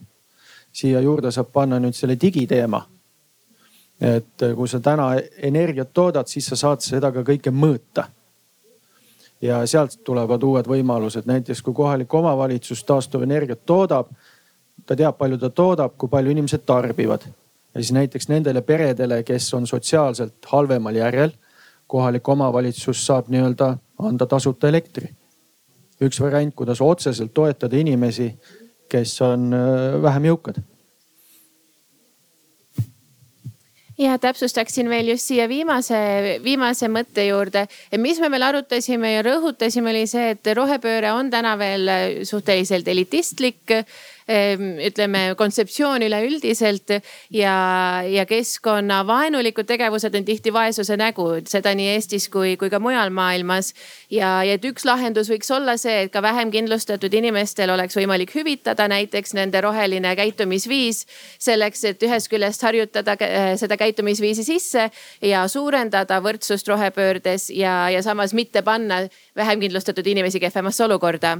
siia 0.71 1.01
juurde 1.01 1.31
saab 1.31 1.51
panna 1.53 1.79
nüüd 1.79 1.93
selle 1.93 2.17
digiteema. 2.21 2.85
et 4.01 4.43
kui 4.55 4.67
sa 4.67 4.79
täna 4.79 5.15
energiat 5.37 5.93
toodad, 5.93 6.27
siis 6.27 6.47
sa 6.47 6.55
saad 6.55 6.81
seda 6.81 7.11
ka 7.11 7.21
kõike 7.21 7.51
mõõta. 7.51 8.05
ja 9.41 9.65
sealt 9.65 10.03
tulevad 10.03 10.43
uued 10.43 10.65
võimalused, 10.65 11.25
näiteks 11.25 11.61
kui 11.61 11.73
kohalik 11.73 12.13
omavalitsus 12.13 12.83
taastuvenergiat 12.83 13.65
toodab, 13.65 14.07
ta 14.85 14.95
teab, 14.95 15.17
palju 15.17 15.37
ta 15.37 15.49
toodab, 15.49 15.97
kui 15.97 16.09
palju 16.09 16.31
inimesed 16.31 16.65
tarbivad 16.65 17.21
ja 17.75 17.81
siis 17.81 17.91
näiteks 17.91 18.27
nendele 18.27 18.61
peredele, 18.61 19.23
kes 19.23 19.53
on 19.53 19.67
sotsiaalselt 19.67 20.45
halvemal 20.45 20.95
järjel 20.95 21.31
kohalik 21.87 22.29
omavalitsus 22.29 23.05
saab 23.05 23.27
nii-öelda 23.27 23.75
anda 23.99 24.25
tasuta 24.25 24.69
elektri. 24.69 25.09
Üks 26.01 26.19
variant, 26.21 26.53
kuidas 26.55 26.81
otseselt 26.81 27.33
toetada 27.33 27.77
inimesi, 27.77 28.31
kes 28.91 29.15
on 29.25 29.51
äh, 29.55 30.01
vähem 30.03 30.31
jõukad. 30.31 30.61
Ja 34.01 34.15
täpsustaksin 34.17 34.89
veel 34.89 35.11
just 35.11 35.27
siia 35.29 35.45
viimase, 35.49 35.97
viimase 36.41 36.87
mõtte 36.89 37.21
juurde, 37.27 37.67
et 37.91 38.01
mis 38.01 38.17
me 38.23 38.31
veel 38.33 38.47
arutasime 38.47 39.11
ja 39.11 39.21
rõhutasime, 39.27 39.91
oli 39.91 40.07
see, 40.09 40.31
et 40.33 40.49
rohepööre 40.57 41.11
on 41.13 41.29
täna 41.29 41.51
veel 41.59 41.91
suhteliselt 42.25 42.87
elitistlik 42.89 43.75
ütleme 44.87 45.21
kontseptsioon 45.37 46.01
üleüldiselt 46.05 46.93
ja, 47.33 47.55
ja 48.07 48.25
keskkonnavaenulikud 48.25 49.67
tegevused 49.67 50.15
on 50.15 50.25
tihti 50.25 50.53
vaesuse 50.53 50.97
nägu, 50.99 51.27
seda 51.49 51.73
nii 51.77 51.89
Eestis 51.95 52.27
kui, 52.31 52.55
kui 52.59 52.69
ka 52.71 52.79
mujal 52.79 53.11
maailmas. 53.13 53.73
ja, 54.09 54.43
ja 54.43 54.57
et 54.57 54.65
üks 54.65 54.85
lahendus 54.87 55.29
võiks 55.31 55.51
olla 55.53 55.77
see, 55.77 56.05
et 56.05 56.13
ka 56.13 56.21
vähem 56.21 56.51
kindlustatud 56.51 57.13
inimestel 57.13 57.73
oleks 57.73 57.97
võimalik 57.97 58.35
hüvitada 58.35 58.87
näiteks 58.91 59.33
nende 59.37 59.61
roheline 59.61 60.15
käitumisviis. 60.15 61.05
selleks, 61.39 61.83
et 61.83 62.03
ühest 62.03 62.31
küljest 62.31 62.61
harjutada 62.61 63.17
äh, 63.21 63.55
seda 63.57 63.77
käitumisviisi 63.77 64.43
sisse 64.43 64.89
ja 65.21 65.47
suurendada 65.47 66.21
võrdsust 66.21 66.67
rohepöördes 66.67 67.49
ja, 67.49 67.89
ja 67.89 68.03
samas 68.03 68.33
mitte 68.33 68.61
panna 68.61 69.07
vähem 69.35 69.59
kindlustatud 69.59 70.07
inimesi 70.07 70.39
kehvemasse 70.39 70.85
olukorda 70.85 71.39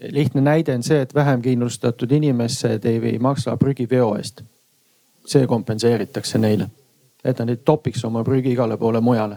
lihtne 0.00 0.40
näide 0.40 0.74
on 0.74 0.82
see, 0.82 1.00
et 1.00 1.14
vähem 1.14 1.42
kindlustatud 1.42 2.12
inimesed 2.12 2.84
ei, 2.84 3.00
ei 3.12 3.18
maksa 3.18 3.56
prügiveo 3.56 4.14
eest. 4.16 4.42
see 5.26 5.46
kompenseeritakse 5.46 6.38
neile, 6.38 6.66
et 7.24 7.38
nad 7.38 7.48
ei 7.48 7.56
topiks 7.56 8.04
oma 8.04 8.24
prügi 8.24 8.52
igale 8.52 8.76
poole 8.76 9.00
mujale. 9.00 9.36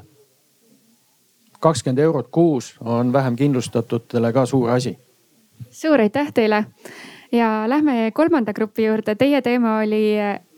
kakskümmend 1.59 1.99
eurot 1.99 2.27
kuus 2.31 2.75
on 2.81 3.13
vähem 3.13 3.35
kindlustatutele 3.35 4.33
ka 4.33 4.45
suur 4.45 4.69
asi. 4.69 4.97
suur 5.71 6.01
aitäh 6.01 6.33
teile 6.33 6.65
ja 7.31 7.63
lähme 7.67 8.11
kolmanda 8.13 8.53
grupi 8.53 8.85
juurde. 8.85 9.15
Teie 9.15 9.41
teema 9.41 9.79
oli 9.79 10.15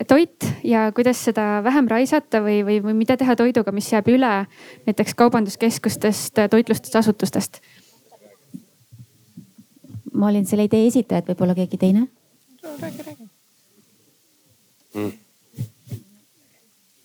toit 0.07 0.53
ja 0.63 0.91
kuidas 0.91 1.25
seda 1.25 1.63
vähem 1.63 1.87
raisata 1.87 2.41
või, 2.41 2.61
või, 2.65 2.83
või 2.83 2.93
mida 2.93 3.17
teha 3.17 3.35
toiduga, 3.35 3.71
mis 3.71 3.91
jääb 3.93 4.07
üle 4.07 4.45
näiteks 4.85 5.15
kaubanduskeskustest, 5.15 6.39
toitlustusasutustest 6.49 7.61
ma 10.13 10.29
olin 10.29 10.45
selle 10.45 10.67
idee 10.69 10.87
esitaja, 10.87 11.23
et 11.23 11.31
võib-olla 11.31 11.55
keegi 11.57 11.77
teine? 11.77 12.07
Räägi, 12.81 13.05
räägi. 13.05 13.29
Mm.. 14.95 15.11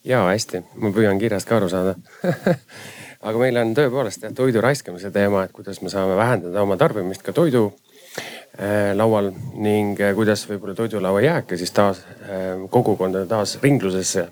ja 0.09 0.23
hästi, 0.25 0.63
ma 0.81 0.91
püüan 0.95 1.19
kirjast 1.21 1.49
ka 1.49 1.59
aru 1.59 1.69
saada. 1.69 1.97
Aga 3.25 3.41
meil 3.41 3.57
on 3.57 3.73
tõepoolest 3.77 4.25
jah 4.25 4.33
toidu 4.37 4.61
raiskamise 4.65 5.11
teema, 5.13 5.45
et 5.45 5.53
kuidas 5.53 5.81
me 5.81 5.93
saame 5.93 6.17
vähendada 6.17 6.61
oma 6.65 6.77
tarbimist 6.81 7.25
ka 7.25 7.33
toidu 7.33 7.67
äh, 7.71 8.93
laual 8.97 9.31
ning 9.55 10.01
äh, 10.01 10.13
kuidas 10.17 10.45
võib-olla 10.49 10.77
toidulaua 10.77 11.23
jääke 11.25 11.57
siis 11.61 11.73
taas 11.73 12.03
äh, 12.05 12.67
kogukondade 12.71 13.29
taas 13.31 13.57
ringlusesse 13.63 14.27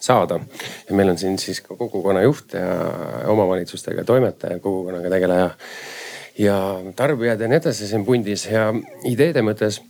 saada. 0.00 0.40
ja 0.88 0.96
meil 0.96 1.12
on 1.12 1.18
siin 1.18 1.38
siis 1.38 1.60
ka 1.60 1.76
kogukonna 1.76 2.22
juht 2.22 2.52
ja 2.56 2.68
omavalitsustega 3.28 4.04
toimetaja, 4.04 4.60
kogukonnaga 4.60 5.10
tegeleja 5.16 5.50
ja 6.40 6.56
tarbijad 6.96 7.40
ja 7.40 7.48
nii 7.50 7.60
edasi 7.60 7.88
siin 7.90 8.04
pundis 8.06 8.46
ja 8.48 8.70
ideede 9.08 9.42
mõttes 9.44 9.80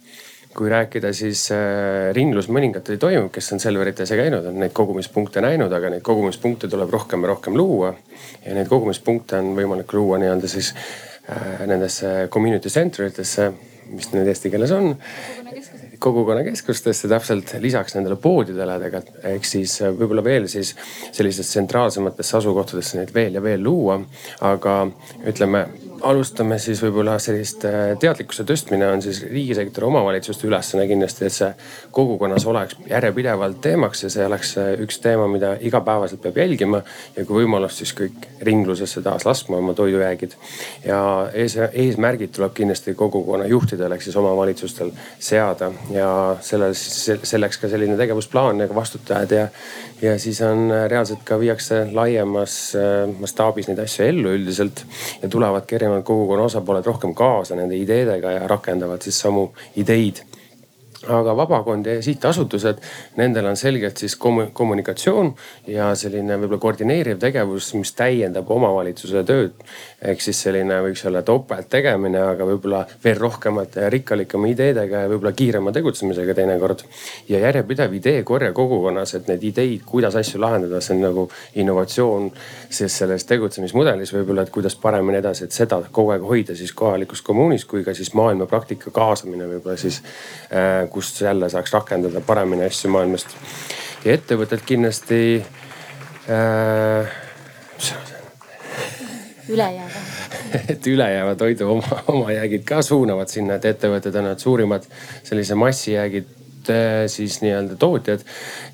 kui 0.54 0.70
rääkida, 0.70 1.12
siis 1.14 1.44
äh, 1.54 2.10
ringlus 2.14 2.48
mõningatel 2.50 2.98
toimub, 2.98 3.30
kes 3.34 3.52
on 3.54 3.62
Selverites 3.62 4.10
käinud, 4.18 4.48
on 4.50 4.58
neid 4.58 4.74
kogumispunkte 4.74 5.42
näinud, 5.44 5.70
aga 5.72 5.92
neid 5.92 6.02
kogumispunkte 6.06 6.68
tuleb 6.70 6.90
rohkem 6.90 7.22
ja 7.22 7.30
rohkem 7.30 7.58
luua. 7.58 7.94
ja 8.44 8.54
neid 8.56 8.68
kogumispunkte 8.68 9.38
on 9.38 9.52
võimalik 9.54 9.94
luua 9.94 10.18
nii-öelda 10.18 10.50
siis 10.50 10.72
äh, 11.30 11.62
nendesse 11.70 12.26
community 12.34 12.68
center 12.68 13.06
itesse, 13.06 13.52
mis 13.94 14.10
need 14.12 14.26
eesti 14.32 14.50
keeles 14.50 14.74
on 14.74 14.96
kogukonnakeskustesse 16.00 17.08
täpselt 17.08 17.54
lisaks 17.60 17.94
nendele 17.94 18.16
poodidele 18.16 18.78
tegelikult. 18.82 19.22
ehk 19.30 19.46
siis 19.46 19.76
äh, 19.84 19.94
võib-olla 19.94 20.24
veel 20.24 20.48
siis 20.50 20.74
sellisesse 21.12 21.54
tsentraalsematesse 21.54 22.40
asukohtadesse 22.40 22.98
neid 22.98 23.14
veel 23.14 23.38
ja 23.38 23.42
veel 23.44 23.62
luua. 23.62 24.00
aga 24.50 24.76
ütleme 25.30 25.68
alustame 26.06 26.58
siis 26.58 26.80
võib-olla 26.84 27.16
sellist 27.22 27.64
äh, 27.68 27.92
teadlikkuse 28.00 28.44
tõstmine 28.48 28.86
on 28.92 29.02
siis 29.04 29.20
riigisektori 29.26 29.86
omavalitsuste 29.86 30.46
ülesanne 30.48 30.86
kindlasti, 30.90 31.26
et 31.26 31.34
see 31.34 31.48
kogukonnas 31.94 32.46
oleks 32.50 32.78
järjepidevalt 32.90 33.60
teemaks 33.64 34.04
ja 34.04 34.10
see 34.12 34.26
oleks 34.26 34.54
äh, 34.60 34.70
üks 34.84 35.00
teema, 35.02 35.28
mida 35.30 35.52
igapäevaselt 35.60 36.22
peab 36.24 36.40
jälgima. 36.40 36.82
ja 37.16 37.24
kui 37.24 37.42
võimalus, 37.42 37.78
siis 37.80 37.92
kõik 37.96 38.28
ringlusesse 38.46 39.02
taas 39.02 39.26
laskma 39.26 39.58
oma 39.60 39.74
toidujäägid. 39.74 40.36
ja 40.84 41.00
ees, 41.34 41.56
eesmärgid 41.72 42.34
tuleb 42.36 42.54
kindlasti 42.56 42.94
kogukonna 42.94 43.46
juhtidel 43.50 43.92
ehk 43.92 44.02
siis 44.02 44.16
omavalitsustel 44.16 44.92
seada 45.18 45.72
ja 45.92 46.10
selles, 46.40 46.84
selleks 47.22 47.60
ka 47.60 47.68
selline 47.68 47.96
tegevusplaan 48.00 48.60
ja 48.60 48.68
ka 48.68 48.74
vastutajad 48.74 49.36
ja, 49.36 49.48
ja 50.02 50.18
siis 50.18 50.40
on 50.46 50.70
reaalselt 50.88 51.22
ka 51.24 51.38
viiakse 51.40 51.82
laiemas 51.92 52.56
mastaabis 53.20 53.68
neid 53.68 53.82
asju 53.84 54.06
ellu 54.06 54.34
üldiselt 54.38 54.84
ja 55.22 55.28
tulevadki 55.28 55.76
erinevad 55.76 56.06
kogukonna 56.08 56.48
osapooled 56.48 56.86
rohkem 56.86 57.14
kaasa 57.14 57.58
nende 57.58 57.76
ideedega 57.76 58.36
ja 58.38 58.48
rakendavad 58.48 59.02
siis 59.04 59.20
samu 59.26 59.50
ideid 59.76 60.24
aga 61.08 61.32
vabakond 61.36 61.86
ja 61.86 62.02
sihtasutused, 62.02 62.80
nendel 63.16 63.46
on 63.48 63.56
selgelt 63.56 63.96
siis 63.96 64.16
kommunikatsioon 64.52 65.30
ja 65.72 65.88
selline 65.96 66.36
võib-olla 66.36 66.60
koordineeriv 66.60 67.18
tegevus, 67.22 67.70
mis 67.74 67.94
täiendab 67.96 68.50
omavalitsuse 68.50 69.22
tööd. 69.24 69.54
ehk 70.02 70.20
siis 70.20 70.42
selline 70.42 70.80
võiks 70.84 71.04
olla 71.08 71.22
topelt 71.22 71.68
tegemine, 71.72 72.20
aga 72.20 72.44
võib-olla 72.44 72.84
veel 73.04 73.16
rohkemate 73.18 73.80
ja 73.80 73.90
rikkalikema 73.90 74.48
ideedega 74.48 75.04
ja 75.04 75.08
võib-olla 75.08 75.32
kiirema 75.32 75.72
tegutsemisega 75.72 76.34
teinekord. 76.34 76.84
ja 77.28 77.38
järjepidev 77.38 77.94
ideekorje 77.94 78.52
kogukonnas, 78.52 79.14
et 79.14 79.28
neid 79.28 79.44
ideid, 79.44 79.80
kuidas 79.86 80.16
asju 80.16 80.40
lahendada, 80.40 80.80
see 80.80 80.96
on 80.96 81.02
nagu 81.02 81.28
innovatsioon 81.54 82.30
siis 82.68 82.98
selles 82.98 83.24
tegutsemismudelis 83.24 84.12
võib-olla, 84.12 84.42
et 84.42 84.52
kuidas 84.52 84.76
paremini 84.76 85.18
edasi, 85.18 85.44
et 85.44 85.56
seda 85.56 85.80
kogu 85.90 86.12
aeg 86.12 86.28
hoida 86.28 86.56
siis 86.56 86.72
kohalikus 86.76 87.22
kommuunis 87.22 87.64
kui 87.64 87.84
ka 87.84 87.94
siis 87.94 88.12
maailma 88.14 88.46
praktika 88.46 88.90
kaasamine 88.90 89.48
võib-olla 89.48 89.80
siis 89.80 90.02
äh, 90.52 90.89
kust 90.90 91.20
jälle 91.20 91.48
saaks 91.50 91.72
rakendada 91.72 92.20
paremini 92.20 92.66
asju 92.66 92.90
maailmast. 92.90 93.36
ja 94.04 94.14
ettevõtted 94.18 94.64
kindlasti 94.66 95.20
äh,. 96.28 97.08
ülejääva 99.48 100.00
et 100.72 100.86
ülejääva 100.86 101.34
toidu 101.34 101.70
oma, 101.76 102.02
oma 102.08 102.32
jäägid 102.32 102.64
ka 102.66 102.82
suunavad 102.82 103.30
sinna, 103.30 103.58
et 103.58 103.70
ettevõtted 103.74 104.16
on 104.18 104.30
need 104.30 104.42
suurimad 104.42 104.86
sellise 105.22 105.54
massijäägid 105.58 106.39
siis 107.06 107.40
nii-öelda 107.42 107.76
tootjad. 107.80 108.20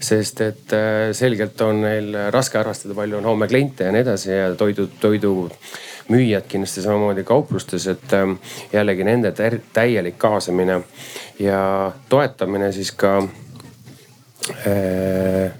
sest 0.00 0.40
et 0.40 0.72
äh, 0.72 1.12
selgelt 1.12 1.60
on 1.60 1.80
neil 1.80 2.16
raske 2.30 2.58
arvestada, 2.58 2.94
palju 2.94 3.18
on 3.18 3.24
homme 3.24 3.48
kliente 3.48 3.84
ja 3.84 3.92
nii 3.92 4.02
edasi 4.04 4.30
ja 4.30 4.54
toidu, 4.54 4.88
toidu 5.00 5.50
müüjad 6.08 6.46
kindlasti 6.48 6.82
samamoodi 6.82 7.24
kauplustes, 7.24 7.86
et 7.86 8.12
ähm, 8.14 8.38
jällegi 8.72 9.04
nende 9.04 9.32
täielik 9.72 10.18
kaasamine 10.18 10.80
ja 11.38 11.92
toetamine 12.08 12.72
siis 12.72 12.92
ka 12.92 13.18
äh, 14.66 15.52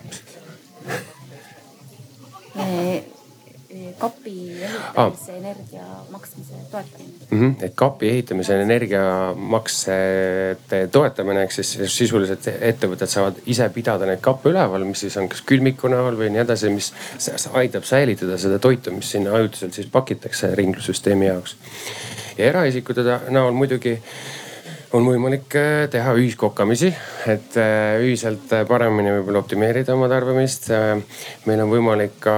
kapi 3.99 4.63
ehitamise 4.63 5.33
ah. 5.33 5.39
energia 5.39 5.87
maksmise 6.11 6.55
toetamine 6.71 7.16
mm. 7.31 7.41
-hmm. 7.41 7.65
et 7.65 7.73
kapi 7.75 8.09
ehitamise 8.09 8.63
energiamaksete 8.63 10.89
toetamine 10.93 11.43
ehk 11.43 11.53
siis 11.53 11.79
sisuliselt 11.87 12.49
ettevõtted 12.61 13.07
saavad 13.11 13.35
ise 13.47 13.69
pidada 13.75 14.07
neid 14.07 14.21
kappe 14.21 14.49
üleval, 14.51 14.85
mis 14.85 15.01
siis 15.05 15.17
on 15.17 15.29
kas 15.29 15.43
külmiku 15.43 15.89
näol 15.93 16.19
või 16.19 16.31
nii 16.31 16.41
edasi, 16.45 16.71
mis 16.71 16.93
aitab 17.53 17.85
säilitada 17.85 18.39
seda 18.39 18.59
toitu, 18.59 18.91
mis 18.93 19.11
sinna 19.11 19.37
ajutiselt 19.37 19.75
siis 19.75 19.87
pakitakse 19.93 20.55
ringlussüsteemi 20.55 21.27
jaoks. 21.27 21.57
ja 22.39 22.45
eraisikute 22.45 23.03
näol 23.29 23.53
muidugi 23.53 24.03
on 24.95 25.07
võimalik 25.07 25.57
äh, 25.59 25.89
teha 25.91 26.15
ühiskokkamisi, 26.17 26.93
et 27.27 27.57
äh, 27.61 27.99
ühiselt 28.05 28.53
paremini 28.69 29.17
võib-olla 29.19 29.43
optimeerida 29.43 29.95
oma 29.97 30.09
tarbimist. 30.09 30.71
Äh, 30.71 31.03
meil 31.47 31.65
on 31.65 31.73
võimalik 31.73 32.19
ka 32.23 32.37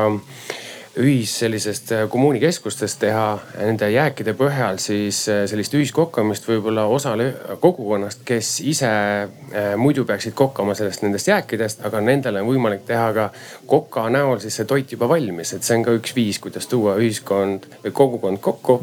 ühis 0.98 1.32
sellisest 1.38 1.92
äh, 1.92 2.04
kommuunikeskustest 2.10 2.98
teha 3.02 3.26
nende 3.56 3.90
jääkide 3.92 4.34
põhjal 4.38 4.80
siis 4.82 5.20
äh, 5.30 5.44
sellist 5.50 5.74
ühiskokkamist 5.78 6.48
võib-olla 6.48 6.86
osale 6.90 7.28
kogukonnast, 7.62 8.24
kes 8.26 8.58
ise 8.66 8.90
äh, 8.90 9.68
muidu 9.78 10.04
peaksid 10.08 10.34
kokkama 10.38 10.74
sellest 10.78 11.04
nendest 11.04 11.30
jääkidest, 11.30 11.84
aga 11.86 12.02
nendel 12.02 12.40
on 12.40 12.48
võimalik 12.50 12.82
teha 12.88 13.12
ka 13.14 13.28
koka 13.70 14.08
näol 14.12 14.42
siis 14.42 14.58
see 14.58 14.68
toit 14.68 14.92
juba 14.96 15.08
valmis, 15.10 15.54
et 15.54 15.66
see 15.66 15.78
on 15.78 15.86
ka 15.86 15.94
üks 16.00 16.16
viis, 16.18 16.42
kuidas 16.42 16.66
tuua 16.70 16.98
ühiskond 16.98 17.70
või 17.84 17.94
kogukond 18.02 18.42
kokku 18.42 18.80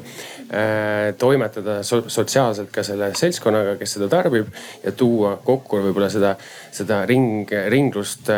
toimetada 1.18 1.80
so 1.84 2.04
sotsiaalselt 2.12 2.70
ka 2.74 2.84
selle 2.86 3.10
seltskonnaga, 3.18 3.76
kes 3.80 3.96
seda 3.98 4.10
tarbib 4.12 4.52
ja 4.84 4.92
tuua 4.96 5.36
kokku 5.44 5.80
võib-olla 5.88 6.10
seda, 6.14 6.36
seda 6.76 7.02
ring, 7.10 7.50
ringlust 7.72 8.30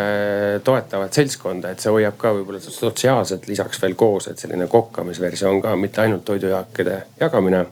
toetavat 0.64 1.20
seltskonda, 1.20 1.74
et 1.74 1.84
see 1.84 1.92
hoiab 1.92 2.16
ka 2.22 2.32
võib-olla 2.38 2.62
sotsiaalselt 2.64 3.50
lisaks 3.52 3.82
veel 3.84 3.98
koos, 4.00 4.30
et 4.32 4.40
selline 4.40 4.70
kokkamisversioon 4.72 5.62
ka, 5.66 5.76
mitte 5.76 6.06
ainult 6.06 6.26
toidujaakide 6.28 7.02
jagamine. 7.20 7.66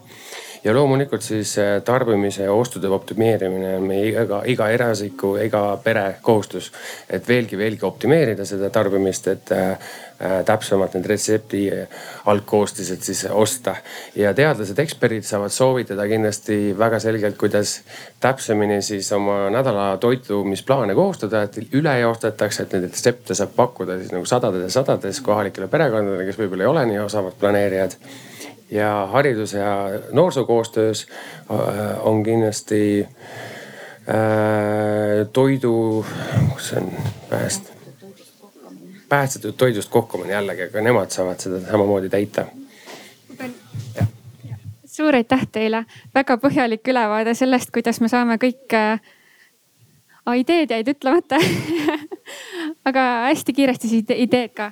Ja 0.66 0.74
loomulikult 0.74 1.22
siis 1.22 1.58
äh, 1.58 1.82
tarbimise 1.86 2.44
ja 2.44 2.54
ostude 2.54 2.90
optimeerimine 2.90 3.76
on 3.78 3.84
meie 3.86 4.08
iga, 4.10 4.42
iga 4.50 4.70
eraisiku, 4.74 5.36
iga 5.38 5.62
pere 5.84 6.16
kohustus. 6.22 6.72
et 7.10 7.28
veelgi, 7.28 7.58
veelgi 7.58 7.86
optimeerida 7.86 8.46
seda 8.46 8.70
tarbimist, 8.74 9.28
et 9.28 9.52
äh, 9.54 9.70
äh, 9.70 10.36
täpsemalt 10.46 10.98
need 10.98 11.06
retsepti 11.06 11.62
algkoostised 12.26 13.06
siis 13.06 13.26
osta. 13.30 13.76
ja 14.16 14.34
teadlased, 14.34 14.80
eksperdid 14.80 15.24
saavad 15.24 15.54
soovitada 15.54 16.08
kindlasti 16.10 16.60
väga 16.78 17.00
selgelt, 17.00 17.38
kuidas 17.38 17.82
täpsemini 18.20 18.82
siis 18.82 19.12
oma 19.14 19.50
nädala 19.54 19.98
toitumisplaane 20.02 20.96
koostada, 20.96 21.44
et 21.44 21.62
üle 21.74 21.98
ei 21.98 22.06
ostetaks, 22.10 22.60
et 22.60 22.74
neid 22.74 22.90
retsepte 22.90 23.38
saab 23.38 23.54
pakkuda 23.56 24.00
siis 24.02 24.14
nagu 24.18 24.26
sadades 24.26 24.66
ja 24.66 24.78
sadades 24.82 25.22
kohalikele 25.22 25.68
perekondadele, 25.68 26.26
kes 26.26 26.42
võib-olla 26.42 26.66
ei 26.66 26.74
ole 26.74 26.90
nii 26.90 27.04
osavad 27.06 27.38
planeerijad. 27.40 28.02
Ja 28.72 29.08
haridus 29.12 29.54
ja 29.54 29.90
noorsoo 30.12 30.46
koostöös 30.46 31.08
äh, 31.52 32.08
on 32.08 32.24
kindlasti 32.24 33.08
äh, 34.10 35.28
toidu, 35.34 36.06
kus 36.54 36.70
see 36.70 36.80
on 36.80 36.92
pääst-, 37.30 37.74
päästetud 39.10 39.54
toidust 39.58 39.90
kokkumine 39.90 40.34
jällegi, 40.34 40.64
aga 40.70 40.82
nemad 40.82 41.10
saavad 41.10 41.40
seda 41.40 41.60
samamoodi 41.72 42.10
täita. 42.10 42.46
Suur 44.86 45.16
aitäh 45.16 45.48
teile, 45.52 45.86
väga 46.16 46.38
põhjalik 46.40 46.88
ülevaade 46.88 47.34
sellest, 47.36 47.72
kuidas 47.76 48.00
me 48.02 48.08
saame 48.08 48.40
kõik 48.42 48.74
äh,. 48.74 49.00
ideed 50.40 50.72
jäid 50.72 50.88
ütlemata. 50.88 51.38
Aga 52.90 53.02
hästi 53.28 53.54
kiiresti 53.54 53.88
siis 53.88 54.06
ideed 54.10 54.54
ka 54.56 54.72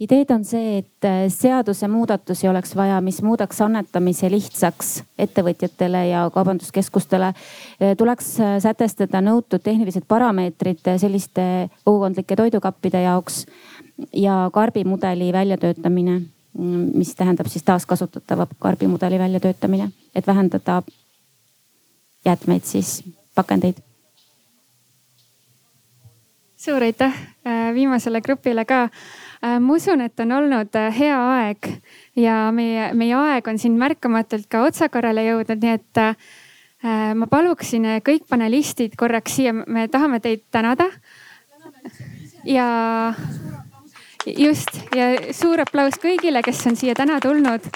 ideed 0.00 0.30
on 0.30 0.44
see, 0.44 0.78
et 0.78 1.04
äh, 1.04 1.26
seadusemuudatusi 1.28 2.48
oleks 2.48 2.74
vaja, 2.76 3.00
mis 3.04 3.20
muudaks 3.22 3.60
annetamise 3.60 4.30
lihtsaks 4.32 5.02
ettevõtjatele 5.18 6.06
ja 6.08 6.24
kaubanduskeskustele. 6.34 7.32
Äh, 7.34 7.94
tuleks 7.98 8.32
äh, 8.40 8.56
sätestada 8.62 9.20
nõutud 9.24 9.62
tehnilised 9.62 10.08
parameetrid 10.08 10.94
selliste 10.98 11.44
kogukondlike 11.84 12.36
toidukappide 12.36 13.02
jaoks 13.04 13.44
ja 14.16 14.42
karbimudeli 14.52 15.32
väljatöötamine 15.32 16.20
mis 16.94 17.14
tähendab 17.14 17.46
siis 17.46 17.62
taaskasutatava 17.62 18.46
karbimudeli 18.58 19.18
väljatöötamine, 19.18 19.90
et 20.14 20.26
vähendada 20.26 20.82
jäätmeid 22.24 22.64
siis, 22.64 23.04
pakendeid. 23.34 23.76
suur 26.56 26.82
aitäh 26.82 27.14
äh, 27.46 27.74
viimasele 27.74 28.20
grupile 28.20 28.64
ka. 28.64 28.88
Äh, 29.40 29.58
ma 29.60 29.76
usun, 29.78 30.02
et 30.04 30.20
on 30.20 30.32
olnud 30.36 30.76
äh, 30.76 30.90
hea 30.98 31.16
aeg 31.16 31.70
ja 32.18 32.50
meie, 32.52 32.90
meie 32.94 33.16
aeg 33.16 33.48
on 33.48 33.58
siin 33.58 33.78
märkamatult 33.80 34.48
ka 34.50 34.64
otsakorrale 34.68 35.24
jõudnud, 35.28 35.64
nii 35.64 35.78
et 35.78 36.04
ma 36.80 37.26
paluksin 37.28 37.84
kõik 38.00 38.22
panelistid 38.24 38.94
korraks 38.96 39.34
siia, 39.36 39.52
me 39.52 39.82
tahame 39.92 40.16
teid 40.24 40.46
tänada. 40.48 40.86
ja 42.48 42.68
just 44.26 44.78
ja 44.96 45.12
suur 45.36 45.60
aplaus 45.60 45.98
kõigile, 46.00 46.42
kes 46.44 46.60
on 46.68 46.76
siia 46.80 46.94
täna 46.96 47.18
tulnud 47.20 47.66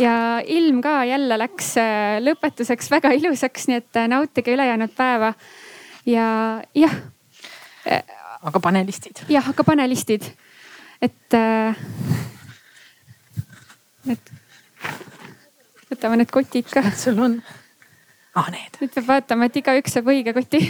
ja 0.00 0.14
ilm 0.46 0.80
ka 0.82 1.02
jälle 1.08 1.38
läks 1.38 1.74
äh, 1.80 2.18
lõpetuseks 2.22 2.90
väga 2.92 3.12
ilusaks, 3.18 3.68
nii 3.68 3.80
et 3.82 4.00
äh, 4.00 4.08
nautige 4.10 4.54
ülejäänud 4.54 4.94
päeva. 4.96 5.34
ja 6.06 6.62
jah. 6.74 6.96
Äh, 7.86 8.02
aga 8.42 8.60
panelistid? 8.60 9.24
jah, 9.28 9.48
aga 9.48 9.64
panelistid, 9.64 10.26
et, 11.02 11.36
et 14.12 14.32
võtame 15.90 16.22
need 16.22 16.32
kotid 16.32 16.70
ka. 16.72 16.84
sul 16.96 17.18
on? 17.22 17.38
ah, 18.34 18.48
need. 18.54 18.80
nüüd 18.80 18.94
peab 18.94 19.08
vaatama, 19.10 19.50
et 19.50 19.62
igaüks 19.62 19.98
saab 19.98 20.12
õige 20.12 20.34
koti 20.36 20.62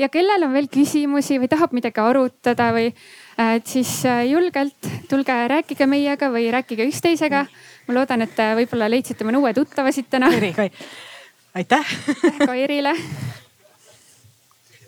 ja 0.00 0.08
kellel 0.08 0.46
on 0.46 0.54
veel 0.54 0.68
küsimusi 0.72 1.38
või 1.40 1.50
tahab 1.52 1.74
midagi 1.76 2.00
arutada 2.02 2.70
või 2.76 2.90
et 3.40 3.66
siis 3.68 3.90
äh, 4.08 4.24
julgelt 4.30 4.88
tulge 5.10 5.36
rääkige 5.52 5.86
meiega 5.90 6.30
või 6.32 6.48
rääkige 6.52 6.86
üksteisega. 6.88 7.44
ma 7.86 7.96
loodan, 7.96 8.24
et 8.24 8.34
te 8.36 8.50
võib-olla 8.58 8.90
leidsite 8.90 9.24
mõne 9.24 9.40
uue 9.40 9.52
tuttava 9.54 9.92
siit 9.92 10.10
täna. 10.10 10.30
aitäh. 10.32 10.70
aitäh 11.54 11.96
ka 12.44 12.54
Erile. 12.54 12.94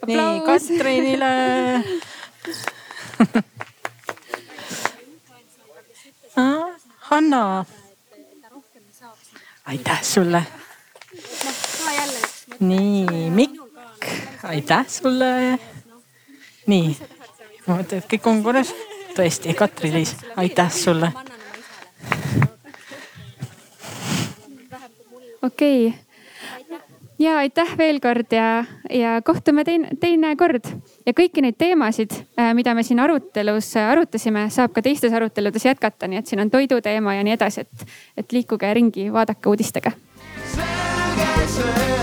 nii 0.07 0.41
Katrinile 0.45 1.33
Hanna. 6.99 7.65
aitäh 9.65 10.03
sulle. 10.03 10.43
nii, 12.59 13.29
Mikk, 13.29 13.61
aitäh 14.43 14.87
sulle. 14.87 15.59
nii, 16.67 16.97
ma 17.67 17.77
mõtlen, 17.77 17.97
et 17.99 18.09
kõik 18.09 18.27
on 18.29 18.43
korras. 18.43 18.73
tõesti, 19.13 19.53
Katri-Liis, 19.53 20.15
aitäh 20.35 20.71
sulle. 20.73 21.13
okei 25.41 25.87
okay 25.87 26.02
ja 27.23 27.37
aitäh 27.37 27.77
veel 27.77 27.99
kord 28.03 28.31
ja, 28.35 28.65
ja 28.89 29.21
kohtume 29.25 29.63
teine, 29.63 29.95
teine 29.99 30.35
kord 30.39 30.67
ja 31.07 31.15
kõiki 31.15 31.43
neid 31.45 31.57
teemasid, 31.61 32.15
äh, 32.39 32.51
mida 32.57 32.75
me 32.75 32.83
siin 32.83 33.01
arutelus 33.03 33.73
äh, 33.79 33.89
arutasime, 33.95 34.47
saab 34.53 34.75
ka 34.75 34.83
teistes 34.85 35.13
aruteludes 35.13 35.65
jätkata, 35.65 36.09
nii 36.09 36.21
et 36.21 36.31
siin 36.31 36.43
on 36.43 36.51
toiduteema 36.53 37.17
ja 37.17 37.25
nii 37.25 37.37
edasi, 37.37 37.65
et, 37.67 37.89
et 38.23 38.37
liikuge 38.37 38.73
ringi, 38.79 39.09
vaadake 39.13 39.51
uudistega. 39.51 39.95
selge 40.53 41.47
see 41.47 42.02